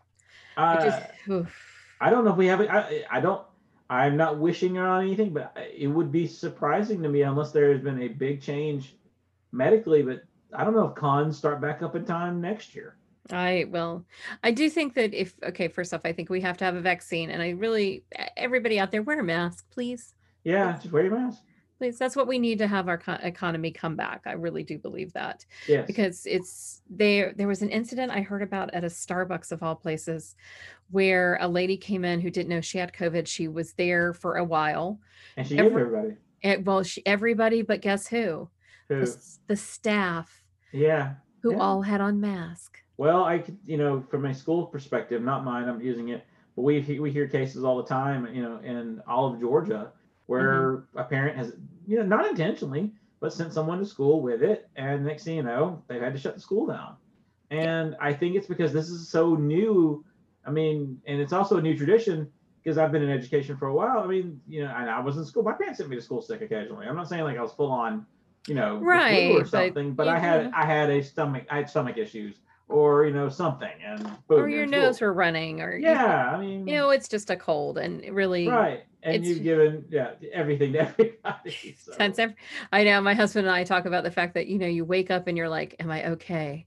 Uh, 0.57 0.77
It 0.81 0.85
just. 0.85 1.51
I 2.01 2.11
don't 2.11 2.25
know 2.25 2.33
if 2.33 2.37
we 2.37 2.47
have 2.47 2.61
it. 2.61 2.69
I, 2.69 3.05
I 3.11 3.21
don't. 3.21 3.43
I'm 3.91 4.17
not 4.17 4.39
wishing 4.39 4.79
on 4.79 5.03
anything, 5.03 5.33
but 5.33 5.57
it 5.77 5.89
would 5.89 6.11
be 6.11 6.27
surprising 6.27 7.03
to 7.03 7.09
me 7.09 7.23
unless 7.23 7.53
there 7.53 7.73
has 7.73 7.83
been 7.83 8.03
a 8.03 8.09
big 8.09 8.41
change 8.41 8.97
medically. 9.53 10.03
But 10.03 10.25
I 10.55 10.65
don't 10.65 10.75
know 10.75 10.89
if 10.89 10.95
cons 10.95 11.37
start 11.37 11.61
back 11.61 11.83
up 11.83 11.95
in 11.95 12.05
time 12.05 12.41
next 12.41 12.75
year. 12.75 12.97
I 13.31 13.67
well, 13.69 14.05
I 14.43 14.51
do 14.51 14.69
think 14.69 14.95
that 14.95 15.15
if 15.15 15.35
okay, 15.43 15.69
first 15.69 15.95
off, 15.95 16.03
I 16.05 16.13
think 16.13 16.29
we 16.29 16.41
have 16.43 16.59
to 16.59 16.65
have 16.65 16.77
a 16.77 16.81
vaccine, 16.81 17.31
and 17.31 17.43
I 17.43 17.51
really 17.51 18.05
everybody 18.37 18.79
out 18.79 18.91
there 18.91 19.03
wear 19.03 19.21
a 19.21 19.25
mask, 19.25 19.71
please, 19.71 20.15
Yeah, 20.45 20.73
just 20.77 20.93
wear 20.93 21.05
your 21.05 21.19
mask. 21.19 21.43
Please. 21.85 21.99
That's 21.99 22.17
what 22.17 22.27
we 22.27 22.39
need 22.39 22.59
to 22.59 22.67
have 22.67 22.89
our 22.89 22.97
co- 22.97 23.19
economy 23.23 23.71
come 23.71 23.95
back. 23.95 24.23
I 24.27 24.33
really 24.33 24.63
do 24.63 24.79
believe 24.79 25.13
that 25.13 25.45
Yes. 25.69 25.87
because 25.87 26.25
it's 26.25 26.81
there. 26.89 27.35
There 27.37 27.49
was 27.49 27.61
an 27.61 27.69
incident 27.69 28.11
I 28.11 28.23
heard 28.23 28.43
about 28.43 28.73
at 28.73 28.85
a 28.85 28.89
Starbucks 28.89 29.53
of 29.53 29.63
all 29.63 29.75
places, 29.77 30.35
where 30.91 31.37
a 31.43 31.49
lady 31.49 31.77
came 31.77 32.05
in 32.05 32.21
who 32.21 32.31
didn't 32.31 32.49
know 32.49 32.61
she 32.63 32.79
had 32.79 32.93
COVID. 32.95 33.27
She 33.27 33.49
was 33.49 33.75
there 33.75 34.15
for 34.15 34.37
a 34.37 34.45
while. 34.45 34.99
and 35.37 35.47
she 35.47 35.57
gave 35.57 35.67
every- 35.67 35.83
everybody. 35.83 36.17
And, 36.43 36.67
well, 36.67 36.83
she, 36.83 37.05
everybody, 37.07 37.63
but 37.63 37.81
guess 37.81 38.07
who? 38.07 38.49
The, 38.89 38.95
Who? 38.97 39.03
s- 39.03 39.41
the 39.47 39.57
staff 39.57 40.45
Yeah. 40.73 41.15
who 41.43 41.53
Yeah. 41.53 41.59
all 41.59 41.83
had 41.83 42.01
on 42.01 42.21
mask. 42.21 42.79
Well, 42.97 43.25
I 43.25 43.39
could, 43.41 43.59
you 43.65 43.77
know, 43.77 44.01
from 44.11 44.25
a 44.27 44.33
school 44.35 44.67
perspective, 44.67 45.23
not 45.23 45.45
mine. 45.45 45.69
I'm 45.69 45.81
using 45.81 46.09
it, 46.11 46.25
but 46.55 46.63
we 46.63 46.81
we 47.01 47.11
hear 47.11 47.27
cases 47.27 47.65
all 47.65 47.77
the 47.77 47.89
time, 47.89 48.33
you 48.35 48.43
know, 48.43 48.59
in 48.59 49.03
all 49.07 49.33
of 49.33 49.41
Georgia 49.41 49.93
where 50.27 50.73
mm-hmm. 50.77 50.99
a 50.99 51.05
parent 51.05 51.37
has, 51.37 51.53
you 51.87 51.97
know, 51.99 52.05
not 52.05 52.27
intentionally, 52.27 52.93
but 53.21 53.33
sent 53.33 53.53
someone 53.53 53.79
to 53.79 53.87
school 53.87 54.21
with 54.21 54.43
it, 54.43 54.69
and 54.77 55.05
next 55.05 55.25
thing 55.25 55.37
you 55.37 55.43
know, 55.43 55.83
they've 55.89 56.03
had 56.03 56.13
to 56.13 56.19
shut 56.19 56.35
the 56.35 56.41
school 56.41 56.67
down. 56.67 56.97
And 57.51 57.97
I 58.01 58.13
think 58.13 58.35
it's 58.37 58.47
because 58.47 58.73
this 58.73 58.89
is 58.89 59.09
so 59.09 59.35
new. 59.35 60.05
I 60.47 60.51
mean, 60.51 61.01
and 61.07 61.21
it's 61.21 61.33
also 61.33 61.57
a 61.57 61.63
new 61.63 61.77
tradition 61.77 62.31
because 62.63 62.79
I've 62.79 62.93
been 62.93 63.03
in 63.03 63.11
education 63.11 63.57
for 63.57 63.69
a 63.69 63.75
while. 63.75 63.99
I 64.01 64.07
mean, 64.07 64.41
you 64.49 64.65
know, 64.65 64.75
and 64.77 64.91
I 64.91 65.01
was 65.01 65.17
in 65.17 65.25
school. 65.25 65.43
My 65.43 65.53
parents 65.53 65.79
sent 65.79 65.89
me 65.91 65.97
to 65.97 66.03
school 66.03 66.21
sick 66.23 66.41
occasionally. 66.43 66.87
I'm 66.87 66.97
not 66.97 67.09
saying 67.09 67.25
like 67.25 67.39
I 67.39 67.43
was 67.43 67.53
full 67.53 67.71
on, 67.71 68.07
you 68.47 68.55
know, 68.55 68.79
Right, 68.79 69.31
or 69.31 69.45
something, 69.47 69.95
but, 69.95 70.07
you- 70.07 70.13
I 70.13 70.19
had 70.19 70.43
yeah. 70.45 70.51
I 70.55 70.67
had 70.67 70.91
a 70.91 71.03
stomach 71.03 71.45
I 71.51 71.57
had 71.57 71.71
stomach 71.71 71.97
issues 71.99 72.41
or 72.69 73.05
you 73.07 73.13
know 73.13 73.29
something 73.29 73.71
and 73.85 74.03
boom, 74.27 74.41
or 74.41 74.49
your 74.49 74.67
nose 74.67 75.01
were 75.01 75.13
running, 75.13 75.61
or 75.61 75.77
you- 75.77 75.87
Yeah, 75.87 76.31
I 76.35 76.41
mean, 76.41 76.67
you 76.67 76.75
know, 76.77 76.91
it's 76.91 77.09
just 77.09 77.31
a 77.31 77.37
cold, 77.37 77.77
and 77.79 78.03
really 78.15 78.49
right. 78.49 78.85
And 79.05 79.17
it's- 79.17 79.29
you've 79.29 79.43
given 79.43 79.85
yeah 79.91 80.13
everything 80.33 80.73
to 80.73 80.79
everybody. 80.89 81.77
So. 81.79 81.93
Tense 81.93 82.19
ev- 82.19 82.35
I 82.73 82.85
know 82.85 83.01
my 83.01 83.15
husband 83.15 83.47
and 83.47 83.55
I 83.55 83.63
talk 83.65 83.85
about 83.85 84.03
the 84.03 84.11
fact 84.11 84.35
that 84.35 84.47
you 84.47 84.59
know 84.59 84.67
you 84.67 84.85
wake 84.85 85.11
up 85.11 85.27
and 85.29 85.37
you're 85.37 85.49
like, 85.49 85.77
"Am 85.79 85.91
I 85.91 86.11
okay?" 86.13 86.67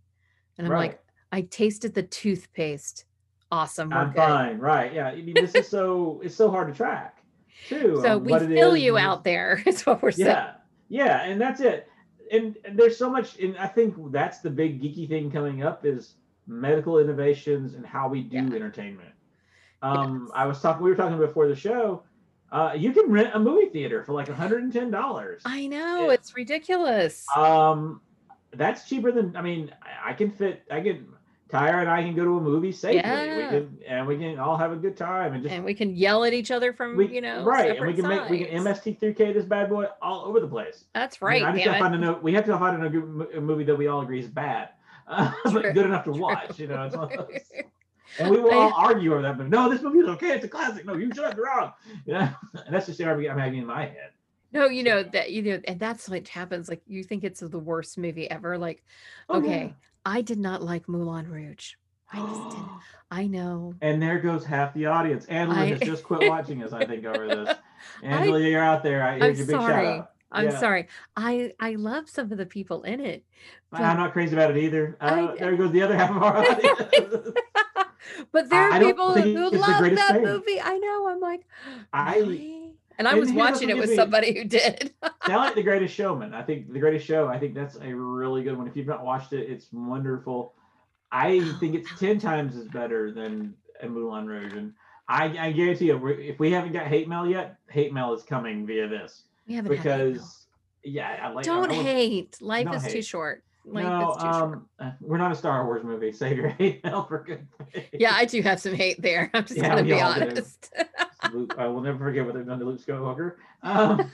And 0.57 0.67
I'm 0.67 0.73
Right. 0.73 0.79
like, 0.91 0.99
"I 1.31 1.41
tasted 1.41 1.93
the 1.95 2.03
toothpaste. 2.03 3.05
Awesome, 3.51 3.89
we're 3.89 3.97
I'm 3.97 4.07
good." 4.09 4.17
fine. 4.17 4.59
Right. 4.59 4.93
Yeah. 4.93 5.07
I 5.07 5.15
mean, 5.15 5.33
this 5.33 5.55
is 5.55 5.67
so 5.67 6.21
it's 6.23 6.35
so 6.35 6.49
hard 6.51 6.67
to 6.67 6.73
track 6.75 7.23
too. 7.67 7.99
So 8.03 8.17
on 8.17 8.23
we 8.23 8.37
fill 8.55 8.77
you 8.77 8.97
out 8.97 9.23
there. 9.23 9.63
Is 9.65 9.85
what 9.85 10.01
we're 10.03 10.11
saying. 10.11 10.27
Yeah. 10.29 10.53
Yeah, 10.89 11.23
and 11.23 11.41
that's 11.41 11.59
it. 11.59 11.89
And, 12.31 12.55
and 12.65 12.77
there's 12.77 12.97
so 12.97 13.09
much, 13.09 13.39
and 13.39 13.57
I 13.57 13.67
think 13.67 13.95
that's 14.11 14.39
the 14.39 14.49
big 14.49 14.81
geeky 14.81 15.07
thing 15.07 15.31
coming 15.31 15.63
up 15.63 15.85
is 15.85 16.15
medical 16.45 16.99
innovations 16.99 17.73
and 17.73 17.85
how 17.85 18.07
we 18.07 18.21
do 18.21 18.37
Yeah. 18.37 18.43
entertainment. 18.55 19.09
Um, 19.81 20.23
Yes. 20.27 20.31
I 20.35 20.45
was 20.45 20.61
talking, 20.61 20.83
we 20.83 20.89
were 20.89 20.95
talking 20.95 21.17
before 21.17 21.47
the 21.47 21.55
show. 21.55 22.03
Uh, 22.51 22.73
you 22.75 22.91
can 22.93 23.11
rent 23.11 23.31
a 23.33 23.39
movie 23.39 23.69
theater 23.69 24.03
for 24.03 24.13
like 24.13 24.27
$110. 24.27 25.41
I 25.45 25.67
know 25.67 26.09
it's 26.09 26.35
ridiculous. 26.35 27.25
Um, 27.35 28.01
that's 28.53 28.87
cheaper 28.87 29.11
than, 29.11 29.35
I 29.35 29.41
mean, 29.41 29.71
I, 29.81 30.11
I 30.11 30.13
can 30.13 30.31
fit, 30.31 30.63
I 30.71 30.79
can, 30.81 31.07
Tyra 31.49 31.81
and 31.81 31.89
I 31.89 32.03
can 32.03 32.13
go 32.13 32.25
to 32.25 32.37
a 32.37 32.41
movie 32.41 32.71
safely. 32.71 32.97
Yeah. 32.97 33.35
We 33.35 33.49
can, 33.49 33.77
and 33.87 34.07
we 34.07 34.17
can 34.17 34.37
all 34.37 34.57
have 34.57 34.71
a 34.71 34.75
good 34.75 34.97
time 34.97 35.33
and 35.33 35.43
just, 35.43 35.55
and 35.55 35.63
we 35.63 35.73
can 35.73 35.95
yell 35.95 36.25
at 36.25 36.33
each 36.33 36.51
other 36.51 36.73
from 36.73 36.97
we, 36.97 37.07
you 37.07 37.21
know 37.21 37.43
right. 37.45 37.77
And 37.77 37.87
we 37.87 37.93
can 37.93 38.03
separate 38.03 38.29
make, 38.31 38.39
we 38.41 38.45
can. 38.45 38.63
MST3K 38.63 39.33
this 39.33 39.45
bad 39.45 39.69
boy 39.69 39.85
all 40.01 40.25
over 40.25 40.41
the 40.41 40.47
place. 40.47 40.83
That's 40.93 41.17
I 41.21 41.33
mean, 41.35 41.43
right. 41.43 41.49
I 41.49 41.51
just 41.53 41.63
damn 41.63 41.79
gotta 41.79 41.83
find 41.83 41.95
a 41.95 41.97
it. 41.97 42.11
no, 42.11 42.19
we 42.21 42.33
have 42.33 42.45
to 42.45 42.57
find 42.57 42.83
a, 42.83 43.37
a 43.37 43.41
movie 43.41 43.63
that 43.63 43.77
we 43.77 43.87
all 43.87 44.01
agree 44.01 44.19
is 44.19 44.27
bad, 44.27 44.69
uh, 45.07 45.31
but 45.45 45.73
good 45.73 45.85
enough 45.85 46.03
to 46.05 46.11
watch. 46.11 46.59
You 46.59 46.67
know, 46.67 46.83
it's 46.83 46.97
one 46.97 47.17
of 47.17 47.27
those. 47.27 47.39
And 48.19 48.29
we 48.31 48.39
will 48.39 48.51
all 48.53 48.73
argue 48.73 49.13
over 49.13 49.21
that. 49.21 49.37
But 49.37 49.49
no, 49.49 49.69
this 49.69 49.81
movie 49.81 49.99
is 49.99 50.07
okay. 50.09 50.31
It's 50.31 50.45
a 50.45 50.47
classic. 50.47 50.85
No, 50.85 50.95
you 50.95 51.13
shut 51.13 51.25
up. 51.25 51.35
You're 51.35 51.45
wrong. 51.45 51.73
Yeah, 52.05 52.33
and 52.65 52.73
that's 52.73 52.85
just 52.85 52.97
the 52.97 53.05
argument 53.05 53.33
I'm 53.33 53.39
having 53.39 53.59
in 53.59 53.65
my 53.65 53.81
head. 53.83 54.11
No, 54.53 54.67
you 54.67 54.83
know 54.83 55.03
that 55.03 55.31
you 55.31 55.41
know, 55.41 55.59
and 55.67 55.79
that's 55.79 56.07
what 56.09 56.27
happens. 56.27 56.69
Like 56.69 56.81
you 56.87 57.03
think 57.03 57.23
it's 57.23 57.41
the 57.41 57.59
worst 57.59 57.97
movie 57.97 58.29
ever. 58.31 58.57
Like, 58.57 58.83
Oh, 59.29 59.39
okay, 59.39 59.73
I 60.05 60.21
did 60.21 60.39
not 60.39 60.61
like 60.63 60.87
Moulin 60.87 61.29
Rouge. 61.29 61.73
I 62.13 62.17
just 62.19 62.49
didn't. 62.51 62.69
I 63.11 63.25
know. 63.27 63.73
And 63.81 64.01
there 64.01 64.19
goes 64.19 64.43
half 64.45 64.73
the 64.73 64.85
audience. 64.85 65.25
Annalyn 65.27 65.55
I- 65.55 65.65
has 65.67 65.79
just 65.79 66.03
quit 66.03 66.27
watching 66.29 66.63
us. 66.63 66.73
I 66.73 66.85
think 66.85 67.05
over 67.05 67.27
this. 67.27 67.55
Angela, 68.03 68.39
you're 68.39 68.61
out 68.61 68.83
there. 68.83 69.03
I, 69.03 69.13
I'm 69.15 69.21
your 69.35 69.45
big 69.45 69.49
shout 69.49 69.61
sorry. 69.61 69.87
out. 69.87 70.11
I'm 70.31 70.45
Yeah. 70.45 70.59
sorry. 70.59 70.87
I 71.15 71.53
I 71.59 71.75
love 71.75 72.09
some 72.09 72.31
of 72.31 72.37
the 72.37 72.45
people 72.45 72.83
in 72.83 72.99
it. 72.99 73.23
I'm 73.71 73.97
not 73.97 74.11
crazy 74.13 74.33
about 74.35 74.51
it 74.51 74.57
either. 74.57 74.97
I- 75.01 75.21
Uh, 75.21 75.35
there 75.35 75.55
goes 75.57 75.71
the 75.71 75.81
other 75.83 75.95
half 75.97 76.09
of 76.11 76.23
our 76.23 76.37
audience. 76.49 77.27
But 78.31 78.49
there 78.49 78.61
are 78.71 78.79
people 78.79 79.13
who 79.13 79.49
love 79.51 79.81
that 79.95 80.11
thing. 80.15 80.23
movie. 80.23 80.61
I 80.61 80.77
know. 80.77 81.07
I'm 81.09 81.19
like, 81.19 81.45
I- 81.93 82.71
And 82.99 83.07
I 83.07 83.11
and 83.11 83.19
was 83.19 83.31
watching 83.31 83.69
it 83.69 83.73
with 83.75 83.81
with 83.83 83.89
me. 83.91 83.95
somebody 83.95 84.37
who 84.37 84.43
did. 84.45 84.93
I 85.21 85.35
like 85.35 85.53
The 85.55 85.61
Greatest 85.63 85.93
Showman. 85.93 86.33
I 86.33 86.41
think 86.41 86.71
The 86.73 86.79
Greatest 86.79 87.05
Show. 87.05 87.27
I 87.27 87.37
think 87.37 87.53
that's 87.53 87.75
a 87.75 87.93
really 87.93 88.43
good 88.43 88.57
one. 88.57 88.67
If 88.67 88.75
you've 88.75 88.87
not 88.87 89.05
watched 89.05 89.33
it, 89.33 89.49
it's 89.49 89.67
wonderful. 89.71 90.53
I 91.11 91.39
Oh, 91.43 91.57
think 91.59 91.75
it's 91.75 91.89
ten 91.99 92.19
times 92.19 92.55
as 92.55 92.65
better 92.65 93.11
than 93.11 93.53
a 93.83 93.87
Moulin 93.87 94.25
Rouge, 94.25 94.53
and 94.53 94.73
I, 95.07 95.25
I 95.37 95.51
guarantee 95.51 95.85
you, 95.85 96.07
if 96.07 96.39
we 96.39 96.51
haven't 96.51 96.73
got 96.73 96.87
hate 96.87 97.07
mail 97.07 97.25
yet, 97.27 97.57
hate 97.69 97.93
mail 97.93 98.13
is 98.13 98.23
coming 98.23 98.65
via 98.65 98.87
this 98.87 99.23
We 99.47 99.53
haven't 99.53 99.71
hate 99.71 99.77
because 99.83 100.47
yeah, 100.83 101.19
I 101.21 101.29
like. 101.29 101.45
don't 101.45 101.69
I 101.71 101.75
hate. 101.75 102.41
Life 102.41 102.67
is 102.73 102.91
too 102.91 103.01
short. 103.03 103.43
Life 103.69 103.83
No, 103.83 104.15
um, 104.19 104.65
uh, 104.79 104.91
we're 105.01 105.17
not 105.17 105.31
a 105.31 105.35
Star 105.35 105.65
Wars 105.65 105.83
movie. 105.83 106.11
Save 106.11 106.37
your 106.37 106.49
hate 106.49 106.83
mail 106.83 107.03
for 107.03 107.23
good. 107.23 107.45
Yeah, 107.93 108.13
I 108.13 108.25
do 108.25 108.41
have 108.41 108.59
some 108.61 108.73
hate 108.73 109.01
there. 109.01 109.29
I'm 109.33 109.43
just 109.45 109.57
Yeah, 109.57 109.69
gonna 109.69 109.83
be 109.83 109.99
honest. 109.99 110.73
Luke, 111.33 111.55
I 111.57 111.67
will 111.67 111.81
never 111.81 111.97
forget 111.97 112.25
what 112.25 112.35
they've 112.35 112.45
done 112.45 112.59
to 112.59 112.65
Luke 112.65 112.81
Skywalker. 112.81 113.33
Um, 113.63 114.09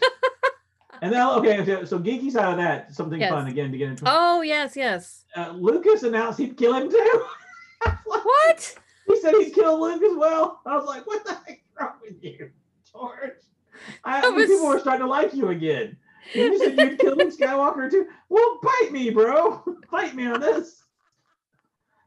and 1.02 1.14
then 1.14 1.22
okay, 1.22 1.86
so 1.86 2.00
geeky 2.00 2.32
side 2.32 2.52
of 2.52 2.58
that, 2.58 2.94
something 2.94 3.20
Yes. 3.20 3.30
fun 3.32 3.48
again 3.48 3.72
to 3.72 3.78
get 3.78 3.90
into. 3.90 4.04
oh 4.08 4.42
yes, 4.42 4.76
yes. 4.76 5.26
Uh, 5.36 5.52
Lucas 5.56 6.04
announced 6.04 6.40
he'd 6.40 6.58
kill 6.58 6.74
him 6.74 6.90
too. 6.90 7.24
Like, 7.86 8.24
What? 8.26 8.76
he 9.08 9.20
said 9.20 9.34
he'd 9.36 9.54
kill 9.54 9.80
Luke 9.82 10.02
as 10.02 10.16
well. 10.18 10.62
I 10.66 10.78
was 10.78 10.86
like, 10.86 11.06
what 11.06 11.26
the 11.26 11.34
heck 11.34 11.50
is 11.58 11.58
wrong 11.80 11.94
with 12.02 12.24
you, 12.24 12.50
George? 12.90 13.32
I, 14.06 14.30
was- 14.30 14.48
People 14.48 14.68
are 14.68 14.80
starting 14.80 15.02
to 15.06 15.10
like 15.10 15.34
you 15.34 15.50
again. 15.50 15.98
You 16.34 16.58
said 16.58 16.78
you'd 16.78 17.00
kill 17.00 17.16
Luke 17.16 17.38
Skywalker 17.38 17.90
too. 17.90 18.08
Well, 18.30 18.60
bite 18.62 18.92
me, 18.92 19.10
bro. 19.10 19.64
Bite 19.92 20.16
me 20.16 20.26
on 20.26 20.40
this. 20.40 20.84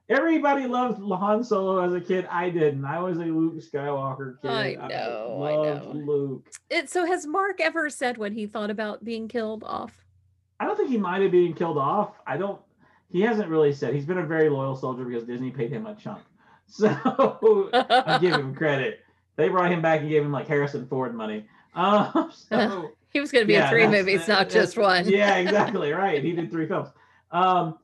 Everybody 0.08 0.66
loved 0.66 1.00
Han 1.00 1.42
Solo 1.42 1.84
as 1.84 1.92
a 1.92 2.00
kid. 2.00 2.26
I 2.30 2.50
didn't. 2.50 2.84
I 2.84 3.00
was 3.00 3.18
a 3.18 3.24
Luke 3.24 3.56
Skywalker 3.56 4.40
kid. 4.40 4.50
I 4.50 4.74
know, 4.74 5.42
I 5.42 5.54
loved 5.54 5.94
know. 5.94 6.00
Luke. 6.00 6.48
It, 6.70 6.88
so 6.90 7.04
has 7.04 7.26
Mark 7.26 7.60
ever 7.60 7.90
said 7.90 8.16
what 8.16 8.32
he 8.32 8.46
thought 8.46 8.70
about 8.70 9.04
being 9.04 9.28
killed 9.28 9.64
off? 9.64 9.92
I 10.60 10.64
don't 10.64 10.76
think 10.76 10.90
he 10.90 10.96
minded 10.96 11.32
being 11.32 11.54
killed 11.54 11.78
off. 11.78 12.14
I 12.26 12.36
don't. 12.36 12.60
He 13.10 13.20
hasn't 13.20 13.48
really 13.48 13.72
said. 13.72 13.94
He's 13.94 14.06
been 14.06 14.18
a 14.18 14.26
very 14.26 14.48
loyal 14.48 14.76
soldier 14.76 15.04
because 15.04 15.24
Disney 15.24 15.50
paid 15.50 15.70
him 15.70 15.86
a 15.86 15.94
chunk. 15.94 16.22
So 16.68 16.88
I 17.72 18.18
give 18.20 18.34
him 18.34 18.52
credit. 18.56 18.98
They 19.36 19.48
brought 19.48 19.70
him 19.70 19.82
back 19.82 20.00
and 20.00 20.10
gave 20.10 20.24
him 20.24 20.32
like 20.32 20.48
Harrison 20.48 20.88
Ford 20.88 21.14
money. 21.14 21.46
Um, 21.76 22.32
so 22.34 22.90
he 23.16 23.20
was 23.20 23.32
going 23.32 23.44
to 23.44 23.46
be 23.46 23.54
yeah, 23.54 23.64
in 23.64 23.70
three 23.70 23.86
movies, 23.88 24.28
not 24.28 24.50
just 24.50 24.76
one. 24.76 25.08
Yeah, 25.08 25.36
exactly. 25.36 25.90
Right. 25.90 26.22
He 26.22 26.32
did 26.32 26.50
three 26.50 26.66
films. 26.68 26.90
Um, 27.30 27.78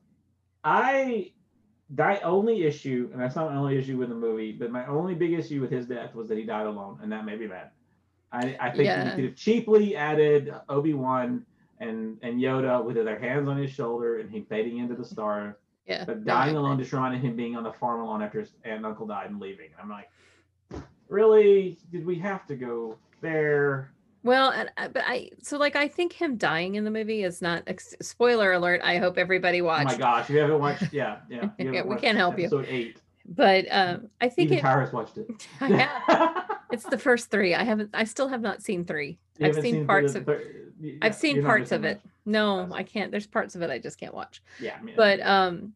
I 0.63 1.33
my 1.97 2.21
only 2.21 2.65
issue, 2.65 3.09
and 3.13 3.21
that's 3.21 3.35
not 3.35 3.51
my 3.51 3.57
only 3.57 3.79
issue 3.79 3.97
with 3.97 4.11
the 4.11 4.15
movie, 4.15 4.53
but 4.53 4.71
my 4.71 4.87
only 4.87 5.15
big 5.15 5.33
issue 5.33 5.63
with 5.63 5.71
his 5.71 5.87
death 5.87 6.15
was 6.15 6.29
that 6.29 6.37
he 6.37 6.45
died 6.45 6.67
alone, 6.67 6.99
and 7.03 7.11
that 7.13 7.25
made 7.25 7.41
me 7.41 7.47
mad. 7.47 7.71
I, 8.31 8.57
I 8.61 8.71
think 8.71 8.85
Yeah. 8.85 9.09
he 9.09 9.17
could 9.17 9.25
have 9.25 9.37
cheaply 9.37 9.97
added 9.97 10.53
Obi 10.69 10.93
Wan 10.93 11.47
and 11.81 12.19
and 12.23 12.39
Yoda 12.39 12.85
with 12.85 12.97
their 12.97 13.19
hands 13.19 13.49
on 13.49 13.57
his 13.57 13.71
shoulder 13.71 14.19
and 14.21 14.31
him 14.31 14.45
fading 14.51 14.79
into 14.79 14.95
the 14.95 15.05
star. 15.05 15.57
yeah. 15.87 16.05
but 16.05 16.25
dying 16.27 16.57
alone 16.57 16.73
agree. 16.73 16.85
just 16.85 16.93
reminded 16.93 17.23
him 17.23 17.37
being 17.37 17.57
on 17.57 17.65
the 17.65 17.73
farm 17.73 18.03
alone 18.03 18.23
after 18.23 18.41
his 18.41 18.51
aunt 18.65 18.77
and 18.77 18.87
uncle 18.87 19.07
died 19.07 19.31
and 19.31 19.41
leaving. 19.41 19.71
I'm 19.83 19.89
like, 19.89 20.09
really? 21.09 21.79
Did 21.91 22.05
we 22.05 22.17
have 22.17 22.47
to 22.49 22.55
go 22.55 22.99
there? 23.23 23.93
Well, 24.25 24.51
and, 24.51 24.71
uh, 24.77 24.89
but 24.89 25.03
I 25.07 25.31
so 25.43 25.59
like 25.59 25.75
I 25.77 25.89
think 25.89 26.13
him 26.13 26.37
dying 26.37 26.77
in 26.77 26.85
the 26.85 26.91
movie 26.91 27.25
is 27.25 27.43
not 27.43 27.65
ex- 27.67 27.95
spoiler 28.01 28.53
alert. 28.53 28.81
I 28.85 28.99
hope 28.99 29.19
everybody 29.19 29.63
watched. 29.63 29.89
Oh 29.91 29.93
my 29.93 29.99
gosh, 29.99 30.31
you 30.31 30.39
haven't 30.39 30.61
watched? 30.61 30.85
Yeah, 30.93 31.19
yeah. 31.29 31.51
Yeah, 31.59 31.83
we 31.83 31.97
can't 31.97 32.17
help 32.17 32.39
you. 32.39 32.45
Episode 32.45 32.67
eight. 32.69 32.99
But 33.27 33.67
um, 33.71 34.09
I 34.21 34.29
think 34.29 34.47
Even 34.47 34.59
it. 34.59 34.61
Tyrus 34.63 34.93
watched 34.93 35.17
it. 35.19 35.27
I 35.61 35.67
have. 35.69 36.45
It's 36.73 36.85
the 36.85 36.97
first 36.97 37.31
three. 37.31 37.55
I 37.55 37.65
haven't. 37.65 37.91
I 37.93 38.05
still 38.05 38.29
have 38.29 38.41
not 38.41 38.63
seen 38.63 38.87
three. 38.87 39.19
You 39.39 39.45
I've 39.47 39.57
haven't 39.57 39.63
seen 39.71 39.87
parts 39.87 40.15
of. 40.15 40.25
thir- 40.25 40.43
yeah, 40.81 40.95
I've 41.03 41.15
seen 41.15 41.43
parts 41.45 41.71
of 41.71 41.85
it. 41.85 42.01
No, 42.25 42.67
I 42.73 42.83
can't. 42.83 43.11
There's 43.11 43.27
parts 43.27 43.55
of 43.55 43.61
it 43.61 43.69
I 43.71 43.79
just 43.79 44.01
can't 44.01 44.15
watch. 44.15 44.43
Yeah, 44.59 44.77
I 44.81 44.83
mean, 44.83 44.95
But 44.97 45.21
um, 45.21 45.75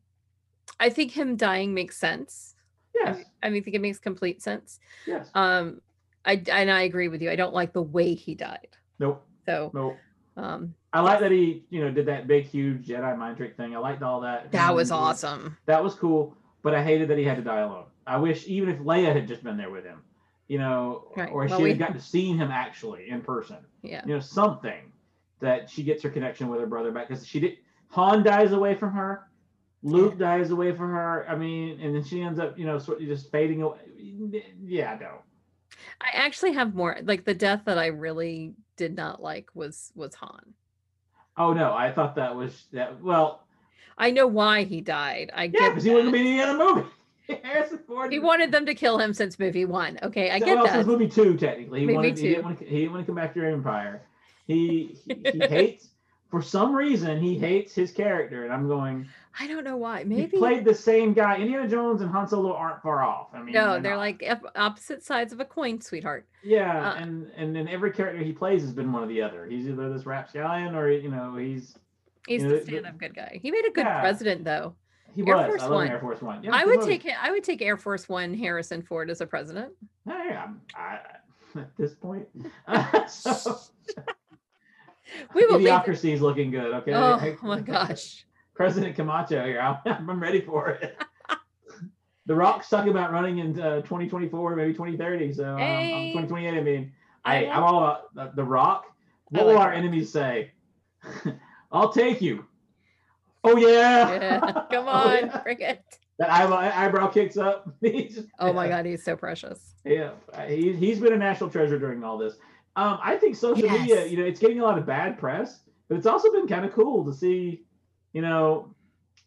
I 0.81 0.89
think 0.89 1.11
him 1.13 1.37
dying 1.37 1.75
makes 1.75 1.99
sense. 1.99 2.55
I 2.99 3.09
yes, 3.11 3.17
mean- 3.19 3.27
I 3.43 3.49
mean, 3.51 3.61
I 3.61 3.65
think 3.65 3.77
it 3.77 3.83
makes 3.83 3.99
complete 3.99 4.41
sense. 4.41 4.81
yes. 5.07 5.29
Um, 5.35 5.83
I 6.27 6.43
and 6.51 6.71
I 6.71 6.83
agree 6.83 7.09
with 7.09 7.23
you. 7.23 7.31
I 7.31 7.37
don't 7.37 7.55
like 7.55 7.73
the 7.73 7.83
way 7.83 8.15
he 8.15 8.35
died. 8.35 8.69
nope, 8.99 9.25
So 9.47 9.71
nope. 9.73 9.97
um, 10.37 10.75
I 10.93 11.01
like 11.01 11.21
that 11.21 11.31
he, 11.31 11.65
you 11.71 11.81
know, 11.81 11.91
did 11.91 12.07
that 12.07 12.27
big, 12.27 12.45
huge 12.47 12.87
Jedi 12.87 13.17
mind 13.17 13.37
trick 13.37 13.57
thing. 13.57 13.75
I 13.77 13.79
liked 13.79 14.03
all 14.03 14.21
that. 14.23 14.51
that 14.53 14.75
was 14.75 14.91
awesome. 14.91 15.57
That 15.67 15.83
was 15.83 15.95
cool, 15.95 16.35
but 16.63 16.75
I 16.75 16.83
hated 16.83 17.09
that 17.09 17.19
he 17.19 17.25
had 17.25 17.37
to 17.37 17.43
die 17.43 17.61
alone. 17.61 17.85
I 18.07 18.17
wish 18.19 18.47
even 18.47 18.69
if 18.69 18.79
Leia 18.81 19.13
had 19.13 19.27
just 19.29 19.43
been 19.45 19.57
there 19.57 19.71
with 19.71 19.85
him, 19.85 20.03
you 20.49 20.59
know, 20.59 21.13
Right, 21.17 21.31
or 21.31 21.47
well, 21.47 21.59
she 21.59 21.63
we- 21.65 21.71
had 21.71 21.79
gotten 21.79 21.97
to 21.97 22.03
see 22.03 22.33
him 22.33 22.51
actually 22.51 23.09
in 23.11 23.21
person, 23.21 23.59
Yeah. 23.83 24.03
you 24.07 24.15
know, 24.15 24.21
something 24.21 24.93
that 25.41 25.69
she 25.69 25.83
gets 25.83 26.03
her 26.03 26.09
connection 26.11 26.49
with 26.49 26.61
her 26.61 26.67
brother 26.67 26.91
back 26.93 27.09
because 27.09 27.27
she 27.27 27.41
did. 27.41 27.59
Han 27.91 28.23
dies 28.23 28.53
away 28.53 28.75
from 28.75 28.93
her. 28.93 29.29
Luke 29.83 30.19
dies 30.19 30.51
away 30.51 30.73
from 30.73 30.91
her. 30.91 31.29
I 31.29 31.37
mean, 31.37 31.79
and 31.81 31.95
then 31.95 32.03
she 32.03 32.23
ends 32.23 32.39
up, 32.41 32.59
you 32.59 32.65
know, 32.65 32.79
sort 32.79 33.01
of 33.01 33.07
just 33.07 33.31
fading 33.31 33.63
away. 33.63 33.79
Yeah, 34.65 34.97
no. 35.01 35.19
I 36.01 36.09
actually 36.15 36.53
have 36.53 36.75
more 36.75 36.97
like 37.03 37.25
the 37.25 37.35
death 37.35 37.63
that 37.67 37.79
I 37.79 37.87
really 37.87 38.55
did 38.77 38.95
not 38.97 39.23
like 39.23 39.49
was 39.55 39.93
was 39.95 40.15
Han. 40.17 40.55
Oh 41.37 41.53
no, 41.53 41.73
I 41.75 41.93
thought 41.93 42.17
that 42.17 42.35
was 42.37 42.67
that. 42.73 43.03
Well, 43.03 43.43
I 43.99 44.11
know 44.11 44.27
why 44.27 44.65
he 44.65 44.81
died. 44.81 45.31
I 45.35 45.45
yeah, 45.45 45.51
get 45.51 45.69
because 45.71 45.85
he 45.85 45.91
gonna 45.93 46.11
be 46.11 46.19
in 46.19 46.37
the 46.39 46.43
other 46.43 46.59
movie. 46.75 46.89
Harrison 47.43 47.81
Ford. 47.87 48.13
He 48.13 48.19
wanted 48.19 48.53
them 48.53 48.67
to 48.67 48.75
kill 48.75 48.99
him 48.99 49.13
since 49.13 49.39
movie 49.39 49.65
one. 49.65 49.99
Okay, 50.03 50.31
I 50.31 50.39
So- 50.39 50.45
get 50.47 50.55
well, 50.57 50.65
that. 50.67 50.73
since 50.75 50.87
movie 50.87 51.09
two, 51.09 51.37
technically, 51.37 51.81
he 51.81 51.87
Movie 51.87 51.97
wanted. 51.97 52.19
He 52.19 52.23
two. 52.23 52.29
didn't, 52.31 52.45
want 52.45 52.59
to, 52.61 52.65
he 52.67 52.77
didn't 52.81 52.93
want 52.93 53.03
to 53.03 53.07
come 53.07 53.17
back 53.17 53.35
to 53.35 53.41
your 53.41 53.51
empire. 53.51 54.03
He 54.47 54.97
he, 55.07 55.31
he 55.33 55.39
hates. 55.49 55.89
For 56.31 56.43
some 56.43 56.75
reason, 56.75 57.21
he 57.21 57.39
hates 57.39 57.75
his 57.75 57.93
character, 57.93 58.45
and 58.45 58.53
I'm 58.53 58.67
going. 58.67 59.07
I 59.39 59.47
don't 59.47 59.65
know 59.65 59.77
why. 59.77 60.03
Maybe 60.05 60.23
he 60.23 60.39
played 60.39 60.65
the 60.65 60.75
same 60.75 61.13
guy. 61.13 61.37
Indiana 61.37 61.69
Jones 61.69 62.01
and 62.01 62.11
Han 62.11 62.27
Solo 62.27 62.55
aren't 62.55 62.83
far 62.83 63.03
off. 63.03 63.29
I 63.35 63.43
mean, 63.43 63.55
no, 63.55 63.79
they're 63.79 63.93
not. 63.93 63.99
like 63.99 64.25
opposite 64.57 65.03
sides 65.05 65.33
of 65.33 65.41
a 65.41 65.45
coin, 65.45 65.81
sweetheart. 65.81 66.27
Yeah, 66.43 66.91
Uh, 66.91 66.95
and 66.97 67.31
and 67.37 67.55
then 67.55 67.69
every 67.69 67.93
character 67.93 68.23
he 68.25 68.33
plays 68.33 68.63
has 68.63 68.73
been 68.73 68.91
one 68.93 69.05
or 69.05 69.07
the 69.07 69.21
other. 69.23 69.47
He's 69.47 69.69
either 69.69 69.93
this 69.93 70.07
rapscallion 70.07 70.75
or 70.75 70.91
you 70.91 71.11
know 71.11 71.37
he's 71.37 71.77
He's 72.27 72.43
You 72.43 72.49
know, 72.49 72.57
the 72.59 72.63
stand-up 72.65 72.99
good 72.99 73.15
guy. 73.15 73.39
He 73.41 73.53
made 73.53 73.65
a 73.67 73.71
good 73.71 73.85
Yeah. 73.85 74.01
president, 74.01 74.43
though. 74.45 74.75
he 75.15 75.23
Air 75.29 75.37
was. 75.37 75.47
Force 75.47 75.63
I 75.63 75.69
One. 75.69 75.89
Air 75.89 76.01
Force 76.01 76.23
One. 76.23 76.43
Yeah, 76.43 76.51
I 76.55 76.65
would 76.65 76.81
take 76.83 77.05
it. 77.05 77.15
I 77.23 77.31
would 77.31 77.45
take 77.45 77.63
Air 77.63 77.77
Force 77.77 78.09
One 78.09 78.35
Harrison 78.35 78.83
Ford 78.83 79.11
as 79.11 79.21
a 79.21 79.27
president. 79.27 79.73
Yeah, 80.07 80.15
I'm- 80.41 80.61
I, 80.75 80.99
at 81.61 81.77
this 81.77 81.95
point, 81.95 82.27
so 83.09 83.59
We 85.35 85.47
will 85.47 85.59
idiocracy 85.59 86.13
is 86.13 86.21
looking 86.21 86.51
good. 86.51 86.73
Okay. 86.75 86.93
Oh 86.95 87.37
my 87.43 87.61
gosh. 87.61 88.25
President 88.55 88.97
Camacho 88.97 89.45
here. 89.45 89.61
I'm, 89.61 89.79
I'm 90.11 90.21
ready 90.21 90.41
for 90.41 90.69
it. 90.71 90.97
the 92.27 92.35
Rock's 92.35 92.69
talking 92.69 92.91
about 92.91 93.13
running 93.13 93.39
in 93.39 93.61
uh, 93.61 93.77
2024, 93.83 94.57
maybe 94.57 94.73
2030. 94.73 95.33
So 95.35 95.53
um, 95.53 95.59
Hey. 95.59 95.95
I'm 95.95 96.23
2028. 96.29 96.55
I 96.59 96.63
mean, 96.63 96.93
I, 97.25 97.47
I'm 97.47 97.63
all 97.63 97.79
about 97.85 98.15
the, 98.15 98.33
the 98.37 98.45
Rock. 98.45 98.87
What 99.31 99.47
will 99.47 99.59
our 99.59 99.73
enemies 99.73 100.13
say? 100.13 100.53
I'll 101.73 101.93
take 101.93 102.21
you. 102.23 102.45
Oh 103.45 103.57
yeah. 103.57 104.13
Yeah, 104.13 104.41
come 104.71 104.87
Oh, 104.87 104.89
on, 104.89 105.27
yeah. 105.27 105.43
bring 105.43 105.61
it. 105.61 105.83
That 106.19 106.31
eyebrow, 106.31 106.59
eyebrow 106.59 107.09
kicks 107.09 107.37
up. 107.37 107.69
Just- 107.85 108.23
Oh 108.39 108.53
my 108.53 108.69
God, 108.69 108.87
he's 108.87 109.05
so 109.05 109.17
precious. 109.17 109.75
Yeah, 109.85 110.13
he, 110.49 110.73
he's 110.73 110.99
been 111.01 111.13
a 111.13 111.17
national 111.19 111.51
treasure 111.51 111.79
during 111.79 112.03
all 112.03 112.17
this. 112.19 112.37
Um, 112.77 112.99
I 113.03 113.17
think 113.17 113.37
social 113.37 113.69
media, 113.71 114.07
you 114.07 114.19
know, 114.19 114.25
it's 114.25 114.39
getting 114.39 114.61
a 114.61 114.63
lot 114.63 114.77
of 114.77 114.85
bad 114.85 115.19
press, 115.19 115.61
but 115.89 115.97
it's 115.97 116.07
also 116.07 116.31
been 116.31 116.47
kind 116.47 116.65
of 116.65 116.73
cool 116.73 117.05
to 117.07 117.13
see, 117.13 117.65
you 118.13 118.21
know, 118.21 118.75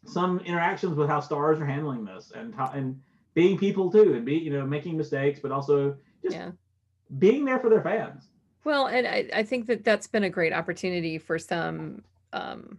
some 0.04 0.38
interactions 0.40 0.96
with 0.96 1.08
how 1.08 1.20
stars 1.20 1.58
are 1.58 1.66
handling 1.66 2.04
this 2.04 2.32
and 2.34 2.54
how, 2.54 2.70
and 2.70 3.00
being 3.34 3.58
people 3.58 3.90
too, 3.90 4.14
and 4.14 4.24
be 4.24 4.34
you 4.34 4.50
know 4.50 4.64
making 4.66 4.96
mistakes, 4.96 5.40
but 5.40 5.50
also 5.50 5.96
just 6.22 6.36
Yeah. 6.36 6.52
being 7.18 7.44
there 7.44 7.58
for 7.58 7.68
their 7.68 7.82
fans. 7.82 8.28
Well, 8.64 8.86
and 8.86 9.06
I, 9.06 9.28
I 9.34 9.42
think 9.42 9.66
that 9.66 9.84
that's 9.84 10.06
been 10.06 10.24
a 10.24 10.30
great 10.30 10.52
opportunity 10.52 11.18
for 11.18 11.38
some 11.38 12.02
um, 12.32 12.78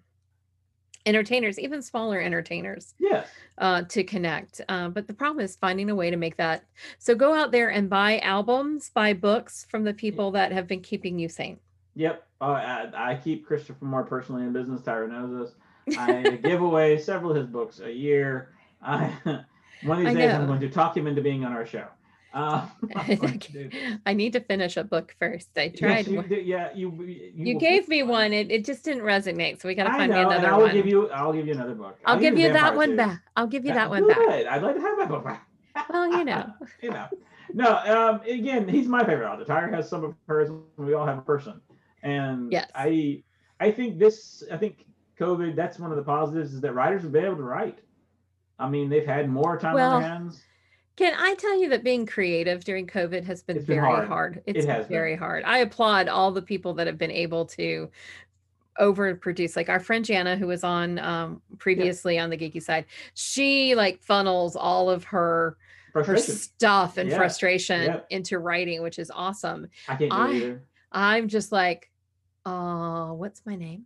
entertainers, 1.05 1.57
even 1.59 1.81
smaller 1.81 2.19
entertainers, 2.19 2.93
Yes, 2.99 3.27
uh, 3.57 3.83
to 3.83 4.03
connect. 4.03 4.61
Uh, 4.69 4.89
but 4.89 5.07
the 5.07 5.13
problem 5.13 5.43
is 5.43 5.55
finding 5.55 5.89
a 5.89 5.95
way 5.95 6.09
to 6.09 6.17
make 6.17 6.37
that. 6.37 6.63
So 6.99 7.15
go 7.15 7.33
out 7.33 7.51
there 7.51 7.69
and 7.69 7.89
buy 7.89 8.19
albums, 8.19 8.89
buy 8.93 9.13
books 9.13 9.65
from 9.69 9.83
the 9.83 9.93
people 9.93 10.31
that 10.31 10.51
have 10.51 10.67
been 10.67 10.81
keeping 10.81 11.17
you 11.19 11.29
sane. 11.29 11.59
yep. 11.95 12.27
Uh, 12.39 12.89
I, 12.95 13.11
I 13.11 13.15
keep 13.15 13.45
Christopher 13.45 13.85
Moore 13.85 14.03
personally 14.03 14.41
in 14.41 14.51
business. 14.51 14.81
Tyra 14.81 15.07
knows 15.07 15.53
this. 15.87 15.97
I 15.99 16.39
give 16.43 16.61
away 16.61 16.97
several 16.97 17.31
of 17.31 17.37
his 17.37 17.45
books 17.45 17.79
a 17.81 17.91
year. 17.91 18.49
I, 18.81 19.13
one 19.83 19.99
of 19.99 20.07
I 20.07 20.09
these 20.09 20.17
days, 20.23 20.33
I'm 20.33 20.47
going 20.47 20.59
to 20.61 20.69
talk 20.69 20.97
him 20.97 21.05
into 21.05 21.21
being 21.21 21.45
on 21.45 21.51
our 21.51 21.67
show. 21.67 21.85
Uh, 22.33 22.65
I 24.05 24.13
need 24.13 24.33
to 24.33 24.39
finish 24.39 24.77
a 24.77 24.83
book 24.83 25.15
first. 25.19 25.49
I 25.57 25.69
tried. 25.69 26.07
Yes, 26.07 26.07
you, 26.07 26.21
did- 26.23 26.45
yeah, 26.45 26.69
you. 26.73 26.91
You, 27.35 27.53
Wil 27.55 27.59
gave 27.59 27.87
me 27.89 28.03
one. 28.03 28.31
It, 28.33 28.51
it 28.51 28.65
just 28.65 28.83
didn't 28.85 29.03
resonate. 29.03 29.61
So 29.61 29.67
we 29.67 29.75
got 29.75 29.85
to 29.85 29.89
find 29.91 30.11
know, 30.11 30.17
me 30.29 30.35
another 30.35 30.47
I 30.47 30.55
will 30.55 30.63
one. 30.65 30.73
give 30.75 30.87
you. 30.87 31.09
I'll 31.09 31.33
give 31.33 31.45
you 31.47 31.53
another 31.53 31.75
book. 31.75 31.97
I'll 32.05 32.19
give 32.19 32.37
you 32.37 32.51
that 32.53 32.75
one 32.75 32.89
series. 32.89 32.97
back. 32.97 33.21
I'll 33.35 33.47
give 33.47 33.63
you 33.65 33.69
Yeah, 33.71 33.75
that 33.75 33.89
one 33.89 34.07
back. 34.07 34.17
good. 34.17 34.45
I'd 34.47 34.61
like 34.63 34.75
to 34.75 34.81
have 34.81 34.97
that 34.99 35.09
book 35.09 35.23
back. 35.25 35.47
Well, 35.89 36.07
you 36.17 36.23
know. 36.25 36.53
you 36.81 36.91
know. 36.91 37.07
No, 37.53 37.77
um, 37.79 38.21
again, 38.25 38.67
he's 38.67 38.87
my 38.87 39.03
favorite 39.03 39.29
author. 39.29 39.43
Tyra 39.43 39.73
has 39.73 39.89
some 39.89 40.05
of 40.05 40.15
hers. 40.27 40.49
We 40.77 40.93
all 40.93 41.05
have 41.05 41.17
a 41.17 41.21
person, 41.21 41.59
and 42.01 42.49
Yes. 42.51 42.69
I, 42.73 43.23
I 43.59 43.71
think 43.71 43.99
this. 43.99 44.41
I 44.49 44.55
think 44.55 44.85
COVID. 45.19 45.55
That's 45.55 45.77
one 45.79 45.91
of 45.91 45.97
the 45.97 46.03
positives 46.03 46.53
is 46.53 46.61
that 46.61 46.73
writers 46.73 47.03
have 47.03 47.11
been 47.11 47.25
able 47.25 47.35
to 47.37 47.43
write. 47.43 47.79
I 48.57 48.69
mean, 48.69 48.89
they've 48.89 49.05
had 49.05 49.27
more 49.29 49.57
time 49.59 49.73
Well, 49.73 49.93
on 49.95 50.01
their 50.01 50.09
hands. 50.11 50.43
Can 51.01 51.15
I 51.17 51.33
tell 51.33 51.59
you 51.59 51.69
that 51.69 51.83
being 51.83 52.05
creative 52.05 52.63
during 52.63 52.85
COVID 52.85 53.23
has 53.23 53.41
been 53.41 53.57
been 53.57 53.65
very 53.65 53.79
hard. 53.79 54.07
hard. 54.07 54.43
It's 54.45 54.67
has 54.67 54.85
been. 54.85 54.93
very 54.93 55.15
hard. 55.15 55.43
I 55.45 55.57
applaud 55.59 56.07
all 56.07 56.31
the 56.31 56.43
people 56.43 56.75
that 56.75 56.85
have 56.85 56.99
been 56.99 57.09
able 57.09 57.45
to 57.47 57.89
overproduce. 58.79 59.55
Like 59.55 59.67
our 59.67 59.79
friend 59.79 60.05
Jana, 60.05 60.35
who 60.35 60.45
was 60.45 60.63
on 60.63 60.99
um, 60.99 61.41
previously 61.57 62.19
on 62.19 62.29
the 62.29 62.37
geeky 62.37 62.61
side, 62.61 62.85
she 63.15 63.73
like 63.73 63.99
funnels 64.03 64.55
all 64.55 64.91
of 64.91 65.03
her 65.05 65.57
her 65.95 66.17
stuff 66.17 66.97
and 66.97 67.09
Yeah, 67.09 67.17
frustration 67.17 67.81
yeah. 67.81 67.99
into 68.11 68.37
writing, 68.37 68.83
which 68.83 68.99
is 68.99 69.09
awesome. 69.09 69.69
I 69.87 69.95
can't 69.95 70.11
do 70.11 70.17
I, 70.17 70.29
either. 70.29 70.63
I'm 70.91 71.27
just 71.29 71.51
like, 71.51 71.89
oh, 72.45 73.13
what's 73.13 73.43
my 73.43 73.55
name? 73.55 73.85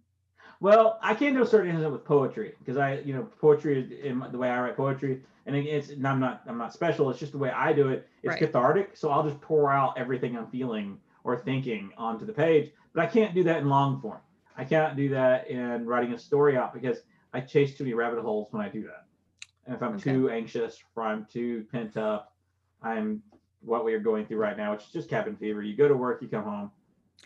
Well, 0.59 0.99
I 1.01 1.13
can't 1.13 1.34
do 1.34 1.43
a 1.43 1.47
certain 1.47 1.72
extent 1.72 1.93
with 1.93 2.03
poetry 2.03 2.55
because 2.59 2.76
I, 2.76 2.99
you 2.99 3.13
know, 3.13 3.24
poetry 3.39 3.82
is 3.82 4.05
in 4.05 4.18
my- 4.18 4.28
the 4.28 4.38
way 4.38 4.49
I 4.49 4.59
write 4.59 4.76
poetry, 4.76 5.22
and 5.45 5.55
it- 5.55 5.65
it's 5.65 5.89
and 5.89 6.07
I'm 6.07 6.19
not 6.19 6.41
I'm 6.47 6.57
not 6.57 6.73
special. 6.73 7.09
It's 7.09 7.19
just 7.19 7.31
the 7.31 7.37
way 7.37 7.51
I 7.51 7.73
do 7.73 7.89
it. 7.89 8.07
It's 8.23 8.29
Right. 8.31 8.39
cathartic, 8.39 8.95
so 8.97 9.09
I'll 9.09 9.23
just 9.23 9.39
pour 9.41 9.71
out 9.71 9.97
everything 9.97 10.37
I'm 10.37 10.47
feeling 10.47 10.99
or 11.23 11.37
thinking 11.37 11.91
onto 11.97 12.25
the 12.25 12.33
page. 12.33 12.71
But 12.93 13.03
I 13.03 13.07
can't 13.07 13.33
do 13.33 13.43
that 13.43 13.61
in 13.61 13.69
long 13.69 13.99
form. 14.01 14.21
I 14.57 14.63
can't 14.63 14.95
do 14.95 15.09
that 15.09 15.47
in 15.49 15.85
writing 15.85 16.13
a 16.13 16.17
story 16.19 16.55
out 16.57 16.73
because 16.73 17.03
I 17.33 17.41
chase 17.41 17.77
too 17.77 17.83
many 17.83 17.93
rabbit 17.93 18.21
holes 18.21 18.51
when 18.51 18.61
I 18.61 18.69
do 18.69 18.83
that. 18.83 19.05
And 19.65 19.75
if 19.75 19.81
I'm 19.83 19.95
Okay. 19.95 20.13
too 20.13 20.29
anxious 20.29 20.81
or 20.95 21.03
I'm 21.03 21.25
too 21.25 21.65
pent 21.71 21.97
up, 21.97 22.35
I'm 22.81 23.21
what 23.61 23.83
we 23.83 23.93
are 23.95 23.99
going 23.99 24.25
through 24.27 24.37
right 24.37 24.55
now, 24.55 24.71
which 24.71 24.83
is 24.83 24.91
just 24.91 25.09
cabin 25.09 25.35
fever. 25.35 25.61
You 25.63 25.75
go 25.75 25.87
to 25.87 25.95
work, 25.97 26.21
you 26.21 26.27
come 26.27 26.43
home, 26.43 26.71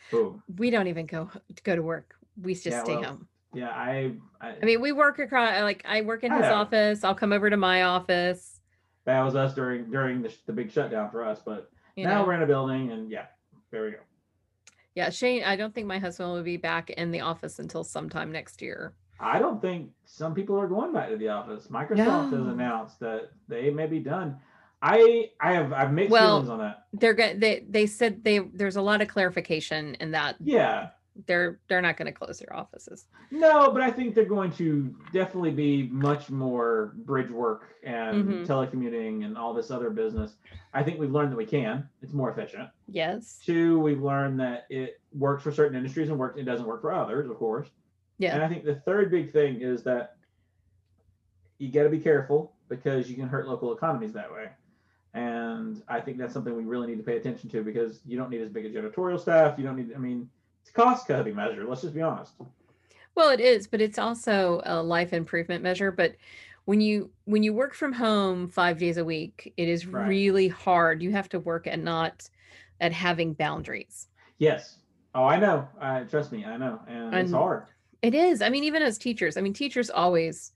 boom. 0.09 0.41
We 0.57 0.69
don't 0.69 0.87
even 0.87 1.05
go 1.05 1.29
go 1.63 1.75
to 1.75 1.83
work. 1.83 2.15
We 2.41 2.53
just 2.53 2.65
Yeah, 2.67 2.83
stay 2.83 2.95
well, 2.95 3.03
home. 3.03 3.27
Yeah, 3.53 3.69
I, 3.69 4.13
I, 4.39 4.55
I 4.61 4.65
mean, 4.65 4.79
we 4.81 4.91
work 4.91 5.19
across. 5.19 5.61
Like 5.61 5.83
I 5.87 6.01
work 6.01 6.23
in 6.23 6.31
I 6.31 6.35
his 6.37 6.43
know. 6.43 6.53
office. 6.55 7.03
I'll 7.03 7.15
come 7.15 7.33
over 7.33 7.49
to 7.49 7.57
my 7.57 7.83
office. 7.83 8.59
that 9.05 9.21
was 9.23 9.35
us 9.35 9.53
during 9.55 9.89
during 9.89 10.21
the, 10.21 10.33
the 10.45 10.53
big 10.53 10.71
shutdown 10.71 11.09
for 11.09 11.25
us. 11.25 11.39
But 11.43 11.69
You 11.95 12.05
now 12.05 12.19
know. 12.21 12.27
we're 12.27 12.33
in 12.33 12.43
a 12.43 12.47
building, 12.47 12.91
and 12.91 13.09
yeah, 13.09 13.25
there 13.71 13.83
we 13.85 13.91
go. 13.91 13.97
Yeah, 14.95 15.09
Shane. 15.09 15.43
I 15.43 15.55
don't 15.55 15.73
think 15.73 15.87
my 15.87 15.97
husband 15.99 16.29
will 16.31 16.43
be 16.43 16.57
back 16.57 16.89
in 16.91 17.11
the 17.11 17.21
office 17.21 17.59
until 17.59 17.83
sometime 17.83 18.31
next 18.31 18.61
year. 18.61 18.93
I 19.19 19.39
don't 19.39 19.61
think 19.61 19.89
some 20.05 20.33
people 20.33 20.57
are 20.59 20.67
going 20.67 20.93
back 20.93 21.09
to 21.09 21.17
the 21.17 21.29
office. 21.29 21.67
Microsoft 21.67 22.31
has 22.31 22.47
announced 22.47 22.99
that 23.01 23.31
they 23.47 23.69
may 23.69 23.85
be 23.87 23.99
done. 23.99 24.37
I 24.81 25.29
I 25.41 25.53
have 25.53 25.73
I've 25.73 25.91
mixed 25.91 26.11
Well- 26.11 26.37
feelings 26.41 26.49
on 26.49 26.59
that. 26.59 26.85
They're 26.93 27.13
good. 27.15 27.41
They 27.41 27.65
they 27.67 27.85
said 27.87 28.23
they 28.23 28.39
there's 28.39 28.75
a 28.77 28.81
lot 28.81 29.01
of 29.01 29.07
clarification 29.07 29.95
in 29.95 30.11
that 30.11 30.35
Yeah, 30.39 30.89
they're 31.25 31.59
they're 31.67 31.81
not 31.81 31.97
going 31.97 32.05
to 32.05 32.11
close 32.11 32.39
their 32.39 32.55
offices. 32.55 33.05
no, 33.31 33.71
but 33.71 33.81
I 33.81 33.91
think 33.91 34.15
they're 34.15 34.25
going 34.25 34.51
to 34.53 34.95
definitely 35.11 35.51
be 35.51 35.83
much 35.89 36.29
more 36.29 36.93
bridge 36.97 37.29
work 37.29 37.75
and 37.83 38.25
Mhm. 38.25 38.45
telecommuting 38.47 39.25
and 39.25 39.37
all 39.37 39.53
this 39.53 39.71
other 39.71 39.89
business. 39.89 40.35
I 40.73 40.83
think 40.83 40.99
we've 40.99 41.11
learned 41.11 41.31
that 41.31 41.37
we 41.37 41.45
can. 41.45 41.87
It's 42.01 42.13
more 42.13 42.29
efficient. 42.31 42.69
Yes. 42.87 43.39
Two, 43.43 43.79
we've 43.79 44.01
learned 44.01 44.39
that 44.39 44.65
it 44.69 44.99
works 45.13 45.43
for 45.43 45.51
certain 45.51 45.75
industries 45.77 46.09
and 46.09 46.19
works 46.19 46.37
it 46.37 46.43
doesn't 46.43 46.65
work 46.67 46.81
for 46.81 46.93
others, 46.93 47.29
of 47.29 47.37
course. 47.37 47.69
Yeah. 48.17 48.35
And 48.35 48.43
I 48.43 48.47
think 48.47 48.63
the 48.65 48.75
third 48.75 49.09
big 49.11 49.31
thing 49.31 49.61
is 49.61 49.83
that 49.83 50.15
you 51.57 51.71
got 51.71 51.83
to 51.83 51.89
be 51.89 51.99
careful 51.99 52.53
because 52.69 53.09
you 53.09 53.15
can 53.15 53.27
hurt 53.27 53.47
local 53.47 53.73
economies 53.73 54.13
that 54.13 54.31
way. 54.31 54.49
And 55.13 55.81
I 55.87 55.99
think 55.99 56.17
that's 56.17 56.33
something 56.33 56.55
we 56.55 56.63
really 56.63 56.87
need 56.87 56.97
to 56.97 57.03
pay 57.03 57.17
attention 57.17 57.49
to 57.49 57.63
because 57.63 57.99
you 58.05 58.15
don't 58.17 58.29
need 58.29 58.41
as 58.41 58.49
big 58.49 58.65
a 58.65 58.69
janitorial 58.69 59.19
staff. 59.19 59.57
You 59.57 59.65
don't 59.65 59.75
need, 59.75 59.91
I 59.95 59.97
mean, 59.97 60.29
it's 60.61 60.69
a 60.69 60.73
cost 60.73 61.07
cutting 61.07 61.35
measure. 61.35 61.65
Let's 61.65 61.81
just 61.81 61.93
be 61.93 62.01
honest. 62.01 62.33
Well, 63.15 63.29
it 63.29 63.39
is, 63.39 63.67
but 63.67 63.81
it's 63.81 63.99
also 63.99 64.61
a 64.65 64.81
life 64.81 65.13
improvement 65.13 65.63
measure. 65.63 65.91
But 65.91 66.15
when 66.65 66.81
you 66.81 67.09
when 67.25 67.43
you 67.43 67.53
work 67.53 67.73
from 67.73 67.93
home 67.93 68.47
five 68.47 68.77
days 68.77 68.97
a 68.97 69.05
week, 69.05 69.53
it 69.57 69.67
is 69.67 69.85
Right. 69.87 70.07
really 70.07 70.47
hard. 70.47 71.01
You 71.01 71.11
have 71.11 71.29
to 71.29 71.39
work 71.39 71.67
at 71.67 71.79
not 71.79 72.29
at 72.79 72.93
having 72.93 73.33
boundaries. 73.33 74.07
Yes. 74.37 74.77
Oh, 75.15 75.23
I 75.25 75.39
know. 75.39 75.67
Uh, 75.81 76.03
trust 76.03 76.31
me, 76.31 76.45
I 76.45 76.55
know. 76.55 76.79
And, 76.87 77.13
it's 77.15 77.31
hard. 77.31 77.63
It 78.01 78.13
is. 78.13 78.41
I 78.41 78.49
mean, 78.49 78.63
even 78.63 78.81
as 78.83 78.97
teachers, 78.97 79.35
I 79.35 79.41
mean, 79.41 79.53
teachers 79.53 79.89
always, 79.89 80.53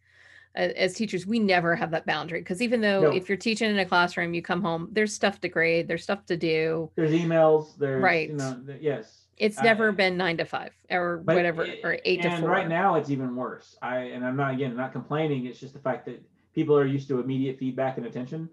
as 0.56 0.93
teachers, 0.93 1.26
we 1.26 1.39
never 1.39 1.76
have 1.76 1.91
that 1.91 2.06
boundary 2.06 2.39
because 2.39 2.62
even 2.62 2.80
though 2.80 3.01
No. 3.01 3.12
if 3.12 3.28
you're 3.28 3.38
teaching 3.38 3.70
in 3.70 3.80
a 3.80 3.86
classroom, 3.86 4.34
you 4.36 4.41
come 4.41 4.62
home, 4.62 4.88
there's 4.91 5.12
stuff 5.14 5.41
to 5.41 5.49
grade, 5.49 5.88
there's 5.88 6.04
stuff 6.04 6.26
to 6.28 6.38
do. 6.38 6.91
There's 6.95 7.12
emails. 7.12 7.76
There's, 7.78 8.01
Right. 8.01 8.30
you 8.30 8.36
know, 8.38 8.64
yes. 8.80 9.22
It's 9.38 9.58
I- 9.60 9.64
never 9.64 9.92
been 9.92 10.16
nine 10.18 10.38
to 10.38 10.46
five 10.46 10.72
or 10.92 11.20
whatever 11.20 11.64
it- 11.66 11.80
or 11.84 11.98
eight 12.06 12.22
to 12.22 12.30
and 12.30 12.42
four. 12.42 12.50
right 12.50 12.68
now 12.68 12.96
it's 12.96 13.10
even 13.10 13.36
worse. 13.36 13.78
I 13.82 13.98
and 14.00 14.26
I'm 14.26 14.36
not 14.36 14.54
again 14.54 14.72
I'm 14.72 14.78
not 14.78 14.92
complaining. 14.94 15.46
It's 15.46 15.60
just 15.60 15.74
the 15.74 15.80
fact 15.80 16.06
that 16.06 16.24
people 16.54 16.78
are 16.78 16.86
used 16.86 17.08
to 17.10 17.20
immediate 17.20 17.58
feedback 17.58 17.98
and 17.98 18.06
attention 18.06 18.50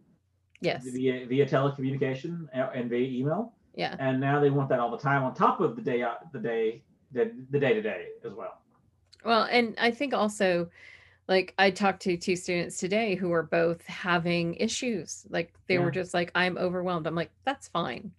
yes. 0.61 0.85
via 0.85 1.27
via 1.27 1.47
telecommunication 1.47 2.49
and 2.53 2.69
and 2.75 2.91
via 2.91 3.07
email, 3.07 3.55
Yeah. 3.75 3.95
and 3.99 4.21
now 4.21 4.41
they 4.41 4.51
want 4.51 4.69
that 4.71 4.81
all 4.81 4.91
the 4.91 4.99
time 4.99 5.23
on 5.23 5.35
top 5.35 5.61
of 5.61 5.77
the 5.77 5.83
day 5.83 6.03
uh, 6.03 6.15
the 6.33 6.39
day 6.41 6.83
the 7.13 7.31
the 7.51 7.59
day 7.59 7.75
to 7.75 7.83
day 7.83 8.07
as 8.25 8.33
well. 8.33 8.63
Well, 9.25 9.43
and 9.51 9.75
I 9.79 9.91
think 9.91 10.15
also, 10.15 10.71
like, 11.29 11.53
I 11.59 11.71
talked 11.71 12.01
to 12.03 12.17
two 12.17 12.37
students 12.37 12.79
today 12.79 13.17
who 13.17 13.31
are 13.33 13.43
both 13.43 13.85
having 13.87 14.55
issues. 14.55 15.27
Like, 15.29 15.53
they 15.67 15.75
Yeah. 15.75 15.81
were 15.85 15.91
just 15.91 16.15
like, 16.15 16.31
I'm 16.35 16.57
overwhelmed. 16.57 17.07
I'm 17.07 17.15
like, 17.15 17.31
that's 17.45 17.69
fine. 17.69 18.13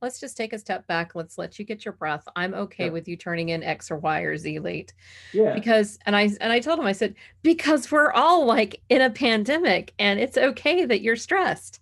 Let's 0.00 0.20
just 0.20 0.36
take 0.36 0.52
a 0.52 0.58
step 0.58 0.86
back. 0.86 1.14
Let's 1.14 1.38
let 1.38 1.58
you 1.58 1.64
get 1.64 1.84
your 1.84 1.92
breath. 1.92 2.26
I'm 2.36 2.54
okay 2.54 2.84
Yep. 2.84 2.92
with 2.92 3.08
you 3.08 3.16
turning 3.16 3.48
in 3.48 3.62
X 3.62 3.90
or 3.90 3.96
Y 3.96 4.20
or 4.20 4.36
Z 4.36 4.58
late. 4.60 4.92
Yeah, 5.32 5.54
Because, 5.54 5.98
and 6.06 6.14
I, 6.14 6.30
and 6.40 6.52
I 6.52 6.60
told 6.60 6.78
him, 6.78 6.86
I 6.86 6.92
said, 6.92 7.14
because 7.42 7.90
we're 7.90 8.12
all 8.12 8.44
like 8.46 8.80
in 8.88 9.00
a 9.00 9.10
pandemic 9.10 9.92
and 9.98 10.20
it's 10.20 10.38
okay 10.38 10.84
that 10.84 11.00
you're 11.00 11.16
stressed. 11.16 11.80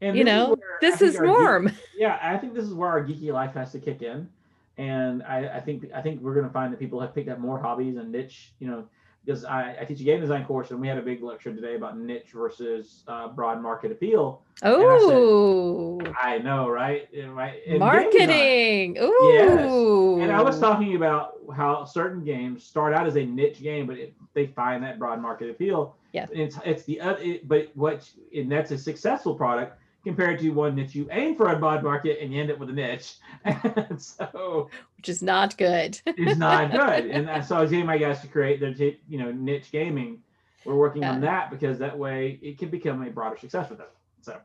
and 0.00 0.16
you 0.16 0.24
this 0.24 0.30
is 0.32 0.36
know, 0.36 0.48
where 0.54 0.78
this 0.80 1.02
is 1.02 1.20
norm. 1.20 1.70
yeah, 1.96 2.18
I 2.22 2.38
think 2.38 2.54
this 2.54 2.64
is 2.64 2.72
where 2.72 2.88
our 2.88 3.04
geeky 3.04 3.32
life 3.32 3.52
has 3.52 3.72
to 3.72 3.78
kick 3.78 4.00
in, 4.00 4.26
and 4.78 5.22
I, 5.24 5.56
I 5.58 5.60
think 5.60 5.84
I 5.94 6.00
think 6.00 6.22
we're 6.22 6.32
going 6.32 6.46
to 6.46 6.52
find 6.52 6.72
that 6.72 6.78
people 6.78 6.98
have 7.02 7.14
picked 7.14 7.28
up 7.28 7.38
more 7.38 7.58
hobbies 7.60 7.98
and 7.98 8.10
niche. 8.10 8.54
You 8.60 8.68
know, 8.68 8.84
because 9.24 9.44
I, 9.44 9.76
I 9.80 9.84
teach 9.84 10.00
a 10.00 10.04
game 10.04 10.20
design 10.20 10.44
course, 10.44 10.70
and 10.70 10.80
we 10.80 10.88
had 10.88 10.98
a 10.98 11.02
big 11.02 11.22
lecture 11.22 11.52
today 11.54 11.74
about 11.74 11.98
niche 11.98 12.30
versus 12.32 13.04
uh, 13.06 13.28
broad 13.28 13.60
market 13.62 13.92
appeal. 13.92 14.42
Oh, 14.62 16.00
I 16.20 16.38
know, 16.38 16.68
right? 16.68 17.08
Yeah, 17.12 17.26
Right. 17.26 17.60
And 17.66 17.80
game 17.80 18.10
design. 18.10 18.92
marketing. 18.92 18.96
Yes. 18.96 19.70
Ooh. 19.70 20.20
And 20.20 20.32
I 20.32 20.42
was 20.42 20.58
talking 20.58 20.96
about 20.96 21.38
how 21.54 21.84
certain 21.84 22.24
games 22.24 22.64
start 22.64 22.94
out 22.94 23.06
as 23.06 23.16
a 23.16 23.24
niche 23.24 23.62
game, 23.62 23.86
but 23.86 23.98
it, 23.98 24.14
they 24.34 24.46
find 24.46 24.82
that 24.84 24.98
broad 24.98 25.20
market 25.20 25.50
appeal. 25.50 25.96
Yeah. 26.12 26.26
It's 26.32 26.58
it's 26.64 26.84
the 26.84 27.00
other, 27.00 27.22
it, 27.22 27.46
but 27.46 27.70
what 27.74 28.08
and 28.34 28.50
that's 28.50 28.70
a 28.70 28.78
successful 28.78 29.34
product 29.34 29.79
compared 30.04 30.38
to 30.40 30.50
one 30.50 30.76
that 30.76 30.94
you 30.94 31.08
aim 31.10 31.36
for 31.36 31.48
a 31.50 31.56
broad 31.58 31.82
market 31.82 32.18
and 32.20 32.32
you 32.32 32.40
end 32.40 32.50
up 32.50 32.58
with 32.58 32.70
a 32.70 32.72
niche. 32.72 33.14
And 33.44 34.00
so 34.00 34.70
which 34.96 35.08
is 35.08 35.22
not 35.22 35.56
good. 35.56 36.00
it's 36.06 36.38
not 36.38 36.70
good. 36.72 37.06
And 37.10 37.44
so 37.44 37.56
I 37.56 37.60
was 37.60 37.70
getting 37.70 37.86
my 37.86 37.98
guys 37.98 38.20
to 38.20 38.28
create 38.28 38.60
their 38.60 38.70
you 39.08 39.18
know 39.18 39.32
niche 39.32 39.70
gaming. 39.72 40.22
We're 40.64 40.74
working 40.74 41.04
on 41.04 41.20
that 41.22 41.50
because 41.50 41.78
that 41.78 41.98
way 41.98 42.38
it 42.42 42.58
can 42.58 42.68
become 42.68 43.02
a 43.02 43.10
broader 43.10 43.38
success 43.38 43.70
with 43.70 43.78
them. 43.78 43.88
So 44.22 44.38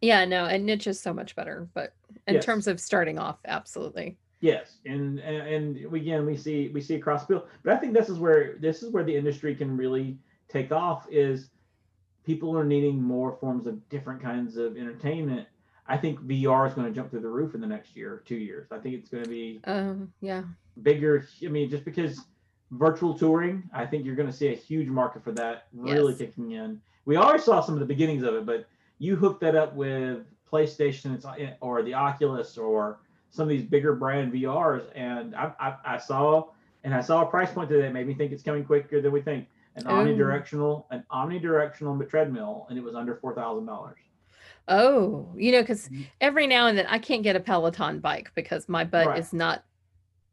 yeah, 0.00 0.24
no, 0.24 0.46
and 0.46 0.64
niche 0.66 0.86
is 0.86 1.00
so 1.00 1.12
much 1.12 1.36
better, 1.36 1.68
but 1.74 1.94
in 2.26 2.34
Yes. 2.34 2.44
terms 2.44 2.66
of 2.66 2.80
starting 2.80 3.18
off, 3.18 3.38
absolutely. 3.46 4.16
Yes, 4.40 4.78
and 4.86 5.20
and, 5.20 5.76
and 5.76 5.94
again 5.94 6.26
we 6.26 6.36
see 6.36 6.68
we 6.68 6.80
see 6.80 6.96
across 6.96 7.22
the 7.22 7.26
field, 7.34 7.48
but 7.62 7.72
I 7.72 7.76
think 7.76 7.94
this 7.94 8.08
is 8.08 8.18
where 8.18 8.56
this 8.60 8.82
is 8.82 8.90
where 8.90 9.04
the 9.04 9.14
industry 9.14 9.54
can 9.54 9.76
really 9.76 10.18
take 10.48 10.72
off. 10.72 11.06
Is 11.10 11.50
people 12.24 12.56
are 12.56 12.64
needing 12.64 13.00
more 13.02 13.36
forms 13.40 13.66
of 13.66 13.88
different 13.88 14.22
kinds 14.22 14.56
of 14.56 14.76
entertainment. 14.76 15.46
I 15.86 15.96
think 15.96 16.20
VR 16.20 16.68
is 16.68 16.74
going 16.74 16.86
to 16.86 16.92
jump 16.92 17.10
through 17.10 17.20
the 17.20 17.28
roof 17.28 17.54
in 17.54 17.60
the 17.60 17.66
next 17.66 17.96
year, 17.96 18.22
two 18.24 18.36
years. 18.36 18.68
I 18.70 18.78
think 18.78 18.94
it's 18.94 19.08
going 19.10 19.24
to 19.24 19.28
be 19.30 19.60
Um, 19.64 20.12
yeah. 20.20 20.44
bigger. 20.82 21.26
I 21.44 21.48
mean, 21.48 21.68
just 21.68 21.84
because 21.84 22.24
virtual 22.70 23.14
touring, 23.14 23.68
I 23.74 23.84
think 23.84 24.04
you're 24.04 24.14
going 24.14 24.30
to 24.30 24.34
see 24.34 24.48
a 24.48 24.54
huge 24.56 24.88
market 24.88 25.22
for 25.24 25.32
that 25.32 25.66
really 25.72 26.12
Yes. 26.12 26.18
kicking 26.18 26.52
in. 26.52 26.80
We 27.04 27.16
already 27.16 27.42
saw 27.42 27.60
some 27.60 27.74
of 27.74 27.80
the 27.80 27.86
beginnings 27.86 28.22
of 28.22 28.34
it, 28.34 28.46
but 28.46 28.66
you 28.98 29.16
hook 29.16 29.40
that 29.40 29.56
up 29.56 29.74
with 29.74 30.24
PlayStation 30.50 31.54
or 31.60 31.82
the 31.82 31.94
Oculus 31.94 32.56
or 32.56 33.00
some 33.30 33.44
of 33.44 33.48
these 33.48 33.64
bigger 33.64 33.94
brand 33.94 34.32
VRs, 34.32 34.84
and 34.94 35.34
I, 35.34 35.52
I, 35.58 35.76
I 35.94 35.98
saw 35.98 36.50
and 36.84 36.94
I 36.94 37.00
saw 37.00 37.22
a 37.22 37.26
price 37.26 37.50
point 37.52 37.68
today 37.70 37.82
that 37.82 37.92
made 37.92 38.06
me 38.06 38.14
think 38.14 38.32
it's 38.32 38.42
coming 38.42 38.64
quicker 38.64 39.00
than 39.00 39.12
we 39.12 39.20
think. 39.22 39.48
An 39.74 39.84
Ooh. 39.86 39.90
omnidirectional, 39.90 40.84
an 40.90 41.04
omnidirectional 41.10 42.08
treadmill, 42.08 42.66
and 42.68 42.78
it 42.78 42.82
was 42.84 42.94
under 42.94 43.16
four 43.16 43.34
thousand 43.34 43.66
dollars. 43.66 43.98
Oh, 44.68 45.32
you 45.36 45.50
know, 45.52 45.62
because 45.62 45.88
Mhm. 45.88 46.06
every 46.20 46.46
now 46.46 46.66
and 46.66 46.76
then 46.78 46.86
I 46.86 46.98
can't 46.98 47.22
get 47.22 47.36
a 47.36 47.40
Peloton 47.40 48.00
bike 48.00 48.30
because 48.34 48.68
my 48.68 48.84
butt 48.84 49.08
Right. 49.08 49.18
is 49.18 49.32
not 49.32 49.64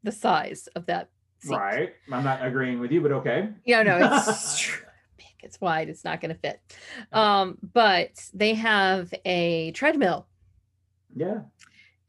the 0.03 0.11
size 0.11 0.67
of 0.75 0.85
that 0.87 1.09
seat. 1.39 1.55
Right. 1.55 1.93
I'm 2.11 2.23
not 2.23 2.45
agreeing 2.45 2.79
with 2.79 2.91
you, 2.91 3.01
but 3.01 3.11
okay. 3.13 3.49
Yeah, 3.65 3.81
no, 3.83 3.97
it's 3.97 4.75
big, 5.17 5.25
it's 5.41 5.59
wide, 5.61 5.89
it's 5.89 6.03
not 6.03 6.21
going 6.21 6.33
to 6.33 6.39
fit. 6.39 6.61
Um, 7.11 7.57
but 7.73 8.29
they 8.33 8.53
have 8.55 9.13
a 9.25 9.71
treadmill, 9.71 10.27
Yeah. 11.15 11.41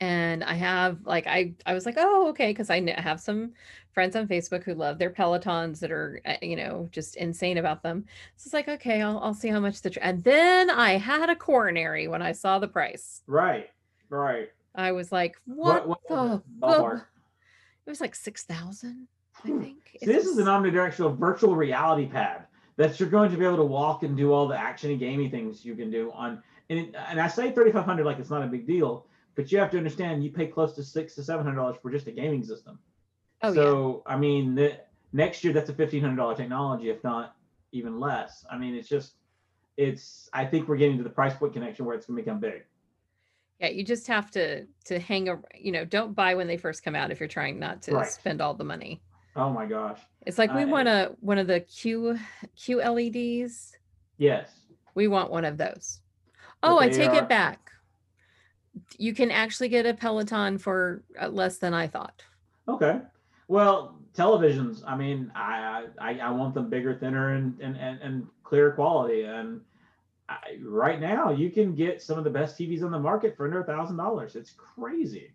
And 0.01 0.43
I 0.43 0.55
have 0.55 0.99
like 1.05 1.27
I 1.27 1.55
I 1.67 1.75
was 1.75 1.87
like, 1.87 1.97
oh, 1.99 2.29
okay, 2.29 2.51
because 2.51 2.71
I 2.71 2.81
have 3.01 3.21
some 3.21 3.53
friends 3.93 4.17
on 4.17 4.29
Facebook 4.29 4.65
who 4.65 4.75
love 4.75 4.99
their 4.99 5.11
Pelotons 5.11 5.81
that 5.81 5.91
are 5.91 6.21
uh, 6.25 6.37
you 6.43 6.57
know 6.57 6.89
just 6.91 7.17
insane 7.17 7.59
about 7.59 7.83
them. 7.83 8.05
So 8.37 8.49
it's 8.49 8.55
like, 8.55 8.69
okay, 8.69 9.03
I'll 9.03 9.19
I'll 9.19 9.35
see 9.35 9.49
how 9.49 9.61
much 9.61 9.83
the 9.83 9.91
tr- 9.91 9.99
and 10.03 10.25
then 10.25 10.71
I 10.71 10.97
had 10.97 11.29
a 11.29 11.37
coronary 11.37 12.09
when 12.09 12.23
I 12.23 12.33
saw 12.33 12.59
the 12.59 12.69
price. 12.69 13.23
Right. 13.27 13.69
Right. 14.09 14.51
I 14.75 14.93
was 14.93 15.13
like, 15.13 15.37
what, 15.47 15.87
what 15.87 15.99
the 16.09 16.15
it? 16.15 16.19
fuck? 16.19 16.43
Ballpark. 16.61 17.05
It 17.87 17.91
was 17.91 18.01
like 18.01 18.15
six 18.15 18.45
thousand, 18.45 19.07
I 19.45 19.49
think. 19.49 19.97
See, 19.99 20.07
this 20.07 20.27
is 20.27 20.39
an 20.39 20.47
omnidirectional 20.47 21.17
virtual 21.17 21.57
reality 21.57 22.07
pad 22.07 22.47
that 22.77 22.99
you're 22.99 23.11
going 23.11 23.31
to 23.31 23.37
be 23.37 23.45
able 23.45 23.57
to 23.59 23.65
walk 23.65 24.05
and 24.05 24.17
do 24.17 24.33
all 24.33 24.49
the 24.49 24.59
action 24.59 24.91
and 24.91 24.99
gaming 24.99 25.31
things 25.31 25.65
you 25.65 25.75
can 25.75 25.91
do 25.91 26.11
on. 26.13 26.43
And, 26.71 26.79
it, 26.79 26.95
and 27.09 27.21
I 27.21 27.27
say 27.27 27.51
3,500 27.51 28.07
like 28.07 28.19
it's 28.19 28.31
not 28.31 28.43
a 28.43 28.47
big 28.47 28.67
deal, 28.67 29.07
but 29.41 29.51
you 29.51 29.59
have 29.59 29.71
to 29.71 29.79
understand 29.79 30.23
you 30.23 30.31
pay 30.31 30.47
close 30.47 30.75
to 30.75 30.83
six 30.85 31.15
to 31.15 31.23
seven 31.23 31.47
hundred 31.47 31.57
dollars 31.57 31.77
for 31.81 31.91
just 31.91 32.07
a 32.07 32.11
gaming 32.13 32.45
system. 32.45 32.79
Oh 33.43 33.49
yeah. 33.49 33.55
so 33.55 34.03
I 34.07 34.19
mean, 34.19 34.55
the, 34.55 34.79
next 35.15 35.43
year 35.43 35.55
that's 35.55 35.71
a 35.71 35.73
fifteen 35.73 36.03
hundred 36.03 36.17
dollar 36.17 36.37
technology, 36.37 36.91
if 36.91 37.03
not 37.03 37.37
even 37.73 37.99
less. 37.99 38.45
I 38.53 38.59
mean, 38.59 38.75
it's 38.75 38.89
just, 38.89 39.15
it's. 39.79 40.29
I 40.35 40.45
think 40.45 40.69
we're 40.69 40.77
getting 40.77 40.99
to 40.99 41.03
the 41.05 41.09
price 41.09 41.35
point 41.35 41.55
connection 41.55 41.87
where 41.87 41.97
it's 41.97 42.05
going 42.05 42.19
to 42.19 42.23
become 42.23 42.39
big. 42.39 42.65
Yeah, 43.61 43.69
you 43.69 43.83
just 43.83 44.07
have 44.09 44.31
to 44.33 44.67
to 44.87 44.99
hang 44.99 45.31
a 45.31 45.41
you 45.59 45.73
know, 45.73 45.87
don't 45.87 46.15
buy 46.15 46.35
when 46.35 46.47
they 46.47 46.59
first 46.59 46.83
come 46.83 46.95
out 46.95 47.11
if 47.11 47.19
you're 47.19 47.29
trying 47.29 47.59
not 47.59 47.81
to 47.83 47.93
Right. 47.93 48.07
spend 48.07 48.43
all 48.43 48.53
the 48.53 48.65
money. 48.65 49.01
Oh 49.37 49.49
my 49.49 49.65
gosh. 49.65 50.01
It's 50.27 50.37
like 50.37 50.53
we 50.53 50.65
uh, 50.65 50.67
I- 50.67 50.71
want 50.71 50.89
a 50.89 51.17
one 51.21 51.39
of 51.39 51.47
the 51.47 51.61
Q 51.61 52.19
Q 52.57 52.79
LEDs. 52.83 53.75
Yes. 54.19 54.51
We 54.95 55.09
want 55.09 55.31
one 55.31 55.47
of 55.47 55.57
those. 55.57 56.01
But 56.61 56.73
Oh, 56.73 56.79
I 56.79 56.91
take 56.91 57.11
are- 57.11 57.23
it 57.23 57.29
back. 57.31 57.71
You 58.99 59.15
can 59.15 59.31
actually 59.31 59.69
get 59.69 59.87
a 59.87 59.95
Peloton 59.95 60.59
for 60.59 61.03
uh, 61.21 61.29
less 61.29 61.59
than 61.59 61.75
I 61.75 61.87
thought. 61.87 62.23
Okay. 62.69 63.01
Well, 63.49 63.99
televisions. 64.15 64.83
I 64.87 64.97
mean, 64.97 65.33
I 65.35 65.87
I, 65.99 66.19
I 66.19 66.31
want 66.31 66.55
them 66.55 66.71
bigger, 66.71 66.95
thinner, 66.95 67.35
and 67.35 67.59
and 67.61 67.77
and, 67.77 68.01
and 68.01 68.27
clearer 68.45 68.73
quality. 68.73 69.23
And 69.23 69.61
I, 70.29 70.59
right 70.63 71.01
now, 71.01 71.31
you 71.33 71.51
can 71.51 71.75
get 71.75 72.01
some 72.01 72.19
of 72.19 72.25
the 72.25 72.31
best 72.31 72.57
TVs 72.59 72.85
on 72.85 72.93
the 72.93 72.99
market 72.99 73.37
for 73.37 73.47
under 73.47 73.61
a 73.61 73.65
thousand 73.65 73.97
dollars. 73.97 74.37
It's 74.37 74.53
crazy. 74.53 75.33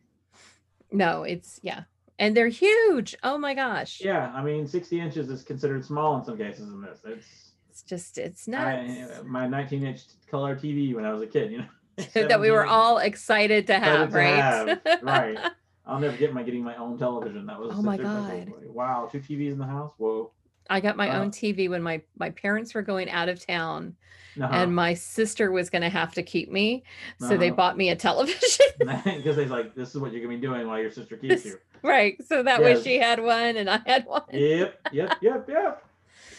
No, 0.91 1.23
it's 1.23 1.59
yeah. 1.63 1.83
And 2.17 2.37
they're 2.37 2.47
huge. 2.47 3.15
Oh 3.23 3.37
my 3.37 3.53
gosh. 3.53 3.99
Yeah. 3.99 4.31
I 4.33 4.41
mean, 4.41 4.65
sixty 4.65 4.99
inches 5.01 5.29
is 5.29 5.43
considered 5.43 5.83
small 5.83 6.17
in 6.17 6.23
some 6.23 6.37
cases 6.37 6.69
in 6.69 6.81
this. 6.81 6.99
It's 7.03 7.51
It's 7.69 7.81
just 7.83 8.17
it's 8.17 8.47
I, 8.47 8.85
nuts. 8.87 9.23
my 9.25 9.47
19 9.47 9.85
inch 9.85 10.01
color 10.31 10.55
TV 10.55 10.95
when 10.95 11.03
I 11.03 11.11
was 11.11 11.21
a 11.21 11.27
kid. 11.27 11.51
You 11.51 11.57
know. 11.59 11.65
that 12.13 12.39
we 12.39 12.51
were 12.51 12.65
all 12.65 12.97
excited 12.97 13.67
to 13.67 13.79
have, 13.79 14.09
Excited 14.09 14.11
to 14.11 14.17
right? 14.17 14.79
have, 14.83 15.01
right. 15.01 15.39
I'll 15.87 15.99
never 15.99 16.17
get 16.17 16.33
my 16.33 16.43
getting 16.43 16.63
my 16.63 16.75
own 16.77 16.97
television. 16.97 17.45
That 17.45 17.59
was 17.59 17.75
Oh 17.77 17.81
my 17.83 17.97
God. 17.97 18.51
Wow, 18.73 19.07
two 19.11 19.19
TVs 19.19 19.51
in 19.53 19.59
the 19.59 19.65
house. 19.65 19.91
Whoa. 19.97 20.31
I 20.69 20.79
got 20.79 20.97
my 20.97 21.11
Uh, 21.11 21.19
own 21.19 21.31
TV 21.31 21.69
when 21.69 21.83
my 21.83 22.01
my 22.17 22.31
parents 22.31 22.73
were 22.73 22.81
going 22.81 23.09
out 23.09 23.29
of 23.29 23.45
town 23.45 23.95
Uh-huh. 24.41 24.51
and 24.51 24.75
my 24.75 24.95
sister 24.95 25.51
was 25.51 25.69
going 25.69 25.83
to 25.83 25.89
have 25.89 26.13
to 26.15 26.23
keep 26.23 26.51
me. 26.51 26.83
So 27.19 27.37
they 27.37 27.47
Uh-huh. 27.49 27.55
bought 27.55 27.77
me 27.77 27.89
a 27.91 27.95
television. 27.95 28.65
because 28.79 29.35
they're 29.35 29.45
like, 29.45 29.75
this 29.75 29.93
is 29.93 30.01
what 30.01 30.11
you're 30.11 30.21
gonna 30.21 30.35
be 30.35 30.41
doing 30.41 30.67
while 30.67 30.79
your 30.79 30.91
sister 30.91 31.17
keeps 31.17 31.45
you. 31.45 31.59
right. 31.83 32.17
So 32.25 32.41
that 32.43 32.63
way 32.63 32.81
she 32.81 32.99
had 32.99 33.21
one 33.21 33.57
and 33.57 33.69
I 33.69 33.79
had 33.85 34.05
one. 34.05 34.23
Yep, 34.33 34.79
yep, 34.91 35.17
yep, 35.21 35.47
yep. 35.49 35.83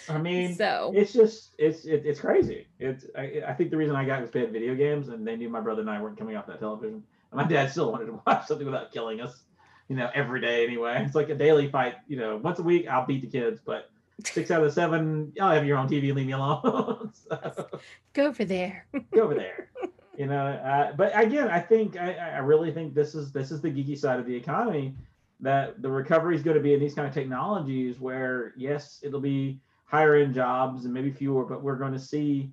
I 0.08 0.18
mean, 0.18 0.54
so 0.54 0.92
it's 0.94 1.12
just 1.12 1.54
it's 1.58 1.84
it, 1.84 2.02
it's 2.04 2.20
crazy. 2.20 2.66
It's 2.78 3.06
I, 3.16 3.42
I 3.46 3.52
think 3.54 3.70
the 3.70 3.76
reason 3.76 3.96
I 3.96 4.04
got 4.04 4.20
was 4.20 4.32
had 4.32 4.52
video 4.52 4.74
games 4.74 5.08
and 5.08 5.26
they 5.26 5.36
knew 5.36 5.48
my 5.48 5.60
brother 5.60 5.80
and 5.80 5.90
I 5.90 6.00
weren't 6.00 6.18
coming 6.18 6.36
off 6.36 6.46
that 6.46 6.60
television. 6.60 7.02
And 7.30 7.40
my 7.40 7.44
dad 7.44 7.70
still 7.70 7.90
wanted 7.90 8.06
to 8.06 8.20
watch 8.26 8.46
something 8.46 8.66
without 8.66 8.92
killing 8.92 9.20
us, 9.20 9.42
you 9.88 9.96
know, 9.96 10.10
every 10.14 10.40
day 10.40 10.64
anyway. 10.64 11.02
It's 11.04 11.14
like 11.14 11.28
a 11.28 11.34
daily 11.34 11.68
fight. 11.70 11.96
You 12.08 12.18
know, 12.18 12.36
once 12.36 12.58
a 12.58 12.62
week 12.62 12.88
I'll 12.88 13.06
beat 13.06 13.22
the 13.22 13.26
kids, 13.26 13.60
but 13.64 13.90
six 14.24 14.50
out 14.50 14.62
of 14.62 14.72
seven, 14.72 15.32
y'all 15.34 15.52
have 15.52 15.66
your 15.66 15.78
own 15.78 15.88
TV 15.88 16.14
leave 16.14 16.26
me 16.26 16.32
alone. 16.32 17.12
so, 17.28 17.68
go 18.12 18.26
over 18.26 18.44
there. 18.44 18.86
go 19.12 19.22
over 19.22 19.34
there. 19.34 19.70
You 20.16 20.26
know, 20.26 20.46
uh, 20.46 20.92
but 20.92 21.12
again, 21.14 21.48
I 21.48 21.60
think 21.60 21.96
I, 21.96 22.14
I 22.14 22.38
really 22.38 22.72
think 22.72 22.94
this 22.94 23.14
is 23.14 23.32
this 23.32 23.50
is 23.50 23.60
the 23.60 23.68
geeky 23.68 23.98
side 23.98 24.18
of 24.18 24.26
the 24.26 24.34
economy 24.34 24.94
that 25.40 25.82
the 25.82 25.90
recovery 25.90 26.34
is 26.34 26.42
going 26.42 26.56
to 26.56 26.62
be 26.62 26.72
in 26.72 26.80
these 26.80 26.94
kind 26.94 27.06
of 27.06 27.12
technologies 27.12 28.00
where 28.00 28.54
yes, 28.56 29.00
it'll 29.02 29.20
be 29.20 29.60
higher 29.86 30.16
end 30.16 30.34
jobs 30.34 30.84
and 30.84 30.92
maybe 30.92 31.10
fewer, 31.10 31.44
but 31.44 31.62
we're 31.62 31.76
going 31.76 31.92
to 31.92 31.98
see 31.98 32.50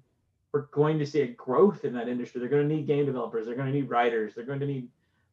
we're 0.53 0.67
going 0.67 0.99
to 0.99 1.05
see 1.05 1.21
a 1.21 1.27
growth 1.27 1.84
in 1.84 1.93
that 1.93 2.07
industry. 2.07 2.39
They're 2.39 2.47
going 2.49 2.69
to 2.69 2.75
need 2.75 2.86
game 2.86 3.07
developers. 3.07 3.47
They're 3.47 3.55
going 3.55 3.71
to 3.71 3.73
need 3.73 3.89
writers. 3.89 4.36
They're 4.36 4.45
going 4.45 4.59
to 4.59 4.67
need 4.67 4.88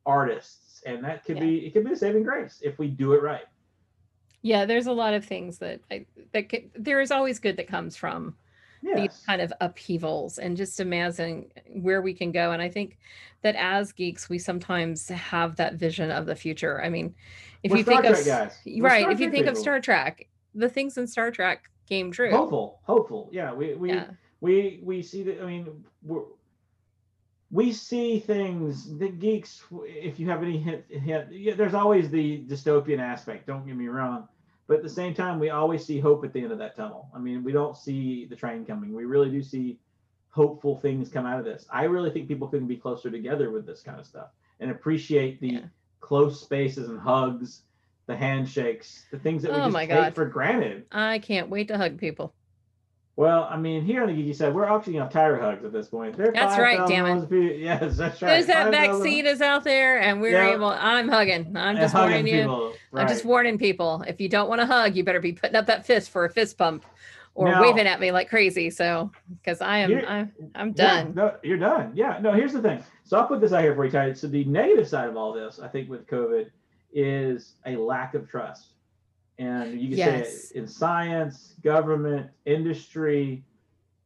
artists, 0.07 0.83
and 0.87 1.05
that 1.05 1.25
could 1.25 1.37
Yeah. 1.37 1.45
be 1.45 1.67
it 1.67 1.73
could 1.73 1.85
be 1.85 1.93
a 1.93 1.97
saving 1.97 2.23
grace 2.23 2.61
if 2.63 2.79
we 2.79 2.89
do 2.89 3.13
it 3.13 3.23
right. 3.23 3.45
Yeah, 4.43 4.65
there's 4.65 4.87
a 4.87 4.93
lot 4.93 5.13
of 5.13 5.25
things 5.25 5.59
that 5.59 5.81
I, 5.91 6.07
that 6.33 6.49
could, 6.49 6.71
there 6.75 7.03
is 7.03 7.11
always 7.11 7.39
good 7.39 7.59
that 7.59 7.69
comes 7.69 7.95
from 7.97 8.35
these 8.97 9.23
kind 9.27 9.43
of 9.43 9.53
upheavals 9.61 10.39
and 10.39 10.57
just 10.57 10.81
imagine 10.81 11.45
where 11.75 12.01
we 12.01 12.15
can 12.15 12.33
go. 12.33 12.53
And 12.53 12.63
I 12.63 12.71
think 12.71 12.97
that 13.43 13.55
as 13.57 13.93
geeks, 13.93 14.31
we 14.31 14.39
sometimes 14.39 15.07
have 15.09 15.57
that 15.57 15.75
vision 15.75 16.11
of 16.11 16.25
the 16.25 16.35
future. 16.35 16.83
I 16.83 16.89
mean, 16.89 17.15
if 17.63 17.71
We're 17.71 17.77
you 17.77 17.83
Star 17.83 18.03
think 18.03 18.07
of 18.07 18.25
Trek 18.25 18.27
guys. 18.27 18.59
We're 18.65 18.89
right, 18.89 19.11
if 19.11 19.21
you 19.21 19.31
think 19.31 19.47
of. 19.47 19.59
Star 19.59 19.81
Trek, 19.81 20.27
the 20.55 20.71
things 20.71 20.97
in 20.97 21.07
Star 21.07 21.31
Trek 21.31 21.71
came 21.91 22.11
true. 22.11 22.31
hopeful, 22.31 22.81
hopeful, 22.85 23.29
yeah, 23.33 23.53
we 23.53 23.75
we 23.75 23.89
yeah, 23.91 24.07
we 24.41 24.81
we 24.83 25.03
see 25.03 25.23
that 25.25 25.43
i 25.43 25.47
mean 25.47 25.85
we're, 26.03 26.23
we 27.51 27.73
see 27.73 28.19
things 28.21 28.97
the 28.99 29.09
geeks 29.09 29.63
if 29.85 30.19
you 30.21 30.29
have 30.29 30.43
any 30.43 30.57
hint, 30.59 30.85
hint 30.89 31.33
yeah, 31.33 31.55
there's 31.55 31.75
always 31.75 32.09
the 32.09 32.45
dystopian 32.47 33.01
aspect 33.01 33.47
don't 33.47 33.67
get 33.67 33.77
me 33.77 33.89
wrong 33.89 34.27
but 34.71 34.77
at 34.77 34.83
the 34.85 34.89
same 34.89 35.13
time 35.13 35.41
we 35.41 35.51
always 35.51 35.85
see 35.85 35.99
hope 35.99 36.25
at 36.25 36.33
the 36.33 36.41
end 36.41 36.53
of 36.53 36.59
that 36.59 36.77
tunnel. 36.77 37.11
I 37.13 37.19
mean 37.19 37.43
we 37.43 37.51
don't 37.51 37.77
see 37.77 38.27
the 38.27 38.37
train 38.37 38.65
coming. 38.65 38.95
We 38.95 39.05
really 39.05 39.29
do 39.29 39.43
see 39.43 39.81
hopeful 40.29 40.77
things 40.79 41.09
come 41.09 41.27
out 41.27 41.41
of 41.41 41.45
this. 41.45 41.67
I 41.73 41.85
really 41.85 42.11
think 42.11 42.29
people 42.29 42.47
can 42.47 42.69
be 42.69 42.77
closer 42.77 43.11
together 43.11 43.51
with 43.51 43.67
this 43.67 43.83
kind 43.83 43.99
of 43.99 44.07
stuff 44.07 44.29
and 44.61 44.71
appreciate 44.71 45.41
the 45.41 45.49
Yeah. 45.55 45.61
close 45.99 46.41
spaces 46.41 46.89
and 46.89 47.01
hugs 47.01 47.65
the 48.11 48.17
handshakes 48.17 49.05
the 49.13 49.19
things 49.19 49.43
that 49.43 49.53
we 49.53 49.57
Oh 49.57 49.61
just 49.65 49.73
my 49.73 49.87
take 49.87 49.95
God. 49.97 50.15
for 50.15 50.25
granted 50.27 50.85
I 50.91 51.21
can't 51.21 51.49
wait 51.49 51.69
to 51.69 51.79
hug 51.79 51.97
people. 51.99 52.35
well, 53.17 53.47
I 53.51 53.57
mean, 53.57 53.85
here 53.85 54.03
on 54.03 54.09
the 54.09 54.15
Geeky 54.15 54.35
side, 54.35 54.53
we're 54.55 54.67
auctioning 54.69 55.01
off 55.01 55.13
Tyra 55.13 55.41
hugs 55.41 55.65
at 55.65 55.73
this 55.73 55.89
point. 55.89 56.17
They're 56.17 56.33
That's 56.33 56.59
right, 56.59 56.81
damn 56.89 57.05
it. 57.07 57.11
$5,000 57.11 57.23
a 57.25 57.27
piece. 57.27 57.61
Yes, 57.61 57.97
that's 57.97 58.23
right. 58.23 58.31
There's 58.31 58.47
that 58.47 58.73
5,000 58.73 58.73
vaccine 58.73 59.27
is 59.27 59.41
out 59.43 59.63
there, 59.63 60.01
and 60.01 60.21
we're 60.23 60.33
Yeah. 60.43 60.55
able. 60.55 60.69
I'm 60.71 61.09
hugging. 61.09 61.55
I'm 61.57 61.77
just 61.77 61.93
hugging 61.95 62.15
warning 62.25 62.27
you. 62.35 62.41
people, 62.43 62.73
I'm 62.95 63.09
just 63.09 63.25
warning 63.25 63.59
people. 63.59 64.03
If 64.09 64.21
you 64.21 64.29
don't 64.29 64.49
want 64.49 64.61
to 64.63 64.67
hug, 64.67 64.97
you 64.97 65.05
better 65.05 65.21
be 65.21 65.33
putting 65.33 65.55
up 65.57 65.67
that 65.67 65.85
fist 65.87 66.11
for 66.11 66.25
a 66.25 66.31
fist 66.31 66.57
bump, 66.57 66.85
or 67.35 67.49
Now- 67.51 67.61
waving 67.63 67.87
at 67.87 68.01
me 68.01 68.11
like 68.11 68.29
crazy. 68.31 68.71
So, 68.71 69.11
because 69.43 69.61
I 69.61 69.79
am, 69.79 69.93
I'm, 70.09 70.33
I'm 70.55 70.69
Yeah, 70.69 71.03
done. 71.05 71.15
no, 71.15 71.35
you're 71.43 71.59
done. 71.59 71.93
Yeah. 71.95 72.19
No, 72.23 72.33
here's 72.33 72.55
the 72.55 72.63
thing. 72.63 72.83
So 73.05 73.19
I'll 73.19 73.27
put 73.27 73.41
this 73.43 73.53
out 73.53 73.61
here 73.63 73.75
for 73.75 73.85
you, 73.85 73.91
Ty. 73.91 74.15
So 74.15 74.29
the 74.29 74.45
negative 74.47 74.89
side 74.89 75.09
of 75.09 75.17
all 75.17 75.33
this, 75.35 75.61
I 75.61 75.69
think, 75.69 75.91
with 75.91 76.07
COVID, 76.07 76.49
is 76.93 77.55
a 77.67 77.77
lack 77.77 78.15
of 78.15 78.29
trust. 78.29 78.73
And 79.39 79.81
you 79.81 79.89
can 79.91 79.99
Yes. 79.99 80.49
say 80.49 80.59
in 80.59 80.67
science, 80.67 81.55
government, 81.63 82.31
industry. 82.45 83.43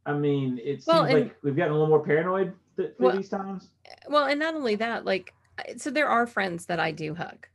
I 0.07 0.13
mean, 0.15 0.59
it 0.63 0.85
Well, 0.87 1.05
seems 1.07 1.15
and- 1.15 1.25
like 1.25 1.37
we've 1.43 1.57
gotten 1.57 1.73
a 1.73 1.75
little 1.75 1.89
more 1.89 2.05
paranoid 2.05 2.53
th- 2.77 2.95
through 2.97 3.07
Well, 3.07 3.17
these 3.17 3.29
times. 3.29 3.71
Well, 4.09 4.27
and 4.27 4.39
not 4.39 4.55
only 4.55 4.77
that, 4.77 5.05
like, 5.05 5.33
so 5.77 5.91
there 5.91 6.09
are 6.09 6.27
friends 6.27 6.67
that 6.67 6.79
I 6.79 6.91
do 6.93 7.15
hug 7.15 7.47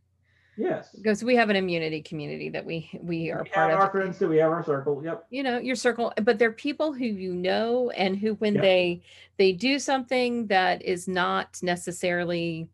Yes. 0.57 0.91
because 0.93 1.23
we 1.23 1.35
have 1.35 1.49
an 1.49 1.55
immunity 1.55 2.01
community 2.01 2.49
that 2.49 2.65
we 2.65 2.89
we 3.01 3.29
are 3.31 3.43
We 3.43 3.49
part 3.49 3.69
have 3.71 3.79
of. 3.79 3.85
our 3.85 3.91
friends 3.91 4.19
too. 4.19 4.27
We 4.29 4.37
have 4.37 4.51
our 4.51 4.63
circle. 4.63 5.01
Yep. 5.03 5.27
you 5.29 5.43
know 5.43 5.57
your 5.57 5.75
circle 5.75 6.11
but 6.23 6.37
they're 6.39 6.51
people 6.51 6.91
who 6.91 7.05
you 7.05 7.33
know 7.33 7.91
and 7.91 8.17
who 8.17 8.33
when 8.35 8.55
Yeah. 8.55 8.61
they 8.61 9.01
they 9.37 9.51
do 9.53 9.79
something 9.79 10.47
that 10.47 10.81
is 10.81 11.07
not 11.07 11.59
necessarily 11.61 12.69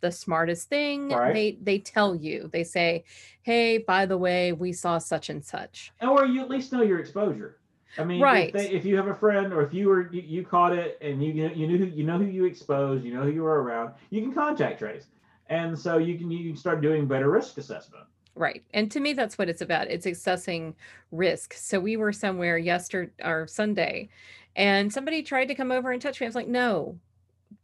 the 0.00 0.10
smartest 0.12 0.68
thing 0.68 1.08
Right. 1.08 1.34
they 1.34 1.58
they 1.62 1.78
tell 1.78 2.14
you 2.14 2.48
they 2.52 2.64
say 2.64 3.04
hey 3.42 3.78
by 3.78 4.06
the 4.06 4.16
way 4.18 4.52
we 4.52 4.72
saw 4.72 4.98
such 4.98 5.28
and 5.30 5.44
such 5.44 5.92
or 6.00 6.26
you 6.26 6.40
at 6.40 6.50
least 6.50 6.72
know 6.72 6.82
your 6.82 6.98
exposure. 6.98 7.58
I 7.98 8.04
mean, 8.04 8.20
Right. 8.22 8.48
if, 8.48 8.52
they, 8.52 8.70
if 8.70 8.84
you 8.84 8.96
have 8.96 9.08
a 9.08 9.14
friend 9.14 9.52
or 9.52 9.62
if 9.62 9.74
you 9.74 9.88
were 9.88 10.12
you, 10.12 10.22
you 10.22 10.44
caught 10.44 10.72
it 10.72 10.98
and 11.00 11.22
you 11.24 11.32
you 11.32 11.66
knew 11.66 11.78
who 11.78 11.86
you 11.86 12.04
know 12.04 12.18
who 12.18 12.26
you 12.26 12.44
exposed, 12.44 13.04
you 13.04 13.12
know 13.12 13.22
who 13.22 13.30
you 13.30 13.42
were 13.42 13.62
around, 13.62 13.94
you 14.10 14.20
can 14.22 14.32
contact 14.32 14.78
trace, 14.78 15.06
and 15.46 15.76
so 15.76 15.98
you 15.98 16.16
can 16.16 16.30
you 16.30 16.50
can 16.50 16.56
start 16.56 16.80
doing 16.80 17.08
better 17.08 17.30
risk 17.30 17.58
assessment. 17.58 18.04
right 18.36 18.62
and 18.72 18.90
to 18.92 19.00
me 19.00 19.12
that's 19.14 19.36
what 19.36 19.48
it's 19.48 19.62
about 19.62 19.88
it's 19.88 20.06
assessing 20.06 20.76
risk 21.10 21.54
so 21.54 21.80
we 21.80 21.96
were 21.96 22.12
somewhere 22.12 22.56
yesterday 22.56 23.10
or 23.24 23.46
sunday 23.48 24.08
and 24.54 24.92
somebody 24.92 25.22
tried 25.22 25.46
to 25.46 25.54
come 25.56 25.72
over 25.72 25.90
and 25.90 26.00
touch 26.00 26.20
me 26.20 26.26
i 26.26 26.28
was 26.28 26.36
like 26.36 26.46
no 26.46 26.96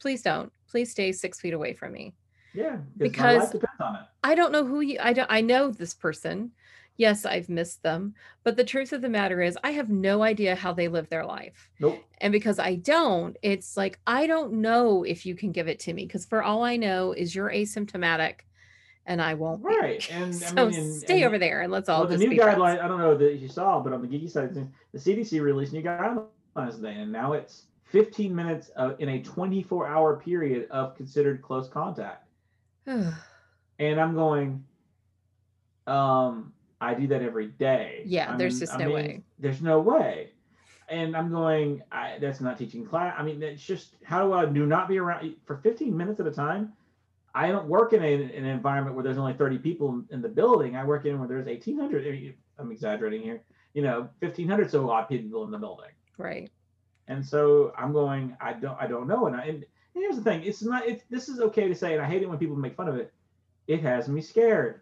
please 0.00 0.22
don't. 0.22 0.52
Please 0.66 0.90
stay 0.90 1.12
six 1.12 1.40
feet 1.40 1.54
away 1.54 1.72
from 1.72 1.92
me. 1.92 2.14
Yeah, 2.54 2.78
Because- 2.96 3.36
my 3.36 3.42
life 3.44 3.52
depends 3.52 3.80
on 3.80 3.96
it. 3.96 4.02
I 4.22 4.34
don't 4.34 4.52
know 4.52 4.64
who 4.64 4.80
you 4.80 4.98
I 5.02 5.12
don't 5.12 5.30
I 5.30 5.40
know 5.40 5.70
this 5.70 5.92
person. 5.94 6.52
Yes, 6.96 7.26
I've 7.26 7.48
missed 7.48 7.82
them. 7.82 8.14
But 8.44 8.56
the 8.56 8.62
truth 8.62 8.92
of 8.92 9.02
the 9.02 9.08
matter 9.08 9.42
is 9.42 9.58
I 9.64 9.72
have 9.72 9.90
no 9.90 10.22
idea 10.22 10.54
how 10.54 10.72
they 10.72 10.86
live 10.86 11.08
their 11.08 11.26
life. 11.26 11.68
Nope. 11.80 12.02
And 12.18 12.30
because 12.32 12.60
I 12.60 12.76
don't, 12.76 13.36
it's 13.42 13.76
like 13.76 13.98
I 14.06 14.26
don't 14.28 14.52
know 14.54 15.02
if 15.02 15.26
you 15.26 15.34
can 15.34 15.50
give 15.50 15.66
it 15.68 15.80
to 15.80 15.92
me 15.92 16.06
because 16.06 16.24
for 16.24 16.42
all 16.42 16.62
I 16.62 16.76
know 16.76 17.12
is 17.12 17.34
you're 17.34 17.50
asymptomatic 17.50 18.40
and 19.06 19.20
I 19.20 19.34
won't 19.34 19.62
be. 19.62 19.68
Right, 19.68 20.08
and 20.10 20.26
I 20.26 20.30
so 20.38 20.66
mean, 20.66 20.78
and- 20.80 20.94
stay 20.94 21.16
and- 21.16 21.24
over 21.24 21.38
there 21.38 21.62
and 21.62 21.72
let's 21.72 21.88
all 21.88 22.00
Well, 22.02 22.08
the 22.08 22.14
just 22.16 22.24
new 22.28 22.30
be 22.30 22.38
guideline, 22.38 22.80
I 22.80 22.86
don't 22.88 22.98
know 23.00 23.16
that 23.16 23.34
you 23.34 23.48
saw, 23.48 23.80
but 23.80 23.92
on 23.92 24.00
the 24.00 24.08
geeky 24.08 24.30
side, 24.30 24.54
the 24.54 24.98
CDC 24.98 25.40
released 25.42 25.72
new 25.72 25.82
guidelines 25.82 26.76
today, 26.76 26.94
and 26.94 27.10
now 27.10 27.32
it's 27.32 27.64
15 27.86 28.34
minutes 28.34 28.68
of, 28.76 28.98
in 29.00 29.08
a 29.10 29.22
24 29.22 29.86
hour 29.88 30.16
period 30.16 30.68
of 30.70 30.96
considered 30.96 31.42
close 31.42 31.68
contact. 31.68 32.23
And 32.86 34.00
I'm 34.00 34.14
going, 34.14 34.64
um, 35.86 36.52
I 36.80 36.94
do 36.94 37.06
that 37.08 37.22
every 37.22 37.48
day. 37.48 38.02
Yeah, 38.04 38.32
I 38.34 38.36
there's 38.36 38.54
mean- 38.54 38.60
just 38.60 38.74
I 38.74 38.78
no 38.78 38.84
mean, 38.86 38.94
way. 38.94 39.22
There's 39.38 39.62
no 39.62 39.80
way. 39.80 40.30
And 40.88 41.16
I'm 41.16 41.30
going, 41.30 41.82
I, 41.90 42.18
that's 42.20 42.40
not 42.42 42.58
teaching 42.58 42.84
class. 42.84 43.14
I 43.18 43.22
mean, 43.22 43.42
it's 43.42 43.62
just, 43.64 43.94
how 44.04 44.22
do 44.26 44.34
I 44.34 44.44
do 44.44 44.66
not 44.66 44.86
be 44.86 44.98
around 44.98 45.34
for 45.46 45.56
15 45.56 45.96
minutes 45.96 46.20
at 46.20 46.26
a 46.26 46.30
time? 46.30 46.74
I 47.34 47.48
don't 47.48 47.66
work 47.66 47.94
in 47.94 48.02
a, 48.04 48.12
an 48.14 48.44
environment 48.44 48.94
where 48.94 49.02
there's 49.02 49.16
only 49.18 49.32
30 49.32 49.58
people 49.58 50.04
in, 50.10 50.20
the 50.20 50.28
building. 50.28 50.76
I 50.76 50.84
work 50.84 51.06
in 51.06 51.18
where 51.18 51.26
there's 51.26 51.46
1,800. 51.46 52.06
I 52.06 52.10
mean, 52.10 52.34
I'm 52.58 52.70
exaggerating 52.70 53.22
here. 53.22 53.42
You 53.72 53.82
know, 53.82 54.08
1,500 54.20 54.70
so 54.70 54.88
odd 54.90 55.08
people 55.08 55.42
in 55.44 55.50
the 55.50 55.58
building. 55.58 55.90
right. 56.18 56.50
And 57.08 57.24
so 57.26 57.72
I'm 57.76 57.92
going, 57.92 58.34
I 58.40 58.52
don't, 58.54 58.80
I 58.80 58.86
don't 58.86 59.06
know. 59.06 59.26
And, 59.26 59.36
I, 59.36 59.44
and 59.46 59.66
here's 59.94 60.16
the 60.16 60.22
thing: 60.22 60.42
it's 60.44 60.62
not. 60.62 60.86
It's 60.86 61.04
this 61.10 61.28
is 61.28 61.40
okay 61.40 61.68
to 61.68 61.74
say, 61.74 61.94
and 61.94 62.02
I 62.02 62.06
hate 62.06 62.22
it 62.22 62.28
when 62.28 62.38
people 62.38 62.56
make 62.56 62.76
fun 62.76 62.88
of 62.88 62.96
it. 62.96 63.12
It 63.66 63.80
has 63.80 64.08
me 64.08 64.20
scared. 64.20 64.80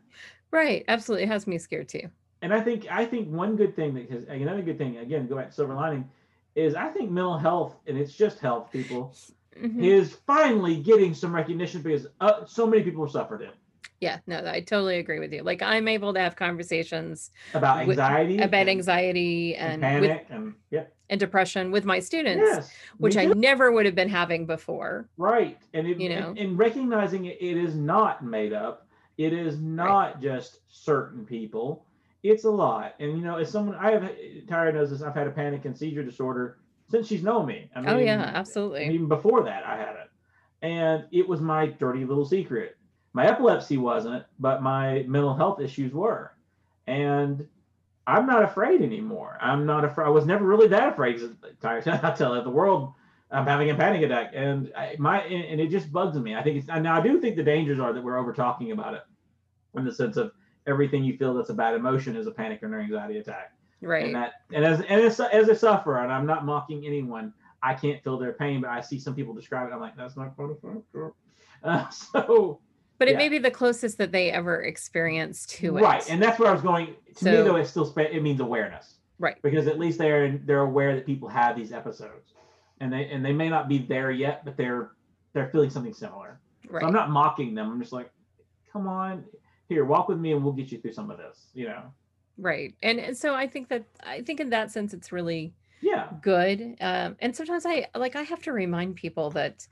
Right. 0.50 0.84
Absolutely. 0.88 1.24
It 1.24 1.28
has 1.28 1.46
me 1.46 1.58
scared 1.58 1.88
too. 1.88 2.10
And 2.42 2.52
I 2.52 2.60
think, 2.60 2.86
I 2.90 3.06
think 3.06 3.28
one 3.28 3.54
good 3.54 3.76
thing 3.76 3.94
that 3.94 4.10
has 4.10 4.24
another 4.24 4.62
good 4.62 4.76
thing 4.76 4.96
again, 4.98 5.28
go 5.28 5.36
back 5.36 5.48
to 5.50 5.52
silver 5.54 5.74
lining, 5.74 6.10
is 6.56 6.74
I 6.74 6.88
think 6.88 7.10
mental 7.10 7.38
health, 7.38 7.76
and 7.86 7.96
it's 7.96 8.12
just 8.12 8.40
health, 8.40 8.72
people, 8.72 9.14
Mhm. 9.56 9.80
is 9.82 10.14
finally 10.26 10.76
getting 10.76 11.14
some 11.14 11.32
recognition 11.32 11.82
because 11.82 12.08
uh, 12.20 12.44
so 12.44 12.66
many 12.66 12.82
people 12.82 13.06
suffered 13.08 13.42
it 13.42 13.54
Yeah, 14.02 14.18
no, 14.26 14.44
I 14.44 14.58
totally 14.58 14.98
agree 14.98 15.20
with 15.20 15.32
you. 15.32 15.44
Like 15.44 15.62
I'm 15.62 15.86
able 15.86 16.12
to 16.12 16.18
have 16.18 16.34
conversations 16.34 17.30
about 17.54 17.86
With- 17.86 18.00
anxiety, 18.00 18.38
about 18.38 18.62
and- 18.62 18.70
anxiety 18.70 19.54
and 19.54 19.84
and 19.84 20.00
with 20.00 20.10
panic, 20.10 20.26
and 20.28 20.54
yeah, 20.70 20.84
and 21.08 21.20
depression 21.20 21.70
with 21.70 21.84
my 21.84 22.00
students, 22.00 22.42
yes, 22.44 22.72
which 22.98 23.16
I 23.16 23.26
never 23.26 23.70
would 23.70 23.86
have 23.86 23.94
been 23.94 24.08
having 24.08 24.44
before. 24.44 25.08
Right. 25.16 25.56
And 25.72 25.86
it, 25.86 26.00
You 26.00 26.08
know? 26.08 26.34
and, 26.36 26.58
recognizing 26.58 27.26
it, 27.26 27.38
it 27.40 27.56
is 27.56 27.76
not 27.76 28.24
made 28.24 28.52
up. 28.52 28.88
It 29.18 29.32
is 29.32 29.60
not 29.60 30.20
just 30.20 30.58
certain 30.68 31.24
people. 31.24 31.86
It's 32.24 32.42
a 32.42 32.50
lot. 32.50 32.96
And 32.98 33.16
you 33.16 33.22
know, 33.22 33.36
as 33.36 33.52
someone 33.52 33.76
I 33.76 33.92
have 33.92 34.02
Tyra 34.48 34.74
knows 34.74 34.90
this, 34.90 35.02
I've 35.02 35.14
had 35.14 35.28
a 35.28 35.30
panic 35.30 35.64
and 35.64 35.78
seizure 35.78 36.02
disorder 36.02 36.58
since 36.90 37.06
she's 37.06 37.22
known 37.22 37.46
me. 37.46 37.70
I 37.76 37.86
oh 37.86 37.98
yeah, 37.98 38.32
absolutely. 38.34 38.88
Even 38.92 39.06
before 39.06 39.44
that 39.44 39.64
I 39.64 39.76
had 39.76 39.94
it. 39.94 40.10
And 40.62 41.04
it 41.12 41.28
was 41.28 41.40
my 41.40 41.66
dirty 41.66 42.04
little 42.04 42.24
secret. 42.24 42.76
My 43.12 43.26
epilepsy 43.26 43.76
wasn't, 43.76 44.24
but 44.38 44.62
my 44.62 45.04
mental 45.06 45.34
health 45.34 45.60
issues 45.60 45.92
were. 45.92 46.34
And 46.86 47.46
I'm 48.06 48.26
not 48.26 48.42
afraid 48.42 48.82
anymore. 48.82 49.38
I'm 49.40 49.66
not 49.66 49.84
afraid. 49.84 50.06
I 50.06 50.10
was 50.10 50.26
never 50.26 50.44
really 50.44 50.68
that 50.68 50.92
afraid. 50.92 51.18
'cause 51.18 51.30
Tyra, 51.60 52.04
I 52.04 52.12
tell 52.12 52.42
the 52.42 52.50
world 52.50 52.94
I'm 53.30 53.46
having 53.46 53.70
a 53.70 53.74
panic 53.74 54.02
attack, 54.02 54.32
and 54.34 54.70
I, 54.76 54.94
my 54.98 55.22
and, 55.22 55.60
it 55.60 55.70
just 55.70 55.90
bugs 55.90 56.18
me. 56.18 56.34
I 56.36 56.42
think 56.42 56.58
it's 56.58 56.66
now 56.66 56.98
I 56.98 57.00
do 57.00 57.20
think 57.20 57.36
the 57.36 57.42
dangers 57.42 57.80
are 57.80 57.92
that 57.92 58.02
we're 58.02 58.18
over 58.18 58.32
talking 58.32 58.72
about 58.72 58.94
it, 58.94 59.02
in 59.74 59.84
the 59.84 59.92
sense 59.92 60.16
of 60.18 60.32
everything 60.66 61.02
you 61.02 61.16
feel 61.16 61.32
that's 61.34 61.48
a 61.48 61.54
bad 61.54 61.74
emotion 61.74 62.14
is 62.14 62.26
a 62.26 62.30
panic 62.30 62.62
or 62.62 62.66
an 62.66 62.74
anxiety 62.74 63.18
attack, 63.18 63.52
right. 63.80 64.04
and 64.04 64.14
that 64.14 64.32
and 64.52 64.64
as 64.64 64.80
and 64.80 65.00
as, 65.00 65.18
as 65.18 65.48
a 65.48 65.54
sufferer, 65.54 66.02
and 66.02 66.12
I'm 66.12 66.26
not 66.26 66.44
mocking 66.44 66.84
anyone, 66.86 67.32
I 67.62 67.72
can't 67.72 68.02
feel 68.04 68.18
their 68.18 68.34
pain, 68.34 68.60
but 68.60 68.68
I 68.68 68.82
see 68.82 68.98
some 68.98 69.14
people 69.14 69.32
describe 69.32 69.68
it. 69.68 69.72
I'm 69.72 69.80
like, 69.80 69.96
that's 69.96 70.16
not 70.16 70.36
quite 70.36 70.50
a 70.50 71.10
uh, 71.64 71.88
so 71.90 72.60
but 73.02 73.08
it 73.08 73.12
yeah. 73.12 73.18
may 73.18 73.28
be 73.28 73.38
the 73.38 73.50
closest 73.50 73.98
that 73.98 74.12
they 74.12 74.30
ever 74.30 74.62
experience 74.62 75.44
to 75.46 75.76
it. 75.76 75.82
right, 75.82 76.08
and 76.08 76.22
that's 76.22 76.38
where 76.38 76.48
I 76.48 76.52
was 76.52 76.62
going. 76.62 76.94
To 77.16 77.24
me, 77.24 77.32
though, 77.32 77.56
it 77.56 77.66
still 77.66 77.84
spa- 77.84 78.02
it 78.02 78.22
means 78.22 78.38
awareness. 78.38 78.94
Right. 79.18 79.42
because 79.42 79.66
at 79.66 79.76
least 79.76 79.98
they're 79.98 80.38
they're 80.38 80.60
aware 80.60 80.94
that 80.94 81.04
people 81.04 81.28
have 81.28 81.56
these 81.56 81.72
episodes, 81.72 82.34
and 82.78 82.92
they 82.92 83.08
and 83.10 83.24
they 83.24 83.32
may 83.32 83.48
not 83.48 83.68
be 83.68 83.78
there 83.78 84.12
yet, 84.12 84.44
but 84.44 84.56
they're 84.56 84.92
they're 85.32 85.48
feeling 85.48 85.68
something 85.68 85.92
similar. 85.92 86.38
So. 86.70 86.78
I'm 86.78 86.92
not 86.92 87.10
mocking 87.10 87.56
them. 87.56 87.72
I'm 87.72 87.80
just 87.80 87.92
like, 87.92 88.08
come 88.72 88.86
on, 88.86 89.24
here, 89.68 89.84
walk 89.84 90.08
with 90.08 90.18
me, 90.18 90.30
and 90.30 90.44
we'll 90.44 90.52
get 90.52 90.70
you 90.70 90.80
through 90.80 90.92
some 90.92 91.10
of 91.10 91.18
this. 91.18 91.46
You 91.54 91.66
know? 91.66 91.82
right. 92.38 92.72
And, 92.84 93.00
and 93.00 93.16
so 93.16 93.34
I 93.34 93.48
think 93.48 93.68
that 93.70 93.82
I 94.04 94.22
think 94.22 94.38
in 94.38 94.50
that 94.50 94.70
sense 94.70 94.94
it's 94.94 95.10
really 95.10 95.52
Yeah. 95.80 96.06
good. 96.22 96.76
Um, 96.80 97.16
and 97.18 97.34
sometimes 97.34 97.66
I 97.66 97.88
like 97.96 98.14
I 98.14 98.22
have 98.22 98.42
to 98.42 98.52
remind 98.52 98.94
people 98.94 99.30
that 99.30 99.66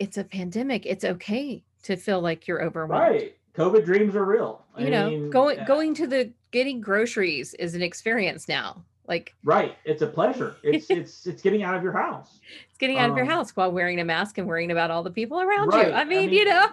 it's 0.00 0.18
a 0.18 0.24
pandemic. 0.24 0.86
It's 0.86 1.04
okay 1.04 1.62
to 1.82 1.96
feel 1.96 2.20
like 2.20 2.46
you're 2.48 2.62
overwhelmed. 2.62 3.02
Right. 3.14 3.36
COVID 3.54 3.84
dreams 3.84 4.16
are 4.16 4.24
real. 4.24 4.64
I 4.76 4.82
You 4.84 4.90
know, 4.90 5.10
mean, 5.10 5.30
going 5.30 5.60
uh, 5.60 5.64
going 5.64 5.94
to 5.94 6.06
the 6.06 6.30
getting 6.52 6.80
groceries 6.80 7.54
is 7.54 7.74
an 7.74 7.82
experience 7.82 8.48
now. 8.48 8.82
Like 9.08 9.34
Right. 9.44 9.76
It's 9.84 10.00
a 10.02 10.06
pleasure. 10.06 10.56
It's 10.62 10.88
it's 10.90 11.26
it's 11.26 11.42
getting 11.42 11.62
out 11.62 11.74
of 11.74 11.82
your 11.82 11.92
house. 11.92 12.38
it's 12.68 12.78
getting 12.78 12.98
out 12.98 13.10
of 13.10 13.16
your 13.16 13.26
Um, 13.26 13.30
house 13.32 13.54
while 13.54 13.70
wearing 13.70 14.00
a 14.00 14.04
mask 14.04 14.38
and 14.38 14.46
worrying 14.46 14.70
about 14.70 14.90
all 14.90 15.02
the 15.02 15.10
people 15.10 15.40
around 15.40 15.68
Right. 15.68 15.88
you. 15.88 15.92
I 15.92 16.00
I 16.00 16.04
mean, 16.04 16.30
mean, 16.30 16.38
you 16.38 16.44
know, 16.46 16.70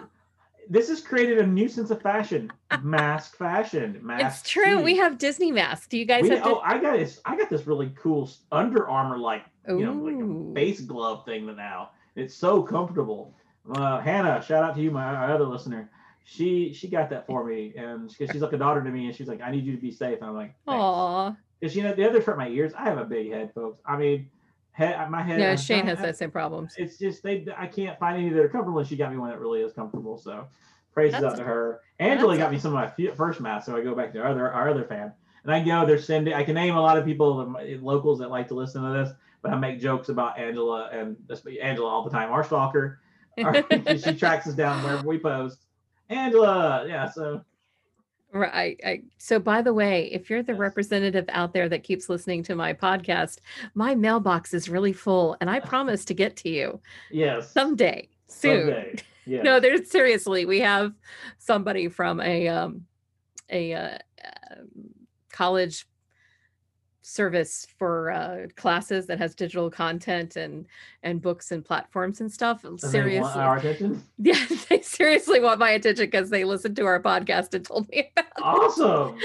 This 0.70 0.88
has 0.88 1.00
created 1.00 1.38
a 1.38 1.46
new 1.46 1.68
sense 1.68 1.90
of 1.90 2.00
fashion. 2.00 2.50
Mask 2.82 3.36
fashion. 3.36 3.98
Mask. 4.02 4.24
it's 4.42 4.48
true. 4.50 4.80
We 4.80 4.96
have 4.96 5.18
Disney 5.18 5.50
masks. 5.50 5.86
Do 5.88 5.98
you 5.98 6.04
guys 6.06 6.22
We- 6.22 6.30
have? 6.30 6.46
oh, 6.46 6.60
I 6.64 6.78
got 6.78 6.96
this. 6.96 7.20
I 7.26 7.36
got 7.36 7.50
this 7.50 7.66
really 7.66 7.92
cool 8.00 8.30
Under 8.52 8.88
Armour 8.88 9.18
like 9.18 9.44
you 9.68 9.84
know 9.84 9.92
like 9.92 10.14
a 10.16 10.54
face 10.54 10.80
glove 10.80 11.24
thing 11.26 11.44
now. 11.56 11.90
It's 12.16 12.34
so 12.34 12.62
comfortable. 12.62 13.34
Uh, 13.68 14.00
Hannah, 14.00 14.42
shout 14.42 14.64
out 14.64 14.74
to 14.76 14.80
you, 14.82 14.90
my 14.90 15.32
other 15.32 15.44
listener. 15.44 15.90
She 16.24 16.72
she 16.72 16.88
got 16.88 17.10
that 17.10 17.26
for 17.26 17.44
me, 17.44 17.72
and 17.76 18.08
because 18.08 18.30
she's 18.30 18.42
like 18.42 18.52
a 18.52 18.58
daughter 18.58 18.82
to 18.82 18.90
me, 18.90 19.06
and 19.06 19.14
she's 19.14 19.26
like, 19.26 19.40
I 19.40 19.50
need 19.50 19.64
you 19.64 19.74
to 19.74 19.80
be 19.80 19.90
safe. 19.90 20.18
And 20.20 20.30
I'm 20.30 20.36
like, 20.36 20.54
Aw. 20.68 21.34
because 21.58 21.74
you 21.74 21.82
know 21.82 21.94
the 21.94 22.08
other 22.08 22.20
hurt 22.20 22.38
my 22.38 22.48
ears. 22.48 22.72
I 22.76 22.84
have 22.84 22.98
a 22.98 23.04
big 23.04 23.32
head, 23.32 23.52
folks. 23.54 23.80
I 23.84 23.96
mean, 23.96 24.30
head 24.72 25.10
my 25.10 25.22
head. 25.22 25.40
I'm 25.40 25.56
Shane 25.56 25.86
has 25.86 25.98
those 25.98 26.18
same 26.18 26.30
problems. 26.30 26.74
It's 26.76 26.98
just 26.98 27.22
they. 27.22 27.46
I 27.56 27.66
can't 27.66 27.98
find 27.98 28.16
any 28.16 28.28
that 28.30 28.40
are 28.40 28.48
comfortable, 28.48 28.78
and 28.78 28.88
she 28.88 28.96
got 28.96 29.10
me 29.10 29.18
one 29.18 29.30
that 29.30 29.40
really 29.40 29.60
is 29.60 29.72
comfortable. 29.72 30.18
So, 30.18 30.46
praises 30.92 31.20
That's- 31.20 31.32
out 31.32 31.38
to 31.38 31.44
her. 31.44 31.80
Angela 31.98 32.36
got 32.38 32.52
me 32.52 32.58
some 32.58 32.74
of 32.76 32.92
my 32.98 33.14
first 33.14 33.40
masks, 33.40 33.66
so 33.66 33.76
I 33.76 33.82
go 33.82 33.94
back 33.94 34.12
to 34.12 34.20
our 34.20 34.28
other 34.28 34.50
our 34.50 34.70
other 34.70 34.84
fan, 34.84 35.12
and 35.44 35.52
I 35.52 35.62
know 35.62 35.84
they're 35.84 35.98
sending. 35.98 36.32
I 36.32 36.44
can 36.44 36.54
name 36.54 36.76
a 36.76 36.80
lot 36.80 36.96
of 36.96 37.04
people, 37.04 37.54
locals 37.80 38.20
that 38.20 38.30
like 38.30 38.48
to 38.48 38.54
listen 38.54 38.82
to 38.82 38.90
this, 38.90 39.12
but 39.42 39.52
I 39.52 39.56
make 39.56 39.80
jokes 39.80 40.08
about 40.08 40.38
Angela 40.38 40.88
and 40.92 41.16
Angela 41.60 41.88
all 41.88 42.04
the 42.04 42.10
time. 42.10 42.30
Our 42.30 42.44
stalker, 42.44 43.00
our, 43.38 43.64
she 43.98 44.14
tracks 44.16 44.46
us 44.46 44.54
down 44.54 44.82
wherever 44.82 45.02
we 45.06 45.18
post. 45.18 45.58
Angela, 46.08 46.84
yeah. 46.88 47.08
So 47.08 47.42
Right. 48.32 48.80
I, 48.84 49.02
so, 49.18 49.40
by 49.40 49.60
the 49.60 49.74
way, 49.74 50.08
if 50.12 50.30
you're 50.30 50.42
the 50.42 50.52
Yes. 50.52 50.60
representative 50.60 51.24
out 51.30 51.52
there 51.52 51.68
that 51.68 51.82
keeps 51.82 52.08
listening 52.08 52.44
to 52.44 52.54
my 52.54 52.72
podcast, 52.72 53.38
my 53.74 53.96
mailbox 53.96 54.54
is 54.54 54.68
really 54.68 54.92
full, 54.92 55.36
and 55.40 55.50
I 55.50 55.58
promise 55.58 56.04
to 56.06 56.14
get 56.14 56.36
to 56.36 56.48
you 56.48 56.80
yes, 57.10 57.50
someday 57.52 58.08
soon. 58.28 58.66
someday. 58.66 58.94
Yes. 59.26 59.44
No, 59.44 59.60
there's 59.60 59.88
seriously, 59.88 60.44
we 60.44 60.58
have 60.60 60.92
somebody 61.38 61.88
from 61.88 62.20
a 62.20 62.48
um, 62.48 62.86
a 63.48 63.74
uh, 63.74 63.98
um, 64.50 64.68
college 65.30 65.86
service 67.02 67.66
for 67.78 68.10
uh, 68.10 68.46
classes 68.56 69.06
that 69.06 69.18
has 69.18 69.34
digital 69.34 69.70
content 69.70 70.36
and 70.36 70.66
and 71.02 71.22
books 71.22 71.50
and 71.50 71.64
platforms 71.64 72.20
and 72.20 72.30
stuff. 72.30 72.62
And 72.64 72.78
they 72.78 72.86
want 72.86 72.92
Seriously, 72.92 73.40
our 73.40 73.56
attention. 73.56 74.04
yeah, 74.18 74.44
they 74.68 74.82
seriously 74.82 75.40
want 75.40 75.58
my 75.58 75.70
attention 75.70 76.04
because 76.06 76.28
they 76.28 76.44
listened 76.44 76.76
to 76.76 76.84
our 76.84 77.00
podcast 77.00 77.54
and 77.54 77.64
told 77.64 77.88
me 77.88 78.10
about 78.16 78.26
it. 78.26 78.30
Awesome. 78.42 79.18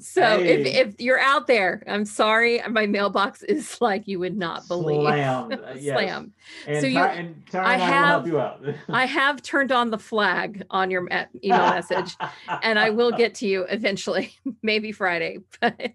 So 0.00 0.22
Hey. 0.42 0.62
if 0.62 0.88
if 0.88 1.00
you're 1.00 1.18
out 1.20 1.46
there, 1.46 1.82
I'm 1.86 2.04
sorry, 2.04 2.60
my 2.68 2.86
mailbox 2.86 3.42
is 3.42 3.78
like 3.80 4.06
you 4.06 4.18
would 4.18 4.36
not 4.36 4.66
believe. 4.68 5.00
Slammed. 5.02 5.52
uh, 5.54 5.74
yes. 5.78 5.94
Slammed. 5.98 6.32
And, 6.66 6.76
So 6.76 6.82
Ty- 6.82 6.88
you- 6.88 6.98
and 6.98 7.44
I 7.54 7.76
have- 7.78 8.06
help 8.06 8.26
you 8.26 8.38
out. 8.40 8.64
I 8.88 9.06
have 9.06 9.42
turned 9.42 9.72
on 9.72 9.90
the 9.90 9.98
flag 9.98 10.62
on 10.70 10.90
your 10.90 11.02
email 11.42 11.70
message, 11.70 12.16
and 12.62 12.78
I 12.78 12.90
will 12.90 13.12
get 13.12 13.34
to 13.36 13.46
you 13.46 13.62
eventually, 13.64 14.32
maybe 14.62 14.92
Friday. 14.92 15.38
But 15.60 15.94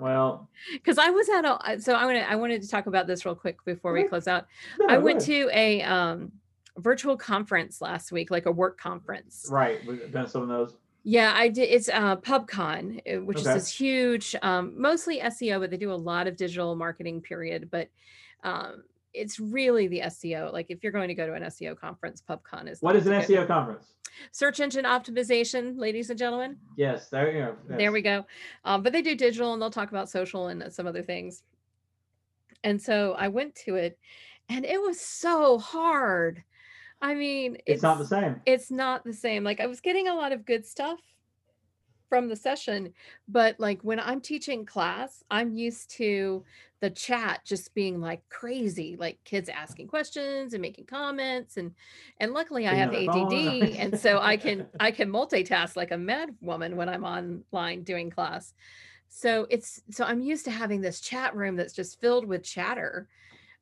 Well, 0.00 0.48
because 0.72 0.98
I 0.98 1.10
was 1.10 1.28
at 1.28 1.44
a, 1.44 1.80
so 1.80 1.94
I 1.94 2.04
want 2.06 2.18
to 2.18 2.30
I 2.30 2.34
wanted 2.36 2.62
to 2.62 2.68
talk 2.68 2.86
about 2.86 3.06
this 3.06 3.24
real 3.24 3.34
quick 3.34 3.64
before 3.64 3.92
we 3.92 4.04
close 4.04 4.26
out. 4.26 4.46
no, 4.78 4.86
I 4.88 4.98
went 4.98 5.20
to 5.22 5.48
a 5.52 5.82
um, 5.82 6.32
virtual 6.78 7.16
conference 7.16 7.80
last 7.80 8.10
week, 8.12 8.30
like 8.30 8.46
a 8.46 8.52
work 8.52 8.78
conference. 8.78 9.46
right. 9.50 9.84
We've 9.86 10.10
done 10.12 10.26
some 10.28 10.42
of 10.42 10.48
those. 10.48 10.76
Yeah, 11.02 11.32
I 11.34 11.48
did. 11.48 11.70
It's 11.70 11.88
uh, 11.88 12.16
PubCon, 12.16 13.00
uh, 13.06 13.22
which 13.24 13.38
Okay. 13.38 13.48
is 13.48 13.54
this 13.54 13.72
huge, 13.74 14.36
um, 14.42 14.74
mostly 14.76 15.20
SEO, 15.20 15.58
but 15.60 15.70
they 15.70 15.78
do 15.78 15.92
a 15.92 15.94
lot 15.94 16.26
of 16.26 16.36
digital 16.36 16.76
marketing. 16.76 17.22
Period. 17.22 17.68
But 17.70 17.88
um, 18.44 18.84
it's 19.12 19.40
really 19.40 19.88
the 19.88 20.00
SEO. 20.00 20.52
Like 20.52 20.66
if 20.70 20.82
you're 20.82 20.92
going 20.92 21.08
to 21.08 21.14
go 21.14 21.26
to 21.26 21.34
an 21.34 21.42
SEO 21.44 21.78
conference, 21.78 22.22
PubCon 22.28 22.68
is. 22.68 22.80
What 22.80 22.96
is 22.96 23.06
an. 23.06 23.20
SEO 23.22 23.46
conference? 23.46 23.94
Search 24.32 24.60
engine 24.60 24.84
optimization, 24.84 25.78
ladies 25.78 26.10
and 26.10 26.18
gentlemen. 26.18 26.56
Yes, 26.76 27.08
there 27.08 27.30
you 27.30 27.38
go. 27.68 27.76
There 27.76 27.92
we 27.92 28.02
go. 28.02 28.26
Um, 28.64 28.82
but 28.82 28.92
they 28.92 29.02
do 29.02 29.14
digital 29.14 29.52
and 29.52 29.62
they'll 29.62 29.70
talk 29.70 29.90
about 29.90 30.10
social 30.10 30.48
and 30.48 30.72
some 30.72 30.86
other 30.86 31.02
things. 31.02 31.42
And 32.64 32.80
so 32.80 33.14
I 33.18 33.28
went 33.28 33.54
to 33.66 33.76
it 33.76 33.98
and 34.48 34.64
it 34.64 34.80
was 34.80 35.00
so 35.00 35.58
hard. 35.58 36.42
I 37.00 37.14
mean, 37.14 37.56
It's, 37.64 37.82
not 37.82 37.98
the 37.98 38.06
same. 38.06 38.40
it's 38.44 38.70
not 38.70 39.04
the 39.04 39.14
same. 39.14 39.42
Like 39.42 39.60
I 39.60 39.66
was 39.66 39.80
getting 39.80 40.08
a 40.08 40.14
lot 40.14 40.32
of 40.32 40.44
good 40.44 40.66
stuff 40.66 41.00
from 42.10 42.28
the 42.28 42.36
session, 42.36 42.92
but 43.28 43.58
like 43.58 43.80
when 43.82 44.00
I'm 44.00 44.20
teaching 44.20 44.66
class, 44.66 45.22
I'm 45.30 45.54
used 45.54 45.90
to 45.92 46.44
the 46.80 46.90
chat 46.90 47.42
just 47.44 47.72
being 47.72 48.00
like 48.00 48.20
crazy, 48.28 48.96
like 48.98 49.18
kids 49.24 49.48
asking 49.48 49.86
questions 49.86 50.52
and 50.52 50.60
making 50.60 50.86
comments 50.86 51.56
and 51.56 51.72
and 52.18 52.32
luckily 52.32 52.66
I 52.66 52.74
have 52.74 52.92
ADD 52.92 53.32
and 53.78 53.98
so 53.98 54.18
I 54.18 54.36
can 54.36 54.66
I 54.80 54.90
can 54.90 55.10
multitask 55.10 55.76
like 55.76 55.92
a 55.92 55.98
mad 55.98 56.30
woman 56.40 56.76
when 56.76 56.88
I'm 56.88 57.04
online 57.04 57.84
doing 57.84 58.10
class. 58.10 58.52
So 59.08 59.46
it's 59.48 59.80
so 59.90 60.04
I'm 60.04 60.20
used 60.20 60.44
to 60.46 60.50
having 60.50 60.80
this 60.80 61.00
chat 61.00 61.34
room 61.36 61.56
that's 61.56 61.74
just 61.74 62.00
filled 62.00 62.26
with 62.26 62.42
chatter. 62.42 63.08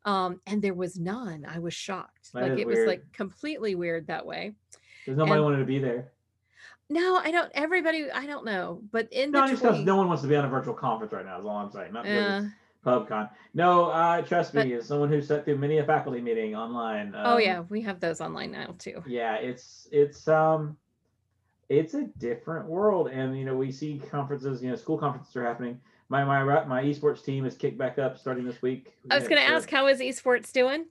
Um, 0.05 0.40
and 0.46 0.62
there 0.62 0.74
was 0.74 0.99
none. 0.99 1.44
I 1.46 1.59
was 1.59 1.74
shocked. 1.74 2.32
That 2.32 2.51
like 2.51 2.59
it 2.59 2.66
was 2.66 2.78
like 2.86 3.03
completely 3.12 3.74
weird 3.74 4.07
that 4.07 4.24
way. 4.24 4.55
Because 5.05 5.18
nobody 5.18 5.34
and- 5.34 5.44
wanted 5.44 5.59
to 5.59 5.64
be 5.66 5.78
there. 5.78 6.12
No, 6.91 7.16
I 7.16 7.30
don't. 7.30 7.51
Everybody, 7.55 8.11
I 8.11 8.26
don't 8.26 8.45
know, 8.45 8.80
but 8.93 9.12
in 9.12 9.30
the 9.30 9.41
No, 9.41 9.47
just 9.47 9.62
because 9.62 9.80
no 9.80 9.97
one 9.97 10.09
wants 10.09 10.22
to 10.22 10.28
be 10.28 10.36
on 10.36 10.45
a 10.45 10.49
virtual 10.49 10.74
conference 10.74 11.12
right 11.12 11.24
now. 11.24 11.39
Is 11.39 11.45
all 11.45 11.57
I'm 11.57 11.70
saying. 11.70 11.93
Not 11.93 12.07
yeah. 12.07 12.49
PubCon. 12.86 13.28
No, 13.55 13.86
uh, 13.86 14.22
trust 14.22 14.55
But- 14.55 14.66
me, 14.66 14.72
as 14.74 14.86
someone 14.86 15.09
who 15.11 15.20
sat 15.20 15.45
through 15.45 15.59
many 15.59 15.78
a 15.78 15.84
faculty 15.84 16.20
meeting 16.20 16.55
online. 16.55 17.12
oh 17.14 17.34
um, 17.34 17.41
yeah, 17.41 17.61
we 17.68 17.82
have 17.82 18.01
those 18.01 18.20
online 18.20 18.53
now 18.53 18.74
too. 18.78 19.03
yeah 19.07 19.34
it's 19.34 19.89
it's 19.93 20.28
um 20.28 20.76
it's 21.68 21.93
a 21.95 22.05
different 22.18 22.66
world 22.66 23.09
and 23.09 23.36
you 23.39 23.45
know 23.45 23.55
we 23.55 23.70
see 23.70 24.01
conferences 24.11 24.62
you 24.62 24.70
know 24.70 24.76
school 24.76 24.97
conferences 24.97 25.36
are 25.36 25.45
happening 25.45 25.78
my 26.09 26.24
my 26.24 26.64
my 26.64 26.82
esports 26.82 27.22
team 27.22 27.45
is 27.45 27.55
kicked 27.57 27.76
back 27.76 27.99
up 27.99 28.16
starting 28.16 28.45
this 28.45 28.62
week 28.62 28.95
I 29.11 29.16
was 29.18 29.28
going 29.28 29.41
to 29.43 29.47
ask, 29.47 29.68
how 29.68 29.86
is 29.89 30.01
esports 30.01 30.51
doing? 30.53 30.86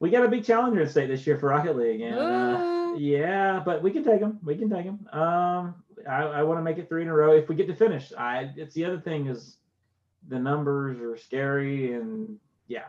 We 0.00 0.10
got 0.10 0.24
a 0.24 0.28
big 0.28 0.44
challenger 0.44 0.80
in 0.80 0.88
state 0.88 1.06
this 1.08 1.26
year 1.26 1.38
for 1.38 1.50
rocket 1.50 1.76
league 1.76 2.00
and 2.00 2.18
uh, 2.18 2.94
yeah 2.96 3.60
but 3.64 3.82
we 3.82 3.90
can 3.90 4.02
take 4.02 4.20
them 4.20 4.38
we 4.42 4.56
can 4.56 4.68
take 4.68 4.84
them 4.86 5.06
um 5.12 5.74
i, 6.08 6.22
I 6.22 6.42
want 6.42 6.58
to 6.58 6.62
make 6.62 6.78
it 6.78 6.88
three 6.88 7.02
in 7.02 7.08
a 7.08 7.14
row 7.14 7.32
if 7.36 7.48
we 7.48 7.54
get 7.54 7.68
to 7.68 7.74
finish 7.76 8.12
i 8.18 8.50
it's 8.56 8.74
the 8.74 8.84
other 8.84 8.98
thing 9.00 9.26
is 9.28 9.56
the 10.28 10.38
numbers 10.38 10.98
are 11.00 11.16
scary 11.16 11.92
and 11.94 12.38
yeah 12.66 12.84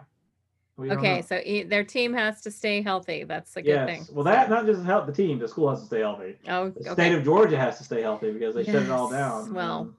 okay, 0.80 1.18
know. 1.18 1.22
so 1.22 1.40
e- 1.44 1.64
their 1.64 1.84
team 1.84 2.12
has 2.14 2.42
to 2.42 2.50
stay 2.50 2.82
healthy. 2.82 3.24
That's 3.24 3.56
a 3.56 3.62
good 3.62 3.68
yes 3.70 3.88
thing. 3.88 4.08
well 4.16 4.24
that 4.24 4.50
not 4.50 4.66
just 4.66 4.84
help 4.84 5.06
the 5.06 5.14
team 5.14 5.38
the 5.38 5.48
school 5.48 5.70
has 5.70 5.82
to 5.82 5.86
stay 5.86 6.00
healthy 6.00 6.38
Oh, 6.48 6.70
the 6.70 6.80
okay. 6.82 6.94
state 6.94 7.14
of 7.14 7.24
Georgia 7.24 7.58
has 7.58 7.78
to 7.78 7.84
stay 7.84 8.02
healthy 8.02 8.32
because 8.32 8.56
they 8.56 8.64
shut 8.64 8.76
it 8.84 8.90
all 8.90 9.10
down. 9.10 9.54
well, 9.54 9.82
Um, 9.82 9.96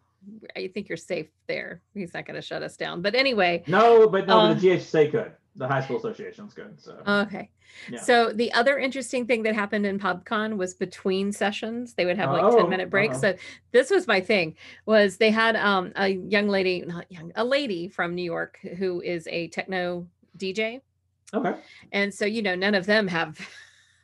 I 0.57 0.69
think 0.69 0.89
you're 0.89 0.97
safe 0.97 1.29
there. 1.49 1.83
He's 1.95 2.15
not 2.15 2.27
going 2.27 2.37
to 2.37 2.43
shut 2.43 2.63
us 2.63 2.77
down. 2.77 3.01
But 3.03 3.15
anyway, 3.17 3.63
no, 3.67 4.09
but 4.09 4.27
no, 4.27 4.39
Uh, 4.41 4.49
but 4.55 4.61
the 4.61 4.69
GHSA 4.71 5.11
could. 5.11 5.33
The 5.55 5.69
high 5.69 5.81
school 5.83 5.99
association's 5.99 6.55
good. 6.55 6.81
So 6.81 6.99
okay. 7.07 7.51
Yeah. 7.91 8.01
So 8.01 8.33
the 8.33 8.53
other 8.53 8.79
interesting 8.79 9.27
thing 9.27 9.43
that 9.43 9.55
happened 9.55 9.85
in 9.87 9.99
PubCon 9.99 10.57
was 10.57 10.75
between 10.75 11.31
sessions, 11.33 11.95
they 11.95 12.07
would 12.07 12.17
have 12.17 12.31
like 12.31 12.43
Oh, 12.45 12.57
10 12.59 12.71
minute 12.71 12.89
breaks. 12.91 13.23
uh-oh. 13.23 13.33
So 13.33 13.39
this 13.71 13.91
was 13.91 14.07
my 14.07 14.21
thing 14.21 14.57
was 14.87 15.19
they 15.19 15.31
had 15.31 15.57
um 15.57 15.93
a 15.97 16.09
young 16.09 16.49
lady, 16.49 16.83
not 16.87 17.11
young, 17.13 17.33
a 17.37 17.45
lady 17.45 17.89
from 17.89 18.15
New 18.15 18.25
York 18.25 18.59
who 18.79 19.01
is 19.03 19.27
a 19.29 19.49
techno 19.49 20.07
DJ. 20.39 20.81
okay, 21.35 21.55
And 21.93 22.13
so, 22.13 22.25
you 22.25 22.41
know, 22.43 22.55
none 22.55 22.75
of 22.75 22.87
them 22.87 23.07
have 23.09 23.39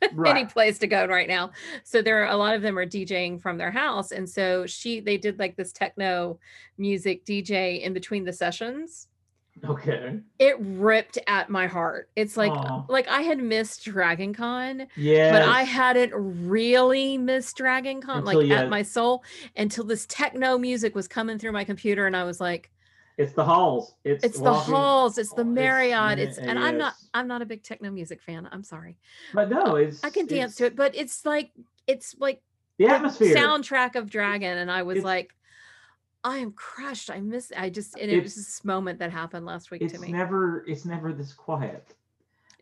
any 0.25 0.45
place 0.45 0.77
to 0.79 0.87
go 0.87 1.05
right 1.07 1.27
now. 1.27 1.51
So 1.83 2.01
there 2.01 2.23
are 2.23 2.29
a 2.31 2.37
lot 2.37 2.55
of 2.55 2.61
them 2.61 2.77
are 2.77 2.85
DJing 2.85 3.41
from 3.41 3.57
their 3.57 3.71
house. 3.71 4.11
And 4.11 4.29
so 4.29 4.65
she 4.65 4.99
they 4.99 5.17
did 5.17 5.37
like 5.39 5.55
this 5.57 5.73
techno 5.73 6.39
music 6.77 7.25
DJ 7.25 7.81
in 7.81 7.93
between 7.93 8.23
the 8.23 8.33
sessions. 8.33 9.07
Okay. 9.67 10.19
It 10.39 10.55
ripped 10.59 11.17
at 11.27 11.49
my 11.49 11.67
heart. 11.67 12.09
It's 12.15 12.37
like 12.37 12.51
Aw. 12.51 12.85
like 12.87 13.07
I 13.07 13.21
had 13.21 13.39
missed 13.39 13.83
Dragon 13.85 14.33
Con, 14.33 14.87
Yeah. 14.95 15.31
but 15.31 15.41
I 15.41 15.63
hadn't 15.63 16.13
really 16.15 17.17
missed 17.17 17.57
Dragon 17.57 18.01
Con 18.01 18.19
Until 18.19 18.41
like 18.41 18.51
at 18.51 18.57
had- 18.57 18.69
my 18.69 18.81
soul 18.83 19.23
until 19.55 19.83
this 19.83 20.05
techno 20.07 20.57
music 20.57 20.95
was 20.95 21.07
coming 21.07 21.37
through 21.39 21.51
my 21.51 21.63
computer 21.63 22.07
and 22.07 22.15
I 22.15 22.23
was 22.23 22.39
like, 22.39 22.69
it's 23.17 23.33
the 23.33 23.43
halls. 23.43 23.95
It's 24.05 24.23
it's 24.23 24.39
the 24.39 24.53
halls, 24.53 25.17
it's 25.17 25.33
the 25.33 25.43
Marriott, 25.43 26.17
yeah, 26.19 26.23
it's 26.23 26.37
and 26.37 26.57
I'm 26.57 26.77
not. 26.77 26.93
I'm 27.13 27.27
not 27.27 27.41
a 27.41 27.45
big 27.45 27.63
techno 27.63 27.91
music 27.91 28.21
fan. 28.21 28.47
I'm 28.49 28.63
sorry. 28.63 28.95
But 29.33 29.49
no, 29.49 29.75
it's 29.75 30.01
I 30.05 30.09
can 30.09 30.25
dance 30.25 30.51
it's 30.51 30.57
to 30.59 30.65
it, 30.67 30.75
but 30.77 30.95
it's 30.95 31.25
like 31.25 31.51
it's 31.85 32.15
like 32.17 32.41
The 32.77 32.85
the 32.85 32.93
atmosphere. 32.93 33.35
soundtrack 33.35 33.95
of 33.95 34.09
Dragon, 34.09 34.57
and 34.57 34.71
I 34.71 34.83
was 34.83 34.99
It's- 34.99 35.05
like, 35.05 35.35
I 36.23 36.37
am 36.37 36.51
crushed. 36.51 37.09
I 37.09 37.19
miss. 37.19 37.51
I 37.55 37.69
just 37.69 37.97
and 37.97 38.11
it 38.11 38.21
was 38.23 38.33
It's- 38.33 38.45
this 38.45 38.65
moment 38.65 38.99
that 38.99 39.11
happened 39.11 39.45
last 39.45 39.71
week 39.71 39.81
to 39.87 39.97
me. 39.99 40.07
It's 40.07 40.11
never 40.11 40.65
it's 40.67 40.85
never 40.85 41.13
this 41.13 41.33
quiet. 41.33 41.95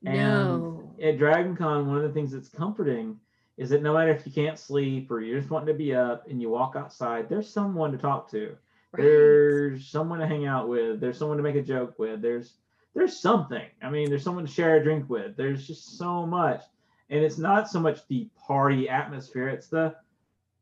and 0.06 0.16
no, 0.18 0.94
At 1.02 1.18
Dragon 1.18 1.56
Con, 1.56 1.88
one 1.88 1.98
of 1.98 2.04
the 2.04 2.12
things 2.12 2.32
that's 2.32 2.50
comforting 2.50 3.20
is 3.58 3.72
that 3.72 3.82
no 3.82 3.94
matter 3.96 4.12
if 4.12 4.26
you 4.28 4.32
can't 4.32 4.60
sleep 4.60 5.10
or 5.10 5.22
you're 5.22 5.40
just 5.40 5.50
wanting 5.50 5.68
to 5.68 5.74
be 5.74 5.96
up 5.96 6.28
and 6.30 6.40
you 6.40 6.50
walk 6.50 6.76
outside, 6.76 7.28
there's 7.28 7.50
someone 7.50 7.92
to 7.92 7.98
talk 7.98 8.30
to. 8.30 8.56
right. 8.92 9.02
there's 9.04 9.88
someone 9.88 10.20
to 10.20 10.28
hang 10.28 10.46
out 10.46 10.70
with 10.70 11.00
there's 11.00 11.18
someone 11.18 11.38
to 11.38 11.44
make 11.44 11.56
a 11.56 11.62
joke 11.62 11.98
with 11.98 12.22
there's 12.22 12.54
there's 12.94 13.20
something 13.20 13.66
i 13.84 13.90
mean 13.90 14.08
there's 14.10 14.24
someone 14.24 14.46
to 14.46 14.52
share 14.52 14.78
a 14.78 14.84
drink 14.84 15.10
with 15.10 15.36
there's 15.36 15.68
just 15.68 15.98
so 15.98 16.26
much 16.26 16.62
and 17.10 17.22
it's 17.24 17.38
not 17.38 17.70
so 17.70 17.80
much 17.80 18.00
the 18.08 18.30
party 18.48 18.88
atmosphere 18.88 19.50
it's 19.50 19.68
the 19.68 19.94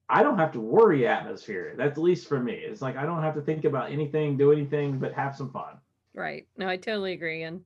i 0.09 0.23
don't 0.23 0.37
have 0.37 0.51
to 0.51 0.59
worry 0.59 1.07
atmosphere 1.07 1.73
that's 1.77 1.97
at 1.97 2.03
least 2.03 2.27
for 2.27 2.39
me 2.39 2.53
it's 2.53 2.81
like 2.81 2.97
i 2.97 3.05
don't 3.05 3.21
have 3.21 3.35
to 3.35 3.41
think 3.41 3.65
about 3.65 3.91
anything 3.91 4.37
do 4.37 4.51
anything 4.51 4.99
but 4.99 5.13
have 5.13 5.35
some 5.35 5.51
fun 5.51 5.77
Right. 6.13 6.47
No, 6.55 6.69
I 6.69 6.77
totally 6.77 7.11
agree. 7.11 7.43
And 7.43 7.65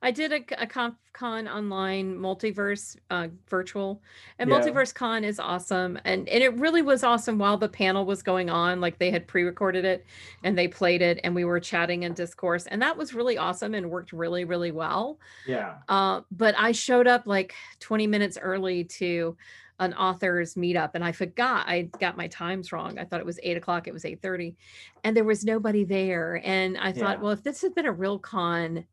I 0.00 0.10
did 0.10 0.32
a, 0.32 0.62
a 0.62 0.66
conf 0.66 0.94
con 1.12 1.46
online 1.46 2.16
multiverse 2.16 2.96
uh, 3.10 3.28
virtual 3.48 4.02
and 4.38 4.48
Yeah. 4.48 4.56
multiverse 4.62 4.94
con 4.94 5.22
is 5.22 5.38
awesome. 5.38 5.98
And, 6.06 6.26
and 6.26 6.42
it 6.42 6.54
really 6.54 6.80
was 6.80 7.04
awesome 7.04 7.38
while 7.38 7.58
the 7.58 7.68
panel 7.68 8.06
was 8.06 8.22
going 8.22 8.48
on. 8.48 8.80
Like 8.80 8.98
they 8.98 9.10
had 9.10 9.28
pre-recorded 9.28 9.84
it 9.84 10.06
and 10.42 10.56
they 10.56 10.66
played 10.66 11.02
it 11.02 11.20
and 11.24 11.34
we 11.34 11.44
were 11.44 11.60
chatting 11.60 12.04
in 12.04 12.14
discourse 12.14 12.66
and 12.66 12.80
that 12.80 12.96
was 12.96 13.12
really 13.12 13.36
awesome 13.36 13.74
and 13.74 13.90
worked 13.90 14.12
really, 14.14 14.46
really 14.46 14.72
well. 14.72 15.18
yeah 15.44 15.78
Uh, 15.88 16.22
but 16.30 16.54
I 16.58 16.72
showed 16.72 17.06
up 17.06 17.26
like 17.26 17.54
20 17.80 18.06
minutes 18.06 18.38
early 18.40 18.84
to 18.84 19.36
an 19.80 19.94
author's 19.94 20.54
meetup 20.54 20.90
and 20.94 21.02
I 21.02 21.10
forgot 21.12 21.66
I 21.66 21.90
got 21.98 22.16
my 22.16 22.28
times 22.28 22.70
wrong. 22.70 22.98
I 22.98 23.04
thought 23.04 23.18
it 23.20 23.26
was 23.26 23.40
eight 23.42 23.56
o'clock, 23.56 23.88
it 23.88 23.92
was 23.94 24.04
8:30, 24.04 24.54
and 25.02 25.16
there 25.16 25.24
was 25.24 25.44
nobody 25.44 25.84
there. 25.84 26.40
And 26.44 26.76
I 26.78 26.92
thought, 26.92 27.16
Yeah. 27.16 27.22
well, 27.22 27.32
if 27.32 27.42
this 27.42 27.62
had 27.62 27.74
been 27.74 27.86
a 27.86 27.92
real 27.92 28.18
con, 28.18 28.84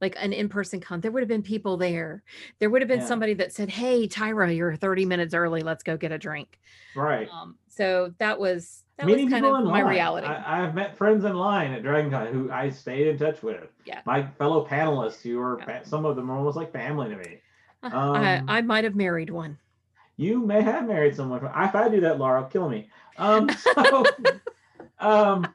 like 0.00 0.14
an 0.20 0.34
in-person 0.34 0.80
con, 0.80 1.00
there 1.00 1.10
would 1.10 1.22
have 1.22 1.28
been 1.28 1.42
people 1.42 1.78
there. 1.78 2.22
There 2.60 2.68
would 2.68 2.82
have 2.82 2.88
been 2.88 3.00
Yeah. 3.00 3.06
somebody 3.06 3.32
that 3.34 3.52
said, 3.52 3.70
Hey, 3.70 4.06
Tyra, 4.06 4.54
you're 4.54 4.76
30 4.76 5.06
minutes 5.06 5.32
early, 5.34 5.62
let's 5.62 5.82
go 5.82 5.96
get 5.96 6.12
a 6.12 6.18
drink. 6.18 6.58
right 6.94 7.28
Um, 7.30 7.56
so 7.68 8.12
that 8.18 8.38
was 8.38 8.84
that 8.98 9.06
meeting 9.06 9.24
was 9.26 9.32
kind 9.32 9.44
people 9.44 9.56
of 9.58 9.64
my 9.64 9.80
line. 9.82 9.86
reality. 9.90 10.26
I, 10.26 10.62
i've 10.64 10.74
met 10.74 10.96
friends 10.96 11.24
in 11.24 11.34
line 11.36 11.72
at 11.72 11.82
dragon 11.82 12.10
con 12.10 12.26
who 12.28 12.50
i 12.50 12.70
stayed 12.70 13.06
in 13.06 13.18
touch 13.18 13.42
with 13.42 13.68
Yeah. 13.86 14.00
my 14.06 14.22
fellow 14.38 14.66
panelists 14.66 15.20
who 15.22 15.38
are 15.40 15.58
Yeah. 15.66 15.82
some 15.82 16.04
of 16.06 16.16
them 16.16 16.30
are 16.30 16.36
almost 16.38 16.56
like 16.56 16.72
family 16.72 17.08
to 17.10 17.16
me 17.16 17.40
Uh, 17.82 17.86
um, 17.88 18.16
I, 18.16 18.42
I 18.58 18.62
might 18.62 18.84
have 18.84 18.94
married 18.94 19.28
one. 19.30 19.58
You 20.16 20.40
may 20.40 20.62
have 20.62 20.86
married 20.86 21.14
someone. 21.16 21.44
If 21.44 21.74
I 21.74 21.88
do 21.88 22.00
that, 22.00 22.18
Laura, 22.18 22.48
kill 22.50 22.68
me. 22.68 22.88
Um, 23.18 23.48
so, 23.74 24.04
um, 24.98 25.46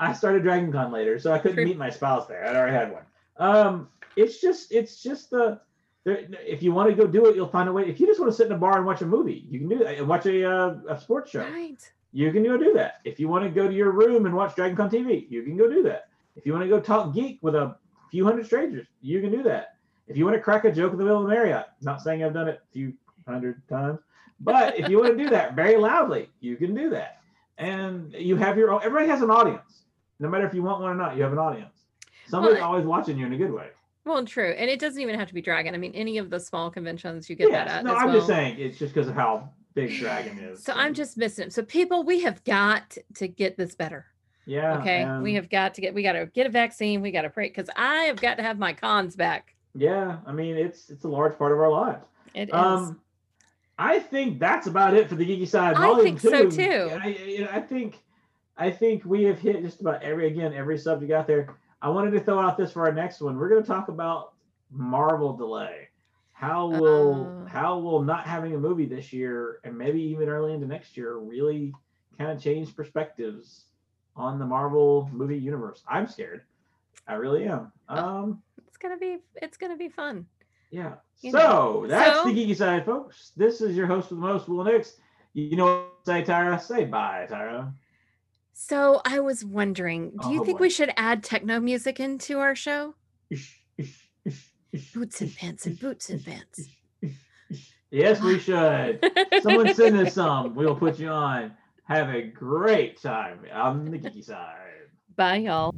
I 0.00 0.12
started 0.12 0.42
Dragon 0.42 0.72
Con 0.72 0.92
later, 0.92 1.18
so 1.18 1.32
I 1.32 1.38
couldn't 1.38 1.56
True. 1.56 1.64
meet 1.66 1.76
my 1.76 1.90
spouse 1.90 2.26
there. 2.26 2.46
I'd 2.46 2.56
already 2.56 2.76
had 2.76 2.92
one. 2.92 3.02
Um, 3.36 3.88
it's 4.16 4.40
just, 4.40 4.72
it's 4.72 5.02
just 5.02 5.30
the. 5.30 5.60
there- 6.04 6.26
If 6.46 6.62
you 6.62 6.72
want 6.72 6.88
to 6.90 6.96
go 6.96 7.06
do 7.06 7.26
it, 7.26 7.36
you'll 7.36 7.48
find 7.48 7.68
a 7.68 7.72
way. 7.72 7.88
If 7.88 8.00
you 8.00 8.06
just 8.06 8.20
want 8.20 8.32
to 8.32 8.36
sit 8.36 8.46
in 8.46 8.52
a 8.52 8.58
bar 8.58 8.76
and 8.78 8.86
watch 8.86 9.02
a 9.02 9.06
movie, 9.06 9.44
you 9.50 9.58
can 9.58 9.68
do 9.68 9.78
that. 9.78 10.06
Watch 10.06 10.26
a 10.26 10.48
uh, 10.48 10.76
a 10.88 11.00
sports 11.00 11.30
show. 11.30 11.40
Right. 11.40 11.78
You 12.12 12.32
can 12.32 12.42
go 12.42 12.56
do 12.56 12.72
that. 12.74 13.00
If 13.04 13.20
you 13.20 13.28
want 13.28 13.44
to 13.44 13.50
go 13.50 13.68
to 13.68 13.74
your 13.74 13.90
room 13.92 14.24
and 14.24 14.34
watch 14.34 14.54
Dragon 14.56 14.76
Con 14.76 14.88
TV, 14.88 15.30
you 15.30 15.42
can 15.42 15.56
go 15.58 15.68
do 15.68 15.82
that. 15.82 16.08
If 16.36 16.46
you 16.46 16.52
want 16.52 16.64
to 16.64 16.68
go 16.68 16.80
talk 16.80 17.12
geek 17.14 17.38
with 17.42 17.54
a 17.54 17.76
few 18.10 18.24
hundred 18.24 18.46
strangers, 18.46 18.86
you 19.02 19.20
can 19.20 19.30
do 19.30 19.42
that. 19.42 19.74
If 20.06 20.16
you 20.16 20.24
want 20.24 20.36
to 20.36 20.40
crack 20.40 20.64
a 20.64 20.72
joke 20.72 20.92
in 20.92 20.98
the 20.98 21.04
middle 21.04 21.20
of 21.22 21.28
the 21.28 21.34
Marriott, 21.34 21.66
not 21.82 22.00
saying 22.00 22.24
I've 22.24 22.32
done 22.32 22.48
it 22.48 22.62
a 22.64 22.72
few 22.72 22.94
hundred 23.28 23.62
times, 23.68 23.98
but 24.40 24.78
if 24.78 24.88
you 24.88 24.98
want 25.00 25.16
to 25.16 25.22
do 25.24 25.30
that 25.30 25.54
very 25.54 25.76
loudly, 25.76 26.30
you 26.40 26.56
can 26.56 26.74
do 26.74 26.90
that. 26.90 27.20
And 27.58 28.12
you 28.14 28.36
have 28.36 28.56
your 28.56 28.70
own, 28.72 28.80
everybody 28.82 29.08
has 29.08 29.22
an 29.22 29.30
audience. 29.30 29.82
No 30.20 30.28
matter 30.28 30.46
if 30.46 30.54
you 30.54 30.62
want 30.62 30.80
one 30.80 30.90
or 30.90 30.94
not, 30.94 31.16
you 31.16 31.22
have 31.22 31.32
an 31.32 31.38
audience. 31.38 31.74
Somebody's 32.28 32.58
Well, 32.58 32.68
always 32.68 32.84
watching 32.84 33.18
you 33.18 33.26
in 33.26 33.32
a 33.32 33.36
good 33.36 33.52
way. 33.52 33.68
Well, 34.04 34.24
true. 34.24 34.50
And 34.56 34.70
it 34.70 34.78
doesn't 34.80 35.00
even 35.00 35.18
have 35.18 35.28
to 35.28 35.34
be 35.34 35.42
Dragon. 35.42 35.74
I 35.74 35.78
mean, 35.78 35.92
any 35.94 36.18
of 36.18 36.30
the 36.30 36.40
small 36.40 36.70
conventions 36.70 37.28
you 37.28 37.36
get 37.36 37.50
that 37.50 37.68
at 37.68 37.84
No, 37.84 37.94
I'm 37.94 38.06
well. 38.06 38.14
just 38.16 38.26
saying 38.26 38.58
it's 38.58 38.78
just 38.78 38.94
because 38.94 39.08
of 39.08 39.14
how 39.14 39.50
big 39.74 39.90
Dragon 39.98 40.38
is. 40.38 40.62
So 40.64 40.72
I'm 40.72 40.94
just 40.94 41.16
missing 41.18 41.46
it. 41.48 41.52
So 41.52 41.62
people, 41.62 42.04
we 42.04 42.20
have 42.22 42.42
got 42.44 42.96
to 43.16 43.28
get 43.28 43.56
this 43.56 43.74
better. 43.74 44.06
yeah. 44.46 44.78
Okay. 44.78 45.18
we 45.20 45.34
have 45.34 45.50
got 45.50 45.74
to 45.74 45.80
get 45.80 45.94
we 45.94 46.02
got 46.02 46.12
to 46.12 46.26
get 46.26 46.46
a 46.46 46.50
vaccine. 46.50 47.02
We 47.02 47.10
got 47.10 47.22
to 47.22 47.30
pray 47.30 47.48
because 47.48 47.68
I 47.76 48.04
have 48.04 48.20
got 48.20 48.36
to 48.36 48.42
have 48.42 48.58
my 48.58 48.72
cons 48.72 49.14
back. 49.16 49.54
Yeah, 49.74 50.18
I 50.26 50.32
mean 50.32 50.56
it's 50.56 50.88
it's 50.90 51.04
a 51.04 51.08
large 51.08 51.36
part 51.36 51.52
of 51.52 51.58
our 51.58 51.70
lives. 51.70 52.04
It 52.34 52.48
is. 52.48 52.54
Um, 52.54 53.00
I 53.78 54.00
think 54.00 54.38
that's 54.40 54.66
about 54.66 54.94
it 54.94 55.08
for 55.08 55.14
the 55.14 55.24
geeky 55.24 55.46
side. 55.46 55.76
I 55.76 56.02
think 56.02 56.20
so, 56.20 56.48
two. 56.48 56.50
too. 56.50 56.98
I, 57.00 57.06
you 57.08 57.44
know, 57.44 57.50
I 57.52 57.60
think, 57.60 57.98
I 58.56 58.70
think 58.70 59.04
we 59.04 59.22
have 59.24 59.38
hit 59.38 59.62
just 59.62 59.80
about 59.80 60.02
every 60.02 60.26
again 60.26 60.52
every 60.52 60.76
subject 60.78 61.12
out 61.12 61.26
there. 61.26 61.56
I 61.80 61.88
wanted 61.88 62.10
to 62.12 62.20
throw 62.20 62.40
out 62.40 62.56
this 62.58 62.72
for 62.72 62.86
our 62.86 62.92
next 62.92 63.20
one. 63.20 63.36
We're 63.38 63.48
going 63.48 63.62
to 63.62 63.68
talk 63.68 63.88
about 63.88 64.32
Marvel 64.70 65.36
delay. 65.36 65.88
How 66.32 66.68
will 66.68 67.42
Oh. 67.42 67.46
how 67.48 67.78
will 67.78 68.02
not 68.02 68.26
having 68.26 68.54
a 68.54 68.58
movie 68.58 68.86
this 68.86 69.12
year 69.12 69.60
and 69.64 69.76
maybe 69.76 70.00
even 70.00 70.28
early 70.28 70.52
into 70.54 70.66
next 70.66 70.96
year 70.96 71.16
really 71.16 71.72
kind 72.16 72.30
of 72.30 72.40
change 72.42 72.74
perspectives 72.76 73.64
on 74.16 74.38
the 74.38 74.46
Marvel 74.46 75.08
movie 75.12 75.38
universe? 75.38 75.82
I'm 75.88 76.06
scared. 76.06 76.42
I 77.06 77.14
really 77.14 77.44
am. 77.46 77.72
Um, 77.88 78.42
it's 78.66 78.76
gonna 78.76 78.98
be 78.98 79.18
it's 79.36 79.56
gonna 79.56 79.76
be 79.76 79.88
fun. 79.88 80.26
Yeah. 80.70 80.94
You 81.20 81.32
so 81.32 81.38
know. 81.38 81.86
that's 81.88 82.18
So- 82.18 82.24
the 82.24 82.30
geeky 82.34 82.56
side, 82.56 82.84
folks. 82.84 83.32
This 83.36 83.60
is 83.60 83.76
your 83.76 83.86
host 83.86 84.10
with 84.10 84.20
the 84.20 84.26
most, 84.26 84.48
Wil 84.48 84.64
Nix. 84.64 84.94
You 85.34 85.56
know 85.56 85.64
what 85.64 85.92
say, 86.04 86.22
Tyra? 86.22 86.60
Say 86.60 86.84
bye, 86.84 87.26
Tyra. 87.30 87.72
So 88.54 89.00
I 89.04 89.20
was 89.20 89.44
wondering, 89.44 90.10
do 90.22 90.30
you 90.30 90.40
Oh, 90.40 90.44
think 90.44 90.58
boy. 90.58 90.62
we 90.62 90.70
should 90.70 90.92
add 90.96 91.22
techno 91.22 91.60
music 91.60 92.00
into 92.00 92.38
our 92.38 92.54
show? 92.56 92.94
Boots 94.94 95.20
and 95.22 95.34
pants 95.36 95.66
and 95.66 95.78
boots 95.78 96.10
and 96.10 96.24
pants. 96.24 96.68
Yes, 97.90 98.20
we 98.20 98.38
should. 98.38 99.00
Someone 99.42 99.72
send 99.74 99.96
us 99.98 100.14
some. 100.14 100.54
We'll 100.56 100.74
put 100.76 100.98
you 100.98 101.08
on. 101.08 101.52
Have 101.84 102.10
a 102.10 102.22
great 102.22 103.00
time 103.00 103.38
on 103.52 103.86
the 103.86 103.98
geeky 103.98 104.22
side. 104.22 104.90
Bye, 105.16 105.36
y'all. 105.36 105.74